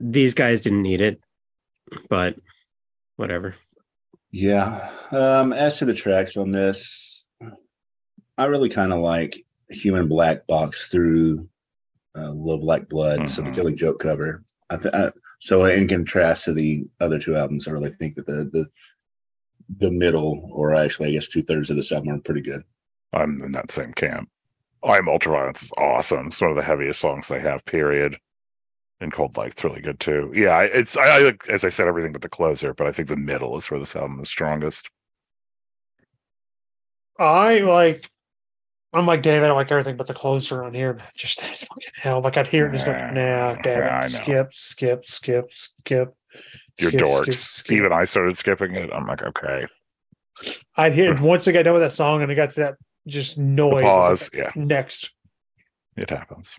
these 0.00 0.34
guys 0.34 0.60
didn't 0.60 0.82
need 0.82 1.00
it, 1.00 1.20
but 2.08 2.36
whatever. 3.16 3.54
Yeah. 4.30 4.90
Um, 5.10 5.52
as 5.52 5.78
to 5.78 5.84
the 5.84 5.94
tracks 5.94 6.36
on 6.36 6.50
this, 6.50 7.28
I 8.36 8.46
really 8.46 8.68
kind 8.68 8.92
of 8.92 9.00
like 9.00 9.44
Human 9.70 10.08
Black 10.08 10.46
Box 10.46 10.88
through 10.88 11.48
uh, 12.16 12.32
Love 12.32 12.62
Like 12.62 12.88
Blood, 12.88 13.28
so 13.28 13.42
the 13.42 13.50
Mhm. 13.50 13.54
Killing 13.54 13.76
Joke 13.76 13.98
cover. 14.00 14.44
I 14.70 14.76
th- 14.76 14.94
I, 14.94 15.10
so 15.40 15.64
in 15.64 15.86
contrast 15.88 16.44
to 16.46 16.52
the 16.52 16.84
other 17.00 17.18
two 17.18 17.36
albums, 17.36 17.66
I 17.68 17.72
really 17.72 17.90
think 17.90 18.14
that 18.14 18.26
the 18.26 18.48
the 18.52 18.66
the 19.78 19.90
middle, 19.90 20.48
or 20.52 20.74
actually 20.74 21.08
I 21.08 21.12
guess 21.12 21.28
two 21.28 21.42
thirds 21.42 21.70
of 21.70 21.76
the 21.76 21.94
album 21.94 22.10
are 22.14 22.20
pretty 22.20 22.42
good. 22.42 22.62
I'm 23.12 23.42
in 23.42 23.52
that 23.52 23.70
same 23.70 23.92
camp. 23.92 24.28
I'm 24.82 25.06
Ultraviolence 25.06 25.62
is 25.64 25.72
awesome. 25.78 26.26
It's 26.26 26.40
one 26.40 26.50
of 26.50 26.56
the 26.56 26.62
heaviest 26.62 27.00
songs 27.00 27.28
they 27.28 27.40
have, 27.40 27.64
period. 27.64 28.18
And 29.00 29.12
Cold 29.12 29.36
Light's 29.36 29.64
really 29.64 29.80
good 29.80 29.98
too. 29.98 30.30
Yeah, 30.34 30.60
it's 30.60 30.96
I, 30.96 31.18
I 31.18 31.18
like 31.20 31.48
as 31.48 31.64
I 31.64 31.68
said, 31.68 31.88
everything 31.88 32.12
but 32.12 32.22
the 32.22 32.28
closer, 32.28 32.74
but 32.74 32.86
I 32.86 32.92
think 32.92 33.08
the 33.08 33.16
middle 33.16 33.56
is 33.56 33.70
where 33.70 33.80
this 33.80 33.96
album 33.96 34.20
is 34.20 34.28
strongest. 34.28 34.88
I 37.18 37.60
like 37.60 38.08
I'm 38.92 39.06
like 39.06 39.22
David, 39.22 39.50
I 39.50 39.52
like 39.52 39.70
everything 39.72 39.96
but 39.96 40.06
the 40.06 40.14
closer 40.14 40.62
on 40.64 40.72
here. 40.74 40.94
but 40.94 41.10
Just 41.16 41.40
fucking 41.40 41.66
hell. 41.96 42.20
Like 42.20 42.36
I'd 42.36 42.46
hear 42.46 42.66
it 42.66 42.72
just 42.72 42.86
like, 42.86 42.96
nah, 43.12 43.20
Yeah, 43.20 43.62
damn 43.62 44.02
I 44.02 44.04
it. 44.06 44.10
Skip, 44.10 44.54
skip, 44.54 45.04
skip, 45.04 45.52
skip. 45.52 46.14
You're 46.78 46.90
skip, 46.90 47.00
dorks. 47.02 47.22
skip, 47.22 47.34
skip. 47.34 47.76
Even 47.76 47.92
I 47.92 48.04
started 48.04 48.36
skipping 48.36 48.74
it. 48.74 48.90
I'm 48.92 49.06
like, 49.06 49.22
okay. 49.22 49.66
I'd 50.76 50.94
hit 50.94 51.20
once 51.20 51.46
I 51.46 51.52
got 51.52 51.62
done 51.62 51.74
with 51.74 51.82
that 51.82 51.92
song 51.92 52.22
and 52.22 52.30
I 52.30 52.34
got 52.34 52.50
to 52.52 52.60
that 52.60 52.74
just 53.06 53.38
noise. 53.38 53.82
it's 53.84 53.88
pause. 53.88 54.30
like, 54.32 54.42
Yeah, 54.42 54.50
Next. 54.56 55.12
it 55.96 56.10
happens. 56.10 56.56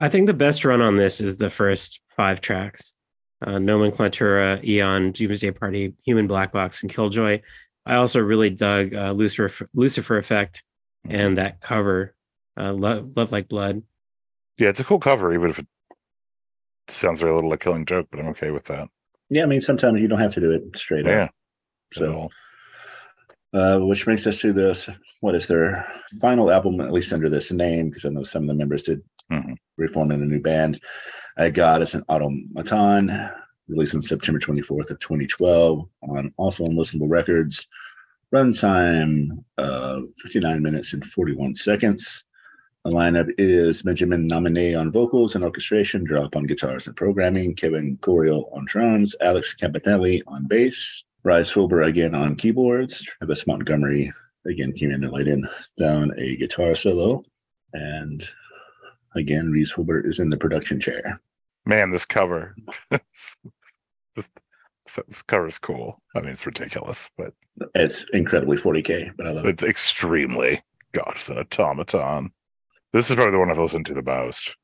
I 0.00 0.08
think 0.08 0.26
the 0.26 0.34
best 0.34 0.64
run 0.64 0.80
on 0.80 0.96
this 0.96 1.20
is 1.20 1.36
the 1.36 1.50
first 1.50 2.00
five 2.08 2.40
tracks. 2.40 2.94
Uh, 3.44 3.52
Nomenclatura, 3.52 4.62
Eon, 4.64 5.12
Doomsday 5.12 5.50
Party, 5.52 5.94
Human 6.04 6.26
Black 6.26 6.52
Box, 6.52 6.82
and 6.82 6.92
Killjoy. 6.92 7.40
I 7.86 7.94
also 7.96 8.20
really 8.20 8.50
dug 8.50 8.94
uh, 8.94 9.12
Lucifer, 9.12 9.68
Lucifer 9.74 10.18
Effect 10.18 10.62
and 11.08 11.38
that 11.38 11.60
cover, 11.60 12.14
uh, 12.58 12.72
Love, 12.74 13.12
Love 13.16 13.32
Like 13.32 13.48
Blood. 13.48 13.82
Yeah, 14.58 14.68
it's 14.68 14.80
a 14.80 14.84
cool 14.84 15.00
cover, 15.00 15.32
even 15.34 15.48
if 15.48 15.58
it 15.58 15.66
sounds 16.88 17.20
very 17.20 17.34
little 17.34 17.48
like 17.48 17.60
Killing 17.60 17.86
Joke, 17.86 18.08
but 18.10 18.20
I'm 18.20 18.28
okay 18.28 18.50
with 18.50 18.64
that. 18.66 18.88
Yeah, 19.30 19.44
I 19.44 19.46
mean 19.46 19.60
sometimes 19.60 20.00
you 20.00 20.08
don't 20.08 20.18
have 20.20 20.34
to 20.34 20.40
do 20.40 20.50
it 20.50 20.76
straight 20.76 21.06
Yeah. 21.06 21.24
up. 21.24 21.30
So, 21.92 22.28
uh, 23.52 23.78
which 23.80 24.04
brings 24.04 24.26
us 24.26 24.40
to 24.40 24.52
this. 24.52 24.88
What 25.20 25.34
is 25.34 25.46
their 25.46 25.86
final 26.20 26.50
album, 26.50 26.80
at 26.80 26.92
least 26.92 27.12
under 27.12 27.28
this 27.28 27.52
name? 27.52 27.88
Because 27.88 28.04
I 28.04 28.10
know 28.10 28.22
some 28.22 28.42
of 28.44 28.48
the 28.48 28.54
members 28.54 28.82
did 28.82 29.02
Mhm. 29.32 29.56
reform 29.76 30.10
in 30.10 30.22
a 30.22 30.26
new 30.26 30.40
band. 30.40 30.80
I 31.36 31.50
got 31.50 31.82
it's 31.82 31.94
an 31.94 32.04
automaton, 32.08 33.10
released 33.68 33.94
on 33.94 34.02
September 34.02 34.40
24th 34.40 34.90
of 34.90 34.98
2012 34.98 35.88
on 36.02 36.32
also 36.36 36.64
on 36.64 36.72
Listenable 36.72 37.08
Records. 37.08 37.66
Runtime 38.34 39.44
of 39.58 40.04
59 40.18 40.62
minutes 40.62 40.92
and 40.92 41.04
41 41.04 41.54
seconds. 41.54 42.24
The 42.84 42.92
lineup 42.92 43.30
is 43.36 43.82
Benjamin 43.82 44.26
Nominet 44.26 44.78
on 44.78 44.90
vocals 44.90 45.34
and 45.34 45.44
orchestration, 45.44 46.02
Drop 46.02 46.34
on 46.34 46.44
guitars 46.44 46.86
and 46.86 46.96
programming, 46.96 47.54
Kevin 47.54 47.98
Choiral 47.98 48.50
on 48.56 48.64
drums, 48.64 49.14
Alex 49.20 49.54
Campanelli 49.54 50.22
on 50.26 50.46
bass, 50.46 51.04
Rhys 51.22 51.50
Fulber 51.50 51.82
again 51.86 52.14
on 52.14 52.36
keyboards, 52.36 53.02
Travis 53.02 53.46
Montgomery 53.46 54.10
again 54.46 54.72
came 54.72 54.92
in 54.92 55.04
and 55.04 55.12
laid 55.12 55.28
in 55.28 55.46
down 55.78 56.12
a 56.16 56.36
guitar 56.36 56.74
solo, 56.74 57.22
and 57.74 58.26
again 59.14 59.52
Rhys 59.52 59.70
Fulber 59.70 60.00
is 60.06 60.18
in 60.18 60.30
the 60.30 60.38
production 60.38 60.80
chair. 60.80 61.20
Man, 61.66 61.90
this 61.90 62.06
cover. 62.06 62.56
this, 62.90 63.36
this 64.16 65.22
cover 65.26 65.48
is 65.48 65.58
cool. 65.58 66.00
I 66.16 66.20
mean, 66.20 66.30
it's 66.30 66.46
ridiculous, 66.46 67.10
but 67.18 67.34
It's 67.74 68.06
incredibly 68.14 68.56
40k, 68.56 69.12
but 69.18 69.26
I 69.26 69.32
love 69.32 69.44
it. 69.44 69.50
it's 69.50 69.62
extremely 69.62 70.62
gosh, 70.92 71.16
it's 71.18 71.28
an 71.28 71.38
automaton. 71.38 72.32
This 72.92 73.08
is 73.08 73.14
probably 73.14 73.32
the 73.32 73.38
one 73.38 73.50
I've 73.50 73.58
listened 73.58 73.86
to 73.86 73.94
the 73.94 74.02
most. 74.02 74.56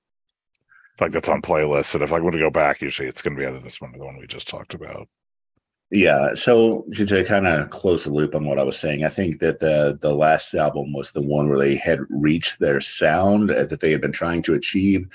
Like 1.00 1.12
that's 1.12 1.28
on 1.28 1.42
playlists, 1.42 1.94
and 1.94 2.02
if 2.02 2.12
I 2.12 2.20
want 2.20 2.32
to 2.32 2.40
go 2.40 2.50
back, 2.50 2.80
usually 2.80 3.08
it's 3.08 3.22
going 3.22 3.36
to 3.36 3.40
be 3.40 3.46
either 3.46 3.60
this 3.60 3.80
one 3.80 3.94
or 3.94 3.98
the 3.98 4.04
one 4.04 4.16
we 4.16 4.26
just 4.26 4.48
talked 4.48 4.74
about. 4.74 5.08
Yeah, 5.90 6.34
so 6.34 6.84
to, 6.94 7.24
kind 7.24 7.46
of 7.46 7.70
close 7.70 8.04
the 8.04 8.12
loop 8.12 8.34
on 8.34 8.44
what 8.44 8.58
I 8.58 8.64
was 8.64 8.76
saying, 8.76 9.04
I 9.04 9.08
think 9.08 9.38
that 9.40 9.60
the 9.60 9.96
the 10.00 10.14
last 10.14 10.54
album 10.54 10.92
was 10.92 11.12
the 11.12 11.22
one 11.22 11.48
where 11.48 11.58
they 11.58 11.76
had 11.76 12.00
reached 12.10 12.58
their 12.58 12.80
sound 12.80 13.52
uh, 13.52 13.66
that 13.66 13.80
they 13.80 13.92
had 13.92 14.00
been 14.00 14.12
trying 14.12 14.42
to 14.42 14.54
achieve. 14.54 15.06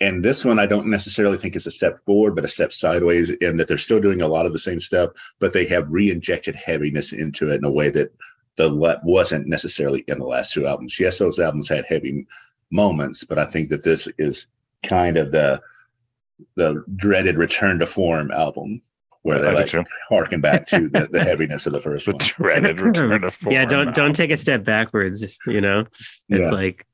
And 0.00 0.22
this 0.22 0.44
one, 0.44 0.58
I 0.58 0.66
don't 0.66 0.88
necessarily 0.88 1.38
think 1.38 1.54
is 1.54 1.66
a 1.66 1.70
step 1.70 2.04
forward, 2.04 2.34
but 2.34 2.44
a 2.44 2.48
step 2.48 2.72
sideways, 2.72 3.30
in 3.30 3.56
that 3.56 3.68
they're 3.68 3.78
still 3.78 4.00
doing 4.00 4.20
a 4.20 4.28
lot 4.28 4.44
of 4.44 4.52
the 4.52 4.58
same 4.58 4.80
stuff, 4.80 5.12
but 5.38 5.52
they 5.52 5.64
have 5.66 5.90
re-injected 5.90 6.56
heaviness 6.56 7.12
into 7.12 7.50
it 7.50 7.56
in 7.56 7.64
a 7.64 7.70
way 7.70 7.88
that 7.90 8.12
the 8.56 8.68
le- 8.68 9.00
wasn't 9.04 9.46
necessarily 9.46 10.04
in 10.08 10.18
the 10.18 10.24
last 10.26 10.52
two 10.52 10.66
albums. 10.66 10.98
Yes, 11.00 11.18
those 11.18 11.38
albums 11.40 11.68
had 11.68 11.84
heavy 11.88 12.26
moments, 12.70 13.24
but 13.24 13.38
I 13.38 13.44
think 13.46 13.68
that 13.70 13.82
this 13.84 14.08
is 14.18 14.46
kind 14.84 15.16
of 15.16 15.30
the 15.32 15.60
the 16.56 16.82
dreaded 16.96 17.36
return 17.36 17.78
to 17.78 17.86
form 17.86 18.30
album 18.32 18.82
where 19.22 19.38
they 19.38 19.46
I 19.46 19.50
do 19.50 19.56
like 19.56 19.66
too. 19.68 19.84
harken 20.08 20.40
back 20.40 20.66
to 20.66 20.88
the, 20.88 21.06
the 21.10 21.22
heaviness 21.30 21.66
of 21.66 21.72
the 21.72 21.80
first 21.80 22.06
The 22.06 22.12
one. 22.12 22.18
dreaded 22.20 22.80
return 22.80 23.20
to 23.20 23.30
form. 23.30 23.52
Yeah, 23.54 23.64
don't 23.64 23.94
don't 23.94 24.14
take 24.14 24.30
a 24.32 24.36
step 24.36 24.64
backwards. 24.64 25.38
You 25.46 25.60
know, 25.60 25.80
it's 25.90 26.24
Yeah. 26.28 26.50
like, 26.50 26.84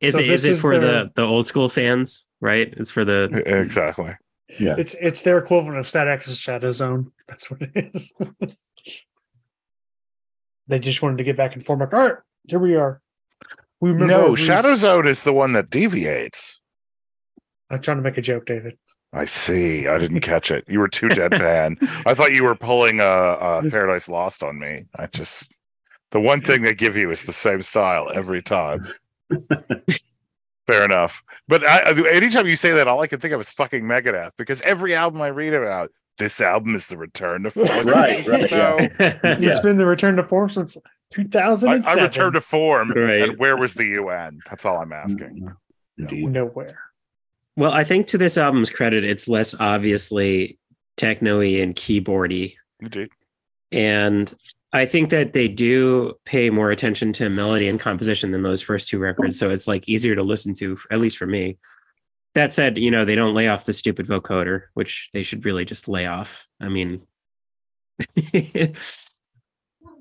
is 0.00 0.14
So 0.14 0.20
it 0.20 0.26
is 0.30 0.44
it 0.44 0.52
is 0.52 0.60
for 0.60 0.78
their- 0.78 1.04
the 1.04 1.12
the 1.16 1.22
old 1.22 1.46
school 1.46 1.68
fans? 1.68 2.26
Right, 2.40 2.72
it's 2.76 2.90
for 2.90 3.04
the 3.04 3.42
exactly. 3.46 4.16
Yeah. 4.58 4.74
It's 4.78 4.94
it's 5.00 5.22
their 5.22 5.38
equivalent 5.38 5.78
of 5.78 5.86
Static-X's 5.86 6.38
Shadow 6.40 6.72
Zone. 6.72 7.12
That's 7.28 7.50
what 7.50 7.62
it 7.62 7.70
is. 7.94 8.12
they 10.70 10.78
just 10.78 11.02
wanted 11.02 11.18
to 11.18 11.24
get 11.24 11.36
back 11.36 11.54
in 11.54 11.60
form. 11.60 11.80
Like, 11.80 11.92
all 11.92 12.00
right, 12.06 12.14
here 12.46 12.58
we 12.58 12.74
are. 12.76 13.00
We 13.80 13.90
remember 13.90 14.12
No, 14.12 14.28
roots." 14.28 14.42
Shadow 14.42 14.74
Zone 14.76 15.06
is 15.06 15.22
the 15.24 15.32
one 15.32 15.52
that 15.54 15.70
deviates. 15.70 16.60
I'm 17.70 17.80
trying 17.80 17.98
to 17.98 18.02
make 18.02 18.16
a 18.18 18.22
joke, 18.22 18.46
David. 18.46 18.78
I 19.12 19.24
see. 19.24 19.86
I 19.88 19.98
didn't 19.98 20.20
catch 20.20 20.50
it. 20.50 20.64
You 20.68 20.78
were 20.78 20.88
too 20.88 21.08
deadpan. 21.08 21.76
I 22.06 22.14
thought 22.14 22.32
you 22.32 22.44
were 22.44 22.54
pulling 22.54 23.00
a, 23.00 23.04
a 23.04 23.62
Paradise 23.70 24.08
Lost 24.08 24.42
on 24.42 24.58
me. 24.58 24.84
I 24.96 25.06
just 25.06 25.50
The 26.12 26.20
one 26.20 26.40
thing 26.40 26.62
they 26.62 26.74
give 26.74 26.96
you 26.96 27.10
is 27.10 27.24
the 27.24 27.32
same 27.32 27.62
style 27.62 28.10
every 28.14 28.42
time. 28.42 28.86
Fair 30.66 30.84
enough. 30.84 31.22
But 31.48 31.66
I, 31.68 31.90
I- 31.90 32.10
anytime 32.14 32.46
you 32.46 32.56
say 32.56 32.70
that, 32.72 32.86
all 32.86 33.00
I 33.02 33.06
can 33.08 33.18
think 33.18 33.34
of 33.34 33.40
is 33.40 33.50
fucking 33.50 33.82
Megadeth 33.82 34.30
because 34.38 34.60
every 34.62 34.94
album 34.94 35.20
I 35.20 35.28
read 35.28 35.54
about, 35.54 35.90
this 36.20 36.40
album 36.40 36.76
is 36.76 36.86
the 36.86 36.96
return 36.96 37.42
to 37.42 37.50
form. 37.50 37.86
Right, 37.86 38.24
right, 38.26 38.48
So 38.48 38.78
Yeah. 39.00 39.16
It's 39.22 39.60
been 39.60 39.78
the 39.78 39.86
return 39.86 40.16
to 40.16 40.22
form 40.22 40.48
since 40.48 40.76
I, 40.76 40.80
2007. 41.10 41.84
I 41.84 42.02
returned 42.04 42.34
to 42.34 42.40
form. 42.40 42.90
Right. 42.90 43.30
And 43.30 43.38
where 43.38 43.56
was 43.56 43.74
the 43.74 43.84
UN? 43.86 44.38
That's 44.48 44.64
all 44.64 44.76
I'm 44.76 44.92
asking. 44.92 45.40
Mm-hmm. 45.42 45.48
Indeed. 45.98 46.30
nowhere. 46.30 46.78
Well, 47.56 47.72
I 47.72 47.84
think 47.84 48.06
to 48.08 48.18
this 48.18 48.38
album's 48.38 48.70
credit, 48.70 49.04
it's 49.04 49.28
less 49.28 49.58
obviously 49.58 50.58
techno-y 50.96 51.60
and 51.60 51.74
keyboardy. 51.74 52.54
Indeed. 52.78 53.10
And 53.72 54.32
I 54.72 54.86
think 54.86 55.10
that 55.10 55.32
they 55.32 55.48
do 55.48 56.14
pay 56.24 56.50
more 56.50 56.70
attention 56.70 57.12
to 57.14 57.28
melody 57.28 57.68
and 57.68 57.78
composition 57.78 58.30
than 58.30 58.42
those 58.42 58.62
first 58.62 58.88
two 58.88 58.98
records. 58.98 59.38
So 59.38 59.50
it's 59.50 59.66
like 59.66 59.88
easier 59.88 60.14
to 60.14 60.22
listen 60.22 60.54
to, 60.54 60.78
at 60.90 61.00
least 61.00 61.18
for 61.18 61.26
me. 61.26 61.58
That 62.34 62.52
said, 62.52 62.78
you 62.78 62.90
know, 62.90 63.04
they 63.04 63.16
don't 63.16 63.34
lay 63.34 63.48
off 63.48 63.66
the 63.66 63.72
stupid 63.72 64.06
vocoder, 64.06 64.64
which 64.74 65.10
they 65.12 65.22
should 65.22 65.44
really 65.44 65.64
just 65.64 65.88
lay 65.88 66.06
off. 66.06 66.46
I 66.60 66.68
mean, 66.68 67.02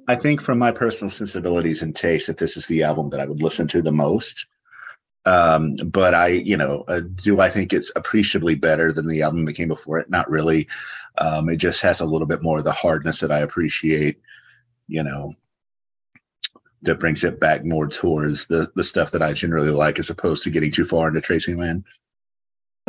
I 0.08 0.16
think 0.16 0.42
from 0.42 0.60
my 0.60 0.72
personal 0.72 1.10
sensibilities 1.10 1.82
and 1.82 1.96
taste 1.96 2.28
that 2.28 2.38
this 2.38 2.58
is 2.58 2.68
the 2.68 2.84
album 2.84 3.10
that 3.12 3.20
I 3.20 3.26
would 3.26 3.42
listen 3.42 3.68
to 3.70 3.82
the 3.82 3.92
most. 3.92 4.46
Um, 5.26 5.76
but 5.86 6.14
I, 6.14 6.28
you 6.28 6.58
know, 6.58 6.84
uh, 6.88 7.02
do 7.16 7.40
I 7.42 7.50
think 7.50 7.74
it's 7.74 7.92
appreciably 7.96 8.56
better 8.56 8.92
than 8.92 9.08
the 9.08 9.22
album 9.22 9.46
that 9.46 9.54
came 9.54 9.68
before 9.68 10.00
it? 10.00 10.10
Not 10.10 10.30
really. 10.30 10.68
Um, 11.18 11.50
it 11.50 11.58
just 11.58 11.82
has 11.82 12.00
a 12.00 12.06
little 12.06 12.28
bit 12.28 12.42
more 12.42 12.58
of 12.58 12.64
the 12.64 12.72
hardness 12.72 13.20
that 13.20 13.32
I 13.32 13.40
appreciate, 13.40 14.20
you 14.88 15.04
know, 15.04 15.34
that 16.82 17.00
brings 17.00 17.24
it 17.24 17.40
back 17.40 17.66
more 17.66 17.88
towards 17.88 18.46
the 18.48 18.72
the 18.76 18.84
stuff 18.84 19.12
that 19.12 19.22
I 19.22 19.34
generally 19.34 19.72
like, 19.72 20.00
as 20.00 20.10
opposed 20.10 20.44
to 20.44 20.50
getting 20.50 20.72
too 20.72 20.86
far 20.86 21.10
into 21.10 21.22
Tracy 21.22 21.54
Land. 21.54 21.84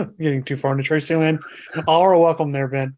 Getting 0.19 0.43
too 0.45 0.57
far 0.57 0.73
into 0.73 0.85
Tracy 0.85 1.15
Land. 1.15 1.41
All 1.87 2.03
are 2.03 2.19
welcome 2.19 2.53
there, 2.53 2.69
Ben. 2.69 2.97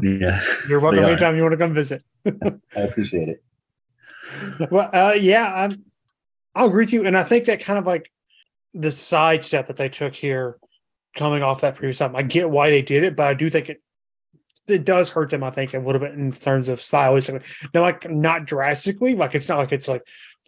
Yeah, 0.00 0.42
You're 0.68 0.80
welcome 0.80 1.04
anytime 1.04 1.36
you 1.36 1.42
want 1.42 1.52
to 1.52 1.58
come 1.58 1.74
visit. 1.74 2.02
I 2.26 2.80
appreciate 2.80 3.28
it. 3.28 3.44
Well, 4.70 4.90
uh, 4.92 5.12
yeah, 5.12 5.52
I'm, 5.52 5.72
I'll 6.54 6.66
agree 6.66 6.82
with 6.82 6.92
you. 6.92 7.06
And 7.06 7.16
I 7.16 7.24
think 7.24 7.46
that 7.46 7.60
kind 7.60 7.78
of 7.78 7.86
like 7.86 8.10
the 8.72 8.90
side 8.90 9.44
step 9.44 9.66
that 9.68 9.76
they 9.76 9.88
took 9.88 10.14
here, 10.14 10.58
coming 11.16 11.42
off 11.42 11.60
that 11.60 11.76
previous 11.76 12.00
album, 12.00 12.16
I 12.16 12.22
get 12.22 12.50
why 12.50 12.70
they 12.70 12.82
did 12.82 13.04
it, 13.04 13.16
but 13.16 13.26
I 13.26 13.34
do 13.34 13.50
think 13.50 13.68
it 13.68 13.80
it 14.66 14.84
does 14.84 15.10
hurt 15.10 15.30
them. 15.30 15.44
I 15.44 15.50
think 15.50 15.74
a 15.74 15.78
little 15.78 16.00
bit 16.00 16.14
in 16.14 16.32
terms 16.32 16.68
of 16.68 16.78
stylistically. 16.78 17.44
Now, 17.74 17.82
like 17.82 18.10
not 18.10 18.46
drastically, 18.46 19.14
like 19.14 19.34
it's 19.34 19.48
not 19.48 19.58
like 19.58 19.72
it's 19.72 19.88
like 19.88 20.02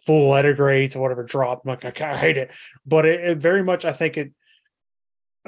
full 0.05 0.29
letter 0.29 0.53
grades 0.53 0.95
or 0.95 1.01
whatever 1.01 1.23
drop. 1.23 1.61
I'm 1.63 1.69
like 1.69 1.85
I, 1.85 1.91
kinda 1.91 2.17
hate 2.17 2.37
it, 2.37 2.51
but 2.85 3.05
it, 3.05 3.19
it 3.19 3.37
very 3.37 3.63
much 3.63 3.85
I 3.85 3.93
think 3.93 4.17
it 4.17 4.31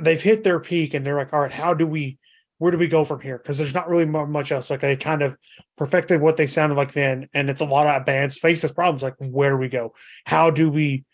they've 0.02 0.22
hit 0.22 0.44
their 0.44 0.60
peak 0.60 0.94
and 0.94 1.06
they're 1.06 1.18
like, 1.18 1.34
all 1.34 1.42
right, 1.42 1.52
how 1.52 1.74
do 1.74 1.88
we? 1.88 2.18
Where 2.58 2.72
do 2.72 2.78
we 2.78 2.90
go 2.90 3.06
from 3.06 3.22
here? 3.22 3.38
Because 3.38 3.58
there's 3.58 3.74
not 3.74 3.88
really 3.88 4.04
much 4.06 4.52
else. 4.52 4.70
Like 4.70 4.82
they 4.82 4.98
kind 4.98 5.22
of 5.22 5.38
perfected 5.78 6.20
what 6.20 6.36
they 6.36 6.46
sounded 6.46 6.76
like 6.76 6.92
then, 6.92 7.30
and 7.34 7.50
it's 7.50 7.62
a 7.62 7.66
lot 7.66 7.88
of 7.88 8.06
bands 8.06 8.38
face 8.38 8.62
this 8.62 8.72
problems. 8.74 9.02
Like, 9.02 9.16
where 9.18 9.52
do 9.52 9.58
we 9.58 9.70
go? 9.70 9.94
How 10.26 10.50
do 10.50 10.70
we 10.70 11.06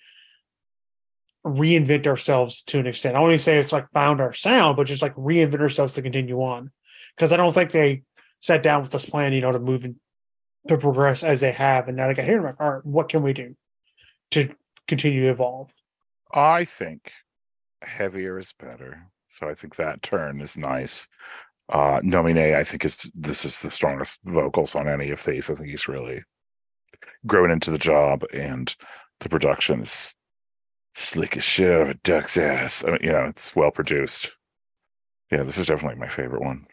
reinvent 1.46 2.08
ourselves 2.08 2.64
to 2.64 2.80
an 2.80 2.88
extent? 2.88 3.16
I 3.16 3.20
only 3.20 3.38
say 3.38 3.60
it's 3.60 3.72
like 3.72 3.92
found 3.92 4.22
our 4.22 4.34
sound, 4.34 4.76
but 4.76 4.88
just 4.88 5.04
like 5.04 5.14
reinvent 5.14 5.62
ourselves 5.62 5.94
to 5.94 6.02
continue 6.02 6.42
on. 6.42 6.72
Because 7.16 7.32
I 7.32 7.38
don't 7.38 7.54
think 7.54 7.70
they 7.70 8.02
sat 8.40 8.64
down 8.64 8.82
with 8.82 8.92
this 8.92 9.08
plan, 9.08 9.32
you 9.32 9.42
know, 9.42 9.52
to 9.52 9.60
move 9.60 9.86
and 9.86 9.98
to 10.68 10.78
progress 10.78 11.24
as 11.24 11.42
they 11.42 11.52
have. 11.52 11.88
And 11.88 11.96
now 11.96 12.08
they 12.08 12.16
got 12.16 12.26
here, 12.26 12.42
like, 12.42 12.60
all 12.60 12.74
right, 12.74 12.86
what 12.86 13.10
can 13.10 13.22
we 13.22 13.34
do 13.34 13.56
to 14.32 14.50
continue 14.88 15.22
to 15.26 15.30
evolve? 15.30 15.72
I 16.34 16.66
think 16.66 17.12
heavier 17.82 18.40
is 18.40 18.54
better. 18.60 19.08
So 19.32 19.50
I 19.50 19.54
think 19.56 19.76
that 19.76 20.02
turn 20.02 20.42
is 20.42 20.58
nice. 20.58 21.08
Uh 21.70 22.00
Nominet, 22.02 22.56
I 22.56 22.64
think 22.64 22.86
is 22.86 23.10
this 23.16 23.46
is 23.46 23.62
the 23.62 23.72
strongest 23.72 24.20
vocals 24.26 24.76
on 24.76 24.88
any 24.88 25.12
of 25.12 25.24
these. 25.26 25.50
I 25.50 25.56
think 25.56 25.70
he's 25.70 25.88
really 25.88 26.24
grown 27.28 27.52
into 27.52 27.72
the 27.72 27.78
job 27.78 28.24
and 28.34 28.76
the 29.20 29.30
production 29.30 29.82
is 29.82 30.14
slick 30.96 31.38
as 31.38 31.44
shit 31.44 31.82
of 31.82 31.90
a 31.90 31.94
duck's 31.96 32.38
ass. 32.38 32.84
I 32.84 32.92
mean, 32.92 33.00
you 33.04 33.12
know, 33.12 33.26
it's 33.26 33.56
well 33.56 33.72
produced. 33.72 34.32
Yeah, 35.32 35.44
this 35.44 35.58
is 35.58 35.68
definitely 35.68 36.00
my 36.00 36.08
favorite 36.08 36.42
one. 36.42 36.68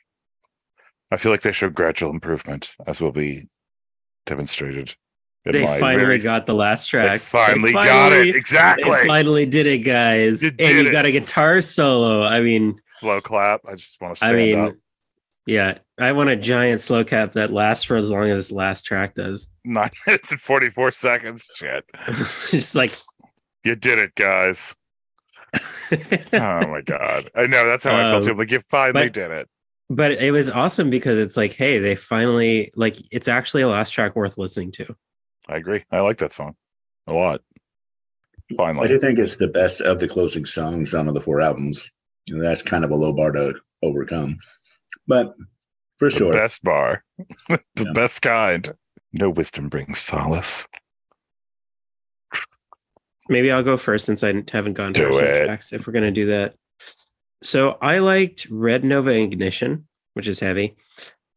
I 1.10 1.16
feel 1.16 1.32
like 1.32 1.42
they 1.42 1.52
show 1.52 1.68
gradual 1.68 2.10
improvement, 2.10 2.74
as 2.86 3.00
will 3.00 3.12
be 3.12 3.48
demonstrated. 4.26 4.94
They 5.44 5.66
finally 5.66 5.96
very- 6.04 6.18
got 6.18 6.46
the 6.46 6.54
last 6.54 6.86
track. 6.88 7.20
finally, 7.20 7.70
They 7.70 7.72
got 7.72 8.12
it. 8.12 8.34
Exactly. 8.36 8.88
They 8.90 9.06
finally 9.08 9.46
did 9.46 9.66
it, 9.66 9.78
guys. 9.80 10.42
You 10.42 10.48
and 10.50 10.56
did 10.58 10.86
you 10.86 10.92
got 10.92 11.04
a 11.04 11.12
guitar 11.12 11.60
solo. 11.60 12.22
I 12.24 12.40
mean, 12.40 12.80
Slow 13.00 13.20
clap. 13.20 13.62
I 13.68 13.74
just 13.74 14.00
want 14.00 14.16
to 14.18 14.24
I 14.24 14.32
mean, 14.34 14.58
up. 14.60 14.74
yeah, 15.46 15.78
I 15.98 16.12
want 16.12 16.30
a 16.30 16.36
giant 16.36 16.80
slow 16.80 17.04
clap 17.04 17.32
that 17.32 17.52
lasts 17.52 17.84
for 17.84 17.96
as 17.96 18.10
long 18.12 18.28
as 18.28 18.38
this 18.38 18.52
last 18.52 18.82
track 18.86 19.14
does. 19.16 19.50
nine 19.64 19.90
minutes 20.06 20.30
and 20.30 20.40
44 20.40 20.92
seconds. 20.92 21.48
Shit. 21.56 21.84
Just 22.06 22.76
like, 22.76 22.92
You 23.64 23.74
did 23.74 23.98
it, 23.98 24.14
guys. 24.14 24.76
Oh 26.32 26.66
my 26.66 26.80
God. 26.84 27.30
I 27.34 27.46
know. 27.46 27.66
That's 27.68 27.84
how 27.84 27.94
I 27.94 28.10
felt 28.12 28.22
Um, 28.22 28.28
too. 28.30 28.34
Like, 28.38 28.50
you 28.50 28.60
finally 28.70 29.06
but- 29.06 29.12
did 29.12 29.30
it. 29.30 29.48
but 29.90 30.12
it 30.12 30.30
was 30.32 30.48
awesome 30.48 30.88
because 30.90 31.18
it's 31.18 31.36
like, 31.36 31.52
hey, 31.54 31.78
they 31.78 31.94
finally 31.96 32.72
like 32.76 32.96
it's 33.10 33.28
actually 33.28 33.62
a 33.62 33.68
last 33.68 33.90
track 33.90 34.16
worth 34.16 34.38
listening 34.38 34.72
to. 34.72 34.96
I 35.48 35.56
agree. 35.56 35.84
I 35.90 36.00
like 36.00 36.18
that 36.18 36.32
song 36.32 36.54
a 37.06 37.12
lot. 37.12 37.42
Finally, 38.56 38.84
I 38.84 38.88
do 38.88 38.98
think 38.98 39.18
it's 39.18 39.36
the 39.36 39.48
best 39.48 39.80
of 39.80 39.98
the 39.98 40.08
closing 40.08 40.44
songs 40.44 40.94
on 40.94 41.08
of 41.08 41.14
the 41.14 41.20
four 41.20 41.40
albums. 41.40 41.90
And 42.28 42.40
that's 42.40 42.62
kind 42.62 42.84
of 42.84 42.90
a 42.90 42.94
low 42.94 43.12
bar 43.12 43.32
to 43.32 43.54
overcome. 43.82 44.36
But 45.08 45.34
for 45.98 46.08
The 46.10 46.16
sure. 46.16 46.32
best 46.32 46.62
bar, 46.62 47.02
the 47.48 47.60
Yeah. 47.78 47.92
best 47.92 48.22
kind. 48.22 48.72
No 49.12 49.30
wisdom 49.30 49.68
brings 49.68 49.98
solace. 50.00 50.64
Maybe 53.28 53.50
I'll 53.52 53.62
go 53.62 53.76
first 53.76 54.04
since 54.06 54.22
I 54.24 54.42
haven't 54.52 54.74
gone 54.74 54.92
Do 54.92 55.06
to 55.08 55.12
some 55.12 55.24
it. 55.26 55.44
tracks. 55.46 55.72
If 55.72 55.86
we're 55.86 55.92
gonna 55.92 56.10
do 56.10 56.26
that, 56.26 56.54
so 57.42 57.78
I 57.80 57.98
liked 57.98 58.46
Red 58.50 58.84
Nova 58.84 59.10
Ignition, 59.10 59.86
which 60.14 60.28
is 60.28 60.40
heavy. 60.40 60.76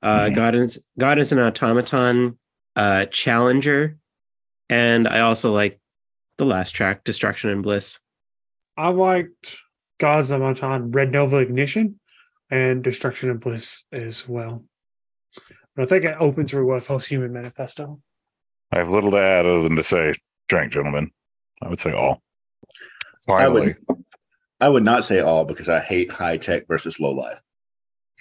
Uh, 0.01 0.25
Mhm. 0.25 0.35
God 0.35 0.55
is 0.55 0.83
God 0.99 1.19
is 1.19 1.31
an 1.31 1.39
automaton, 1.39 2.37
uh, 2.75 3.05
Challenger, 3.05 3.97
and 4.69 5.07
I 5.07 5.21
also 5.21 5.53
like 5.53 5.79
the 6.37 6.45
last 6.45 6.71
track, 6.71 7.03
Destruction 7.03 7.49
and 7.49 7.63
Bliss. 7.63 7.99
I 8.77 8.89
liked 8.89 9.57
God's 9.99 10.31
Automaton, 10.31 10.91
Red 10.91 11.11
Nova 11.11 11.37
Ignition, 11.37 11.99
and 12.49 12.83
Destruction 12.83 13.29
and 13.29 13.39
Bliss 13.39 13.85
as 13.91 14.27
well. 14.27 14.63
But 15.75 15.83
I 15.83 15.85
think 15.85 16.05
it 16.05 16.17
opens 16.19 16.51
very 16.51 16.65
well 16.65 16.79
post 16.79 17.07
human 17.07 17.33
manifesto. 17.33 18.01
I 18.71 18.79
have 18.79 18.89
little 18.89 19.11
to 19.11 19.17
add 19.17 19.45
other 19.45 19.63
than 19.63 19.75
to 19.75 19.83
say, 19.83 20.13
drink, 20.47 20.73
gentlemen. 20.73 21.11
I 21.61 21.69
would 21.69 21.79
say 21.79 21.93
all. 21.93 22.21
I 23.27 23.39
Finally. 23.39 23.75
would, 23.87 24.05
I 24.59 24.69
would 24.69 24.83
not 24.83 25.03
say 25.03 25.19
all 25.19 25.45
because 25.45 25.69
I 25.69 25.79
hate 25.79 26.11
high 26.11 26.37
tech 26.37 26.67
versus 26.67 26.99
low 26.99 27.11
life. 27.11 27.41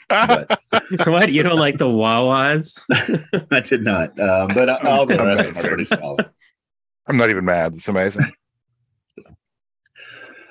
But 0.09 0.61
what 1.07 1.33
you 1.33 1.43
don't 1.43 1.59
like 1.59 1.79
the 1.79 1.87
Wawas? 1.87 2.79
I 3.51 3.61
did 3.61 3.83
not. 3.83 4.19
Um, 4.19 4.49
but 4.49 4.69
all 4.87 5.07
the 5.07 5.17
rest 5.17 5.41
of 5.41 5.55
them 5.55 5.65
are 5.65 5.69
pretty 5.69 5.85
solid. 5.85 6.31
I'm 7.07 7.17
not 7.17 7.31
even 7.31 7.45
mad. 7.45 7.75
It's 7.75 7.89
amazing. 7.89 8.25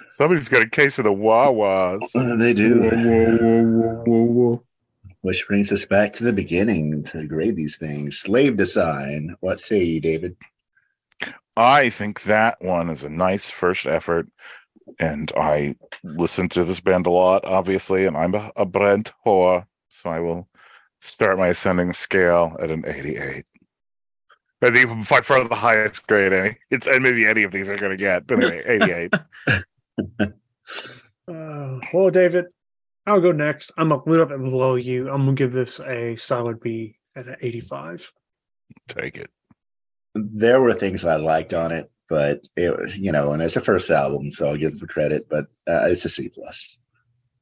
Somebody's 0.10 0.49
got 0.49 0.64
a 0.64 0.70
case 0.70 0.99
of 0.99 1.06
the 1.06 1.12
Wawas. 1.12 2.01
Uh, 2.14 2.36
they 2.38 2.54
do. 2.54 2.82
whoa, 2.82 4.04
whoa, 4.06 4.24
whoa. 4.24 4.64
Which 5.22 5.47
brings 5.47 5.72
us 5.72 5.86
back 5.86 6.14
to 6.14 6.24
the 6.24 6.34
beginning 6.34 7.04
to 7.06 7.26
grade 7.26 7.56
these 7.56 7.78
things. 7.78 8.20
Slave 8.20 8.56
design. 8.56 9.36
What 9.39 9.60
say 9.60 9.84
you, 9.84 10.01
David? 10.01 10.36
I 11.56 11.89
think 11.89 12.24
that 12.24 12.62
one 12.62 12.89
is 12.89 13.04
a 13.04 13.10
nice 13.10 13.49
first 13.49 13.88
effort. 13.88 14.28
And 14.99 15.31
I 15.36 15.75
listen 16.03 16.49
to 16.49 16.63
this 16.63 16.81
band 16.81 17.07
a 17.07 17.11
lot, 17.11 17.45
obviously, 17.45 18.05
and 18.05 18.17
I'm 18.17 18.36
a, 18.36 18.51
a 18.55 18.65
djent 18.65 19.11
whore, 19.25 19.65
so 19.89 20.09
I 20.09 20.19
will 20.19 20.47
start 21.01 21.38
my 21.38 21.47
ascending 21.47 21.93
scale 21.93 22.55
at 22.61 22.69
an 22.69 22.84
88. 22.88 23.45
I 24.61 24.71
think 24.71 25.09
by 25.09 25.19
far 25.21 25.43
the 25.43 25.55
highest 25.55 26.07
grade 26.07 26.31
any. 26.31 26.57
It's 26.69 26.88
and 26.88 27.03
maybe 27.03 27.25
any 27.25 27.43
of 27.43 27.51
these 27.51 27.69
are 27.69 27.77
going 27.77 27.91
to 27.91 27.97
get, 27.97 28.25
but 28.25 28.43
anyway, 28.43 28.63
88. 28.67 29.13
Uh, 31.25 31.79
well, 31.93 32.09
David, 32.09 32.47
I'll 33.05 33.21
go 33.21 33.31
next. 33.31 33.71
I'm 33.77 33.91
a 33.91 34.03
little 34.05 34.25
bit 34.25 34.39
below 34.39 34.75
you. 34.75 35.09
I'm 35.09 35.21
gonna 35.21 35.34
give 35.34 35.53
this 35.53 35.79
a 35.79 36.15
solid 36.17 36.59
B 36.59 36.97
at 37.15 37.27
an 37.27 37.38
85. 37.41 38.11
Take 38.89 39.17
it. 39.17 39.29
There 40.15 40.61
were 40.61 40.73
things 40.73 41.05
I 41.05 41.15
liked 41.15 41.53
on 41.53 41.71
it, 41.71 41.89
but 42.14 42.47
it 42.55 42.78
was, 42.78 42.95
you 42.95 43.11
know, 43.11 43.34
and 43.34 43.41
it's 43.41 43.55
a 43.55 43.61
first 43.61 43.89
album, 43.89 44.30
so 44.30 44.47
I'll 44.47 44.55
give 44.55 44.78
them 44.78 44.88
credit, 44.88 45.28
but 45.32 45.45
uh, 45.68 45.88
it's 45.88 46.05
a 46.05 46.09
C 46.09 46.30
plus. 46.30 46.78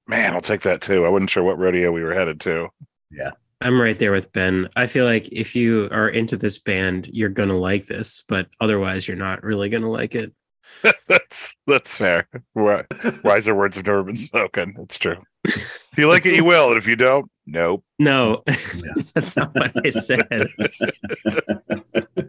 Man, 0.07 0.33
I'll 0.33 0.39
take 0.39 0.61
that 0.61 0.79
too. 0.79 1.05
I 1.05 1.09
wasn't 1.09 1.29
sure 1.29 1.43
what 1.43 1.57
rodeo 1.57 1.91
we 1.91 2.01
were 2.01 2.13
headed 2.13 2.39
to. 2.41 2.69
Yeah. 3.11 3.31
I'm 3.59 3.81
right 3.81 3.99
there 3.99 4.13
with 4.13 4.31
Ben. 4.31 4.69
I 4.77 4.87
feel 4.87 5.03
like 5.03 5.27
if 5.29 5.57
you 5.57 5.89
are 5.91 6.07
into 6.07 6.37
this 6.37 6.57
band, 6.57 7.09
you're 7.11 7.27
gonna 7.27 7.57
like 7.57 7.87
this, 7.87 8.23
but 8.29 8.47
otherwise, 8.61 9.09
you're 9.09 9.17
not 9.17 9.43
really 9.43 9.67
gonna 9.67 9.91
like 9.91 10.15
it. 10.15 10.33
that's 11.09 11.53
that's 11.67 11.93
fair. 11.93 12.29
Wi- 12.55 12.85
Wiser 13.25 13.53
words 13.53 13.75
have 13.75 13.85
never 13.85 14.03
been 14.03 14.15
spoken. 14.15 14.73
It's 14.79 14.97
true. 14.97 15.17
If 15.91 15.97
you 15.97 16.07
like 16.07 16.25
it, 16.25 16.35
you 16.35 16.45
will, 16.45 16.69
and 16.69 16.77
if 16.77 16.87
you 16.87 16.95
don't, 16.95 17.29
nope. 17.45 17.83
No, 17.99 18.41
that's 19.13 19.35
not 19.35 19.53
what 19.53 19.85
I 19.85 19.89
said. 19.89 20.25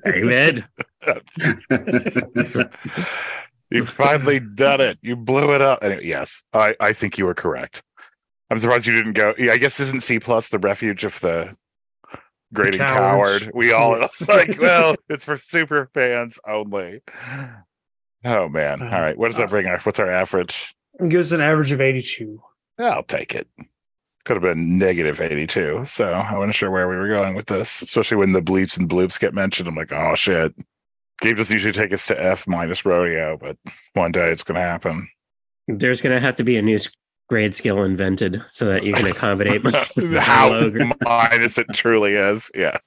David, 0.05 0.65
you 3.71 3.87
finally 3.87 4.41
done 4.41 4.81
it. 4.81 4.99
You 5.01 5.15
blew 5.15 5.55
it 5.55 5.63
up. 5.63 5.79
Anyway, 5.83 6.07
yes, 6.07 6.43
I 6.53 6.75
I 6.81 6.93
think 6.93 7.19
you 7.19 7.27
were 7.27 7.35
correct. 7.35 7.83
I'm 8.51 8.59
surprised 8.59 8.87
you 8.87 8.97
didn't 8.97 9.13
go. 9.13 9.33
Yeah, 9.39 9.53
I 9.53 9.59
guess 9.59 9.79
isn't 9.81 10.03
C 10.03 10.19
plus 10.19 10.49
the 10.49 10.59
refuge 10.59 11.05
of 11.05 11.21
the 11.21 11.57
grading 12.53 12.81
cowards. 12.81 13.45
coward? 13.45 13.55
We 13.55 13.73
all 13.73 13.95
it's 14.03 14.29
like, 14.29 14.59
well, 14.61 14.97
it's 15.09 15.25
for 15.25 15.37
super 15.37 15.89
fans 15.95 16.39
only. 16.47 17.01
Oh 18.25 18.49
man! 18.49 18.83
All 18.83 19.01
right, 19.01 19.17
what 19.17 19.29
does 19.29 19.37
that 19.37 19.47
uh, 19.47 19.51
bring 19.51 19.67
us? 19.67 19.87
What's 19.87 20.01
our 20.01 20.11
average? 20.11 20.75
It 21.01 21.09
gives 21.09 21.33
an 21.33 21.41
average 21.41 21.73
of 21.73 21.81
82. 21.81 22.43
I'll 22.79 23.03
take 23.03 23.35
it. 23.35 23.49
Could 24.25 24.37
have 24.37 24.43
been 24.43 24.79
negative 24.79 25.21
82. 25.21 25.85
So 25.87 26.13
I 26.13 26.37
wasn't 26.37 26.55
sure 26.55 26.71
where 26.71 26.89
we 26.89 26.97
were 26.97 27.09
going 27.09 27.35
with 27.35 27.47
this, 27.47 27.83
especially 27.83 28.19
when 28.19 28.33
the 28.33 28.41
bleeps 28.43 28.79
and 28.79 28.89
bloops 28.89 29.19
get 29.19 29.35
mentioned. 29.35 29.69
I'm 29.69 29.75
like, 29.75 29.93
oh 29.93 30.15
shit. 30.15 30.55
Gabe 31.21 31.37
doesn't 31.37 31.53
usually 31.55 31.73
take 31.73 31.93
us 31.93 32.07
to 32.07 32.21
F 32.23 32.47
minus 32.47 32.85
rodeo, 32.85 33.37
but 33.37 33.57
one 33.95 34.13
day 34.13 34.31
it's 34.31 34.43
going 34.43 34.57
to 34.57 34.67
happen. 34.67 35.09
there's 35.69 36.03
gonna 36.03 36.19
have 36.19 36.35
to 36.37 36.45
be 36.45 36.57
a 36.57 36.63
new 36.63 36.79
grade 37.29 37.55
skill 37.55 37.83
invented 37.85 38.43
so 38.51 38.67
that 38.67 38.83
you 38.83 38.93
can 38.93 39.07
accommodate 39.07 39.63
my, 39.63 39.71
my 39.97 40.21
How 40.21 40.71
minus 41.31 41.59
it 41.59 41.67
truly 41.73 42.15
is. 42.15 42.51
Yeah. 42.55 42.79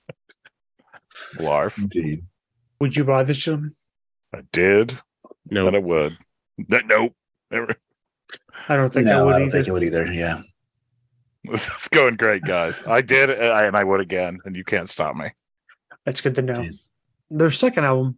Larf. 1.40 1.78
Indeed. 1.78 2.26
Would 2.80 2.96
you 2.98 3.06
buy 3.06 3.24
this, 3.24 3.38
gentlemen? 3.38 3.76
I 4.34 4.42
did, 4.52 5.00
No, 5.50 5.66
but 5.66 5.76
I 5.76 5.80
would. 5.80 6.18
No, 6.58 6.80
nope. 6.86 7.14
Never. 7.52 7.76
I 8.68 8.76
don't 8.76 8.93
think 8.93 9.07
I 9.07 9.22
would 9.22 9.34
I 9.34 9.39
don't 9.39 9.47
either. 9.47 9.51
think 9.51 9.68
it 9.68 9.72
would 9.72 9.84
either. 9.84 10.11
Yeah. 10.11 10.41
It's 11.47 11.88
going 11.89 12.16
great, 12.16 12.41
guys. 12.41 12.82
I 12.88 13.01
did, 13.01 13.30
and 13.30 13.78
I, 13.78 13.84
would 13.84 13.99
again, 13.99 14.39
and 14.45 14.55
you 14.55 14.63
can't 14.63 14.89
stop 14.89 15.16
me. 15.16 15.30
That's 16.03 16.20
good 16.20 16.34
to 16.36 16.41
know. 16.41 16.59
Yeah. 16.59 16.72
Their 17.30 17.51
second 17.51 17.86
album, 17.86 18.18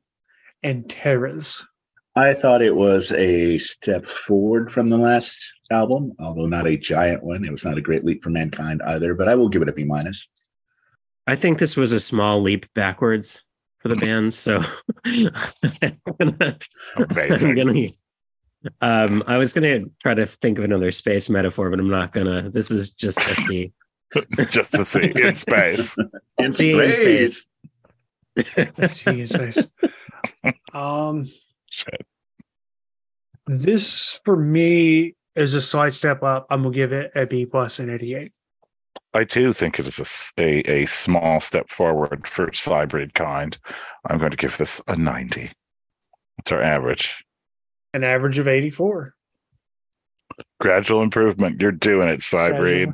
Antares. 0.63 1.65
I 2.15 2.33
thought 2.33 2.61
it 2.61 2.73
was 2.75 3.11
a 3.11 3.57
step 3.57 4.05
forward 4.05 4.71
from 4.71 4.87
the 4.87 4.97
last 4.97 5.45
album, 5.71 6.13
although 6.19 6.47
not 6.47 6.67
a 6.67 6.77
giant 6.77 7.21
one. 7.21 7.43
It 7.43 7.51
was 7.51 7.65
not 7.65 7.77
a 7.77 7.81
great 7.81 8.05
leap 8.05 8.23
for 8.23 8.29
mankind 8.29 8.81
either, 8.83 9.13
but 9.13 9.27
I 9.27 9.35
will 9.35 9.49
give 9.49 9.61
it 9.61 9.69
a 9.69 9.73
B 9.73 9.83
minus. 9.83 10.29
I 11.27 11.35
think 11.35 11.59
this 11.59 11.75
was 11.75 11.91
a 11.91 11.99
small 11.99 12.41
leap 12.41 12.65
backwards 12.73 13.43
for 13.79 13.89
the 13.89 13.97
band. 13.97 14.33
So 14.33 14.63
I'm 15.05 15.99
gonna, 16.17 16.57
I'm 16.95 17.55
gonna 17.55 17.89
um 18.81 19.23
I 19.27 19.37
was 19.37 19.53
gonna 19.53 19.81
try 20.01 20.13
to 20.13 20.25
think 20.25 20.57
of 20.57 20.63
another 20.63 20.91
space 20.91 21.29
metaphor, 21.29 21.69
but 21.69 21.79
I'm 21.79 21.89
not 21.89 22.11
gonna. 22.11 22.49
This 22.49 22.71
is 22.71 22.89
just 22.89 23.19
a 23.19 23.35
C. 23.35 23.73
Just 24.49 24.71
to 24.73 24.85
see 24.85 25.11
in 25.15 25.35
space. 25.35 25.97
In 26.37 26.51
space, 26.53 26.97
in 26.97 28.51
space. 28.53 28.93
See 28.93 29.19
his 29.19 29.31
face. 29.33 29.67
Um, 30.73 31.29
Shit. 31.69 32.05
this 33.47 34.21
for 34.23 34.37
me 34.37 35.15
is 35.35 35.55
a 35.55 35.61
slight 35.61 35.93
step 35.93 36.23
up. 36.23 36.47
I'm 36.49 36.63
gonna 36.63 36.73
give 36.73 36.93
it 36.93 37.11
a 37.15 37.25
B 37.25 37.45
plus 37.45 37.79
and 37.79 37.91
88. 37.91 38.31
I 39.13 39.23
too 39.23 39.51
think 39.53 39.79
it 39.79 39.87
is 39.87 40.31
a 40.37 40.71
a 40.71 40.85
small 40.85 41.39
step 41.39 41.69
forward 41.69 42.27
for 42.27 42.47
Sybreed 42.47 43.13
kind. 43.13 43.57
I'm 44.05 44.19
going 44.19 44.31
to 44.31 44.37
give 44.37 44.57
this 44.57 44.81
a 44.87 44.95
90. 44.95 45.51
It's 46.39 46.51
our 46.51 46.61
average. 46.61 47.23
An 47.93 48.03
average 48.03 48.37
of 48.39 48.47
84. 48.47 49.13
Gradual 50.59 51.01
improvement. 51.01 51.61
You're 51.61 51.71
doing 51.71 52.09
it, 52.09 52.19
Sybreed. 52.19 52.93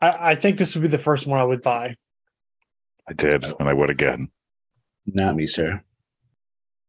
I, 0.00 0.30
I 0.32 0.34
think 0.34 0.58
this 0.58 0.74
would 0.74 0.82
be 0.82 0.88
the 0.88 0.98
first 0.98 1.26
one 1.26 1.40
I 1.40 1.44
would 1.44 1.62
buy. 1.62 1.96
I 3.08 3.12
did, 3.12 3.44
and 3.44 3.68
I 3.68 3.72
would 3.72 3.90
again. 3.90 4.28
Not 5.06 5.36
me, 5.36 5.46
sir. 5.46 5.82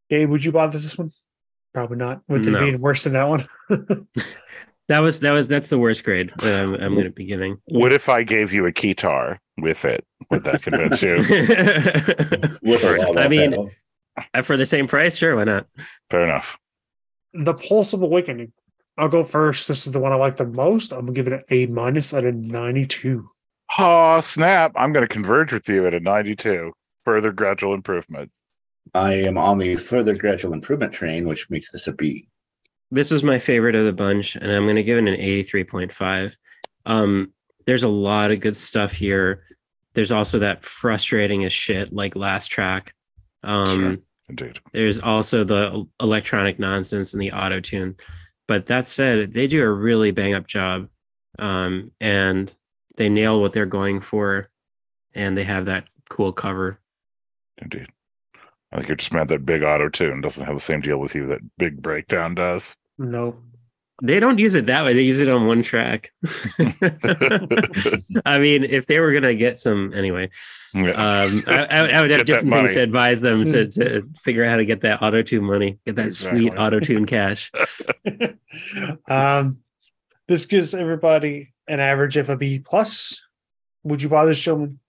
Gabe, 0.10 0.30
would 0.30 0.44
you 0.46 0.52
buy 0.52 0.68
this, 0.68 0.84
this 0.84 0.98
one? 0.98 1.12
Probably 1.74 1.98
not. 1.98 2.22
With 2.28 2.48
it 2.48 2.52
No. 2.52 2.60
being 2.60 2.80
worse 2.82 3.04
than 3.04 3.14
that 3.14 3.28
one. 3.28 3.48
That 4.90 5.00
was 5.00 5.22
that 5.22 5.32
was 5.32 5.48
that's 5.48 5.70
the 5.70 5.80
worst 5.80 6.04
grade 6.04 6.34
that 6.40 6.60
I'm, 6.62 6.74
I'm 6.76 6.94
gonna 6.94 7.10
be 7.10 7.24
giving. 7.24 7.58
What 7.70 7.94
if 7.94 8.10
I 8.10 8.24
gave 8.24 8.52
you 8.52 8.66
a 8.68 8.72
keytar 8.74 9.38
with 9.58 9.86
it? 9.86 10.06
Would 10.30 10.44
that 10.44 10.62
convince 10.62 11.02
you? 11.02 11.16
With 12.62 12.84
a 12.84 12.98
lot 13.08 13.18
I 13.18 13.30
mean- 13.30 13.52
that. 13.52 13.70
Uh, 14.34 14.42
for 14.42 14.58
the 14.58 14.66
same 14.66 14.86
price, 14.88 15.16
sure, 15.16 15.38
why 15.38 15.46
not? 15.46 15.68
Fair 16.12 16.26
enough. 16.26 16.60
The 17.34 17.54
Pulse 17.54 17.94
of 17.94 18.02
Awakening. 18.02 18.54
I'll 18.98 19.10
go 19.10 19.24
first. 19.24 19.68
This 19.68 19.88
is 19.88 19.94
the 19.94 20.00
one 20.00 20.12
I 20.12 20.16
like 20.16 20.38
the 20.38 20.46
most. 20.46 20.92
I'm 20.92 21.02
gonna 21.02 21.14
give 21.14 21.28
it 21.28 21.34
an 21.34 21.44
A 21.50 21.66
minus 21.66 22.14
at 22.14 22.26
a 22.26 22.32
92. 22.32 23.28
Oh, 23.78 24.22
snap. 24.22 24.74
I'm 24.76 24.94
going 24.94 25.08
to 25.08 25.12
converge 25.12 25.52
with 25.52 25.68
you 25.68 25.88
at 25.88 25.96
a 25.96 26.00
92. 26.00 26.74
Further 27.06 27.32
gradual 27.32 27.74
improvement. 27.74 28.32
I 28.94 29.14
am 29.14 29.38
on 29.38 29.58
the 29.58 29.78
further 29.78 30.16
gradual 30.16 30.54
improvement 30.54 30.94
train, 30.94 31.28
which 31.28 31.50
makes 31.50 31.72
this 31.72 31.88
a 31.88 31.94
B. 31.94 32.28
This 32.92 33.12
is 33.12 33.24
my 33.24 33.40
favorite 33.40 33.74
of 33.76 33.86
the 33.86 33.94
bunch, 33.94 34.36
and 34.36 34.52
I'm 34.52 34.68
gonna 34.68 34.84
give 34.84 35.00
it 35.00 35.08
an 35.08 35.20
83.5. 35.20 36.38
Um, 36.86 37.34
there's 37.66 37.84
a 37.84 37.90
lot 37.90 38.30
of 38.30 38.42
good 38.42 38.56
stuff 38.56 38.92
here. 38.92 39.44
There's 39.96 40.12
also 40.12 40.40
that 40.40 40.66
frustrating 40.66 41.44
as 41.46 41.54
shit 41.54 41.92
like 41.92 42.16
last 42.16 42.50
track. 42.50 42.94
Um, 43.42 43.80
Sure. 43.80 43.98
Indeed. 44.30 44.60
There's 44.72 45.00
also 45.00 45.44
the 45.44 45.86
electronic 46.00 46.60
nonsense 46.60 47.14
and 47.14 47.22
the 47.22 47.32
auto 47.32 47.60
tune. 47.60 47.96
But 48.48 48.68
that 48.68 48.88
said, 48.88 49.34
they 49.34 49.48
do 49.48 49.64
a 49.64 49.72
really 49.72 50.12
bang 50.12 50.34
up 50.34 50.48
job. 50.48 50.90
Um, 51.40 51.92
and 52.00 52.54
they 52.98 53.10
nail 53.10 53.42
what 53.42 53.54
they're 53.54 53.66
going 53.66 54.02
for. 54.02 54.50
And 55.14 55.38
they 55.38 55.44
have 55.44 55.66
that 55.66 55.86
cool 56.10 56.32
cover. 56.32 56.80
Indeed. 57.62 57.88
I 58.72 58.78
think 58.78 58.88
you're 58.88 58.98
just 58.98 59.14
mad 59.14 59.28
that 59.28 59.46
big 59.46 59.64
auto 59.64 59.88
tune 59.90 60.22
doesn't 60.22 60.46
have 60.46 60.56
the 60.56 60.60
same 60.60 60.82
deal 60.82 60.98
with 60.98 61.14
you 61.14 61.28
that 61.28 61.42
big 61.58 61.82
breakdown 61.82 62.34
does. 62.34 62.76
No. 62.98 63.38
They 64.06 64.20
don't 64.20 64.38
use 64.38 64.54
it 64.56 64.66
that 64.66 64.84
way. 64.84 64.92
They 64.92 65.02
use 65.04 65.22
it 65.22 65.30
on 65.30 65.48
one 65.48 65.64
track. 65.64 66.12
I 68.26 68.38
mean, 68.38 68.66
if 68.66 68.86
they 68.86 69.00
were 69.00 69.14
gonna 69.14 69.34
get 69.34 69.58
some 69.58 69.94
anyway, 69.94 70.30
Yeah. 70.74 70.92
um, 70.92 71.42
I, 71.48 71.66
I, 71.70 71.88
I 71.88 72.02
would 72.02 72.12
have 72.12 72.20
Get 72.20 72.28
different 72.28 72.52
things. 72.52 72.72
Hmm. 72.74 72.78
to 72.80 72.84
advise 72.84 73.22
them 73.22 73.46
to, 73.46 73.68
to 73.70 74.04
figure 74.18 74.44
out 74.44 74.50
how 74.50 74.58
to 74.58 74.66
get 74.66 74.82
that 74.82 75.02
auto 75.02 75.22
tune 75.22 75.46
money, 75.46 75.80
get 75.86 75.96
that 75.96 76.12
sweet 76.12 76.52
auto 76.58 76.82
tune 76.82 77.06
cash. 77.06 77.50
um, 79.08 79.60
this 80.28 80.48
gives 80.48 80.74
everybody 80.74 81.54
an 81.70 81.80
average 81.80 82.18
of 82.18 82.30
a 82.30 82.36
B 82.36 82.60
plus. 82.60 83.24
Would 83.84 84.02
you 84.02 84.10
buy 84.10 84.26
this, 84.26 84.42
gentlemen? 84.42 84.80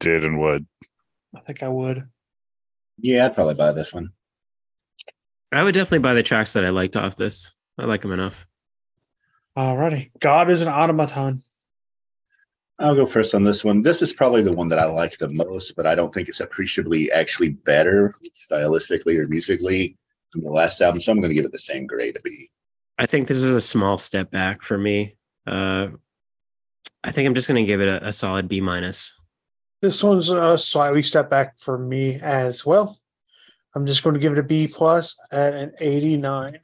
Did 0.00 0.26
and 0.26 0.38
would. 0.38 0.66
I 1.34 1.40
think 1.40 1.62
I 1.62 1.68
would. 1.68 2.06
Yeah, 2.98 3.24
I'd 3.24 3.34
probably 3.34 3.54
buy 3.54 3.72
this 3.72 3.94
one. 3.94 4.10
I 5.52 5.62
would 5.62 5.74
definitely 5.74 6.00
buy 6.00 6.12
the 6.12 6.22
tracks 6.22 6.52
that 6.52 6.66
I 6.66 6.68
liked 6.68 6.98
off 6.98 7.16
this. 7.16 7.54
I 7.78 7.86
like 7.86 8.02
them 8.02 8.12
enough. 8.12 8.46
Alrighty. 9.58 10.12
God 10.20 10.50
is 10.50 10.62
an 10.62 10.68
automaton. 10.68 11.42
I'll 12.78 12.94
go 12.94 13.04
first 13.04 13.34
on 13.34 13.42
this 13.42 13.64
one. 13.64 13.80
This 13.80 14.02
is 14.02 14.12
probably 14.12 14.40
the 14.40 14.52
one 14.52 14.68
that 14.68 14.78
I 14.78 14.84
like 14.84 15.18
the 15.18 15.30
most, 15.30 15.74
but 15.74 15.84
I 15.84 15.96
don't 15.96 16.14
think 16.14 16.28
it's 16.28 16.38
appreciably 16.38 17.10
actually 17.10 17.50
better 17.50 18.14
stylistically 18.36 19.18
or 19.18 19.26
musically 19.26 19.96
than 20.32 20.44
the 20.44 20.50
last 20.52 20.80
album. 20.80 21.00
So 21.00 21.10
I'm 21.10 21.20
going 21.20 21.30
to 21.30 21.34
give 21.34 21.44
it 21.44 21.50
the 21.50 21.58
same 21.58 21.88
grade, 21.88 22.16
a 22.16 22.20
B. 22.20 22.48
I 23.00 23.06
think 23.06 23.26
this 23.26 23.38
is 23.38 23.52
a 23.52 23.60
small 23.60 23.98
step 23.98 24.30
back 24.30 24.62
for 24.62 24.78
me. 24.78 25.16
Uh, 25.44 25.88
I 27.02 27.10
think 27.10 27.26
I'm 27.26 27.34
just 27.34 27.48
going 27.48 27.60
to 27.60 27.66
give 27.66 27.80
it 27.80 27.88
a, 27.88 28.06
a 28.06 28.12
solid 28.12 28.46
B 28.46 28.60
minus. 28.60 29.12
This 29.82 30.04
one's 30.04 30.30
a 30.30 30.56
slightly 30.56 31.02
step 31.02 31.28
back 31.28 31.58
for 31.58 31.76
me 31.76 32.20
as 32.20 32.64
well. 32.64 33.00
I'm 33.74 33.86
just 33.86 34.04
going 34.04 34.14
to 34.14 34.20
give 34.20 34.34
it 34.34 34.38
a 34.38 34.44
B 34.44 34.68
plus 34.68 35.16
at 35.32 35.54
an 35.54 35.72
89. 35.80 36.60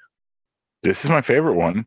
This 0.82 1.04
is 1.04 1.10
my 1.10 1.22
favorite 1.22 1.54
one. 1.54 1.86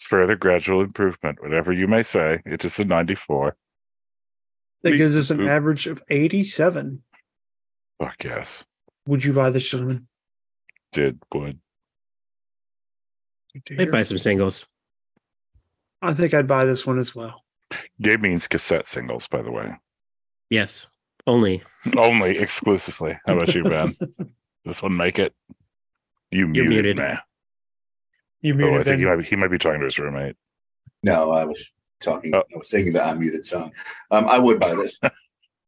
Further 0.00 0.34
gradual 0.34 0.80
improvement, 0.80 1.42
whatever 1.42 1.72
you 1.72 1.86
may 1.86 2.02
say. 2.02 2.42
It 2.44 2.64
is 2.64 2.78
a 2.78 2.84
94. 2.84 3.56
That 4.82 4.96
gives 4.96 5.16
us 5.16 5.30
an 5.30 5.46
average 5.46 5.86
of 5.86 6.02
87. 6.08 7.02
Fuck 7.98 8.24
yes. 8.24 8.64
Would 9.06 9.24
you 9.24 9.32
buy 9.32 9.50
this, 9.50 9.68
gentlemen? 9.70 10.08
Did, 10.92 11.20
would. 11.34 11.60
Good 13.52 13.66
to 13.66 13.82
I'd 13.82 13.92
buy 13.92 14.02
some 14.02 14.18
singles. 14.18 14.66
I 16.00 16.14
think 16.14 16.32
I'd 16.32 16.48
buy 16.48 16.64
this 16.64 16.86
one 16.86 16.98
as 16.98 17.14
well. 17.14 17.44
Gabe 18.00 18.22
means 18.22 18.48
cassette 18.48 18.86
singles, 18.86 19.28
by 19.28 19.42
the 19.42 19.52
way. 19.52 19.76
Yes, 20.48 20.88
only. 21.26 21.62
Only 21.96 22.38
exclusively. 22.38 23.18
How 23.26 23.36
about 23.36 23.54
you, 23.54 23.62
Ben? 23.64 23.96
this 24.64 24.82
one 24.82 24.96
make 24.96 25.18
it? 25.18 25.34
You 26.30 26.50
You're 26.52 26.68
muted, 26.68 26.96
muted. 26.96 26.96
man. 26.96 27.18
You 28.42 28.54
Oh, 28.54 28.56
muted 28.56 28.80
I 28.80 28.84
think 28.84 28.98
he 29.00 29.04
might, 29.06 29.16
be, 29.16 29.24
he 29.24 29.36
might 29.36 29.50
be 29.50 29.58
talking 29.58 29.80
to 29.80 29.86
his 29.86 29.98
roommate. 29.98 30.36
No, 31.02 31.30
I 31.32 31.44
was 31.44 31.72
talking, 32.00 32.34
Oh. 32.34 32.42
I 32.54 32.58
was 32.58 32.68
singing 32.70 32.92
the 32.92 33.00
unmuted 33.00 33.44
song. 33.44 33.72
Um, 34.10 34.26
I 34.28 34.38
would 34.38 34.58
buy 34.60 34.74
this. 34.74 34.98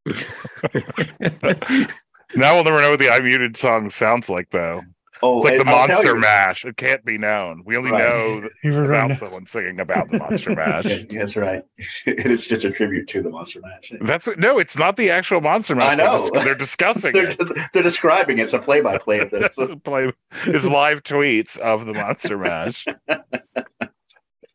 Now 2.34 2.54
we'll 2.54 2.64
never 2.64 2.80
know 2.80 2.90
what 2.90 2.98
the 2.98 3.10
I 3.10 3.20
muted 3.20 3.56
song 3.56 3.90
sounds 3.90 4.28
like, 4.30 4.50
though. 4.50 4.82
Oh, 5.24 5.38
It's 5.38 5.44
like 5.44 5.58
the 5.64 5.70
I'll 5.70 5.86
Monster 5.88 6.16
Mash. 6.16 6.64
It 6.64 6.76
can't 6.76 7.04
be 7.04 7.16
known. 7.16 7.62
We 7.64 7.76
only 7.76 7.90
Right. 7.92 8.02
know 8.02 8.48
You 8.64 8.72
were 8.72 8.84
about 8.92 9.06
going 9.08 9.18
someone 9.18 9.46
singing 9.46 9.78
about 9.80 10.10
the 10.10 10.18
Monster 10.18 10.50
Mash. 10.56 10.84
That's 11.10 11.36
right. 11.36 11.62
it 12.06 12.26
is 12.26 12.46
just 12.46 12.64
a 12.64 12.70
tribute 12.70 13.06
to 13.08 13.22
the 13.22 13.30
Monster 13.30 13.60
Mash. 13.60 13.92
That's 14.00 14.28
no, 14.36 14.58
it's 14.58 14.76
not 14.76 14.96
the 14.96 15.10
actual 15.10 15.40
Monster 15.40 15.74
Mash. 15.76 15.92
I 15.92 15.94
They're 15.96 16.06
know. 16.06 16.30
dis- 16.32 16.44
They're 16.44 16.54
discussing 16.54 17.12
They're, 17.12 17.28
it. 17.28 17.58
they're 17.72 17.82
describing 17.82 18.38
it. 18.38 18.42
It's 18.42 18.52
a 18.52 18.58
play-by-play 18.58 19.20
of 19.20 19.30
this. 19.30 19.56
It's 19.58 19.74
play 19.84 20.12
is 20.46 20.66
live 20.66 21.02
tweets 21.02 21.56
of 21.58 21.86
the 21.86 21.92
Monster 21.94 22.38
Mash. 22.38 22.84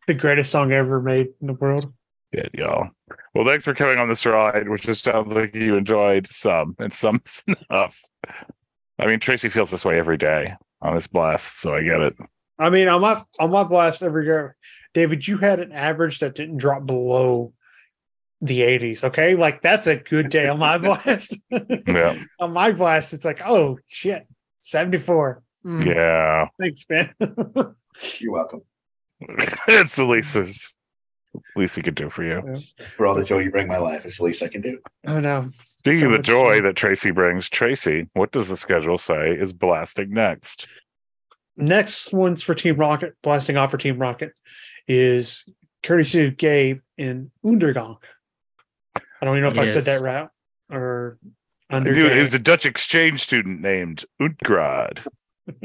the 0.07 0.13
greatest 0.13 0.51
song 0.51 0.71
ever 0.71 1.01
made 1.01 1.27
in 1.41 1.47
the 1.47 1.53
world. 1.53 1.91
Good, 2.33 2.49
y'all. 2.53 2.89
Well, 3.33 3.45
thanks 3.45 3.63
for 3.63 3.73
coming 3.73 3.99
on 3.99 4.09
this 4.09 4.25
ride, 4.25 4.67
which 4.67 4.81
just 4.83 5.05
sounds 5.05 5.31
like 5.31 5.55
you 5.55 5.75
enjoyed 5.77 6.27
some 6.27 6.75
and 6.77 6.91
some 6.91 7.21
enough. 7.69 8.01
I 8.99 9.05
mean, 9.05 9.19
Tracy 9.19 9.49
feels 9.49 9.71
this 9.71 9.85
way 9.85 9.99
every 9.99 10.17
day 10.17 10.53
on 10.81 10.95
his 10.95 11.07
blast, 11.07 11.59
so 11.59 11.75
I 11.75 11.83
get 11.83 11.99
it. 12.01 12.15
I 12.59 12.69
mean, 12.69 12.87
on 12.87 13.01
my 13.01 13.21
on 13.39 13.51
my 13.51 13.63
blast 13.63 14.01
every 14.01 14.25
year, 14.25 14.55
David, 14.93 15.27
you 15.27 15.37
had 15.37 15.59
an 15.59 15.71
average 15.71 16.19
that 16.19 16.33
didn't 16.35 16.57
drop 16.57 16.85
below 16.85 17.53
the 18.41 18.61
80s. 18.61 19.03
Okay, 19.03 19.35
like 19.35 19.61
that's 19.61 19.87
a 19.87 19.95
good 19.95 20.29
day 20.29 20.47
on 20.47 20.57
my 20.59 20.77
blast. 20.79 21.39
Yeah. 21.51 22.17
on 22.39 22.53
my 22.53 22.71
blast, 22.71 23.13
it's 23.13 23.25
like, 23.25 23.41
oh 23.45 23.77
shit, 23.87 24.27
74. 24.61 25.43
Mm, 25.65 25.85
Yeah. 25.85 26.47
Thanks, 26.59 26.85
man. 26.89 27.13
You're 28.19 28.31
welcome. 28.33 28.61
it's 29.67 29.95
the 29.95 30.05
least 30.05 30.35
least 31.55 31.75
he 31.75 31.81
could 31.81 31.95
do 31.95 32.09
for 32.09 32.23
you. 32.23 32.53
For 32.95 33.05
all 33.05 33.15
the 33.15 33.23
joy 33.23 33.39
you 33.39 33.51
bring 33.51 33.67
my 33.67 33.77
life, 33.77 34.05
it's 34.05 34.17
the 34.17 34.23
least 34.23 34.43
I 34.43 34.47
can 34.47 34.61
do. 34.61 34.79
oh 35.07 35.19
no. 35.19 35.47
Speaking 35.49 35.99
So 35.99 36.05
of 36.07 36.11
the 36.13 36.19
joy 36.19 36.55
fun. 36.55 36.63
that 36.63 36.75
Tracy 36.75 37.11
brings, 37.11 37.49
Tracy, 37.49 38.07
what 38.13 38.31
does 38.31 38.47
the 38.49 38.57
schedule 38.57 38.97
say 38.97 39.31
is 39.31 39.53
blasting 39.53 40.11
next? 40.11 40.67
Next 41.55 42.13
one's 42.13 42.43
for 42.43 42.53
Team 42.53 42.75
Rocket, 42.75 43.15
blasting 43.23 43.57
off 43.57 43.71
for 43.71 43.77
Team 43.77 43.97
Rocket 43.97 44.33
is 44.87 45.43
courtesy 45.83 46.25
of 46.25 46.37
Gabe 46.37 46.81
in 46.97 47.31
Undergang. 47.43 47.97
I 48.95 49.25
don't 49.25 49.37
even 49.37 49.43
know 49.43 49.49
if 49.61 49.67
I 49.67 49.67
said 49.67 49.83
that 49.83 50.05
right 50.07 50.29
or 50.69 51.17
I 51.69 51.79
knew 51.79 52.05
it, 52.05 52.21
was 52.21 52.33
a 52.33 52.39
Dutch 52.39 52.65
exchange 52.65 53.21
student 53.21 53.61
named 53.61 54.05
Utgrad. 54.21 54.99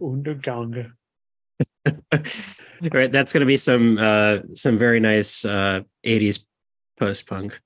Undergang. 0.00 0.92
right, 2.92 3.10
that's 3.12 3.32
going 3.32 3.40
to 3.40 3.46
be 3.46 3.56
some 3.56 3.98
uh, 3.98 4.38
some 4.54 4.78
very 4.78 5.00
nice 5.00 5.44
uh, 5.44 5.80
'80s 6.04 6.44
post 6.98 7.26
punk. 7.26 7.60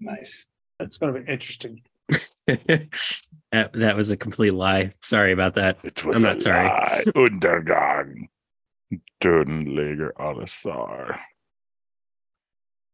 Nice. 0.00 0.46
That's 0.78 0.98
going 0.98 1.14
to 1.14 1.20
be 1.20 1.32
interesting. 1.32 1.82
that, 2.46 3.70
that 3.72 3.96
was 3.96 4.10
a 4.10 4.16
complete 4.16 4.52
lie. 4.54 4.92
Sorry 5.00 5.32
about 5.32 5.54
that. 5.54 5.78
It 5.84 6.04
was 6.04 6.16
I'm 6.16 6.24
a 6.24 6.28
not 6.28 6.40
sorry. 6.40 6.66
lie. 6.66 7.02
Untergang. 7.14 8.28
Dödenleger 9.22 10.10
Alessar. 10.18 11.18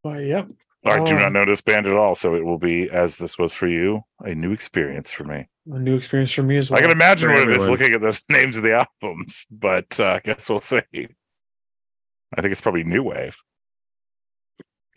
Well, 0.05 0.21
yep. 0.21 0.49
I 0.85 0.99
do 1.05 1.15
Oh. 1.17 1.19
not 1.19 1.33
know 1.33 1.45
this 1.45 1.61
band 1.61 1.87
at 1.87 1.95
all, 1.95 2.15
so 2.15 2.35
it 2.35 2.45
will 2.45 2.59
be, 2.59 2.89
as 2.89 3.17
this 3.19 3.37
was 3.39 3.53
for 3.53 3.67
you, 3.67 4.03
a 4.21 4.35
new 4.35 4.53
experience 4.53 5.11
for 5.11 5.25
me. 5.25 5.49
A 5.71 5.79
new 5.79 5.97
experience 5.97 6.31
for 6.33 6.43
me 6.43 6.57
as 6.57 6.71
well. 6.71 6.79
I 6.79 6.83
can 6.83 6.91
imagine 6.91 7.29
for 7.29 7.35
what 7.35 7.49
it 7.51 7.57
is 7.61 7.69
looking 7.69 7.93
at 7.93 8.01
the 8.01 8.19
names 8.29 8.57
of 8.57 8.63
the 8.63 8.87
albums, 9.03 9.45
but 9.51 9.99
uh, 10.01 10.13
I 10.15 10.21
guess 10.25 10.49
we'll 10.49 10.61
see. 10.61 10.81
I 10.97 12.41
think 12.41 12.53
it's 12.53 12.61
probably 12.61 12.85
New 12.85 13.03
Wave, 13.03 13.37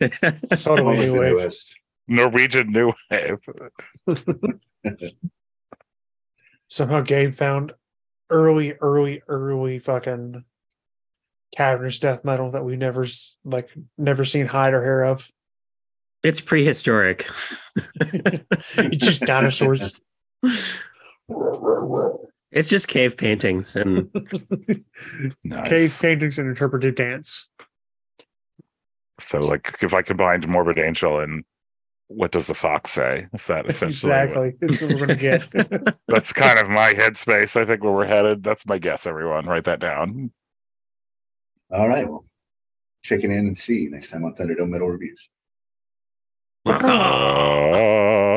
Totally 0.00 0.60
Almost 0.66 1.00
new 1.00 1.18
wave. 1.20 1.52
Norwegian 2.08 2.68
New 2.72 2.92
Wave. 3.10 3.38
Somehow 6.68 7.00
Gabe 7.02 7.32
found 7.34 7.72
early, 8.30 8.72
early, 8.80 9.22
early 9.28 9.78
fucking 9.78 10.44
cavernous 11.54 11.98
death 11.98 12.24
metal 12.24 12.50
that 12.52 12.64
we 12.64 12.76
never 12.76 13.06
like 13.44 13.68
never 13.98 14.24
seen 14.24 14.46
hide 14.46 14.72
or 14.74 14.82
hair 14.82 15.04
of. 15.04 15.30
It's 16.22 16.40
prehistoric. 16.40 17.26
It's 18.76 19.04
just 19.04 19.20
dinosaurs. 19.22 20.00
it's 22.50 22.68
just 22.68 22.88
cave 22.88 23.16
paintings 23.16 23.76
and 23.76 24.08
Nice. 25.44 25.68
Cave 25.68 25.98
paintings 26.00 26.38
and 26.38 26.48
interpretive 26.48 26.94
dance. 26.94 27.48
So, 29.20 29.38
like, 29.38 29.78
if 29.82 29.94
I 29.94 30.02
combined 30.02 30.48
Morbid 30.48 30.78
Angel 30.78 31.20
and 31.20 31.44
what 32.08 32.32
does 32.32 32.46
the 32.46 32.54
fox 32.54 32.90
say? 32.90 33.26
Is 33.32 33.46
that 33.46 33.66
essentially 33.66 34.10
what- 34.12 34.22
Exactly. 34.22 34.52
That's 34.60 34.82
what 34.82 34.90
we're 34.94 35.06
gonna 35.06 35.14
get. 35.18 35.96
that's 36.08 36.32
kind 36.32 36.58
of 36.58 36.68
my 36.68 36.92
headspace. 36.94 37.56
I 37.60 37.64
think 37.64 37.82
where 37.82 37.92
we're 37.92 38.06
headed. 38.06 38.42
That's 38.42 38.66
my 38.66 38.78
guess. 38.78 39.06
Everyone, 39.06 39.46
write 39.46 39.64
that 39.64 39.80
down. 39.80 40.32
All 41.70 41.88
right. 41.88 42.08
Well, 42.08 42.24
check 43.02 43.20
it 43.20 43.30
in 43.30 43.46
and 43.46 43.56
see 43.56 43.88
next 43.90 44.10
time 44.10 44.24
on 44.24 44.34
Thunderdome 44.34 44.68
Metal 44.68 44.88
Reviews. 44.88 45.28
Let's. 46.64 46.86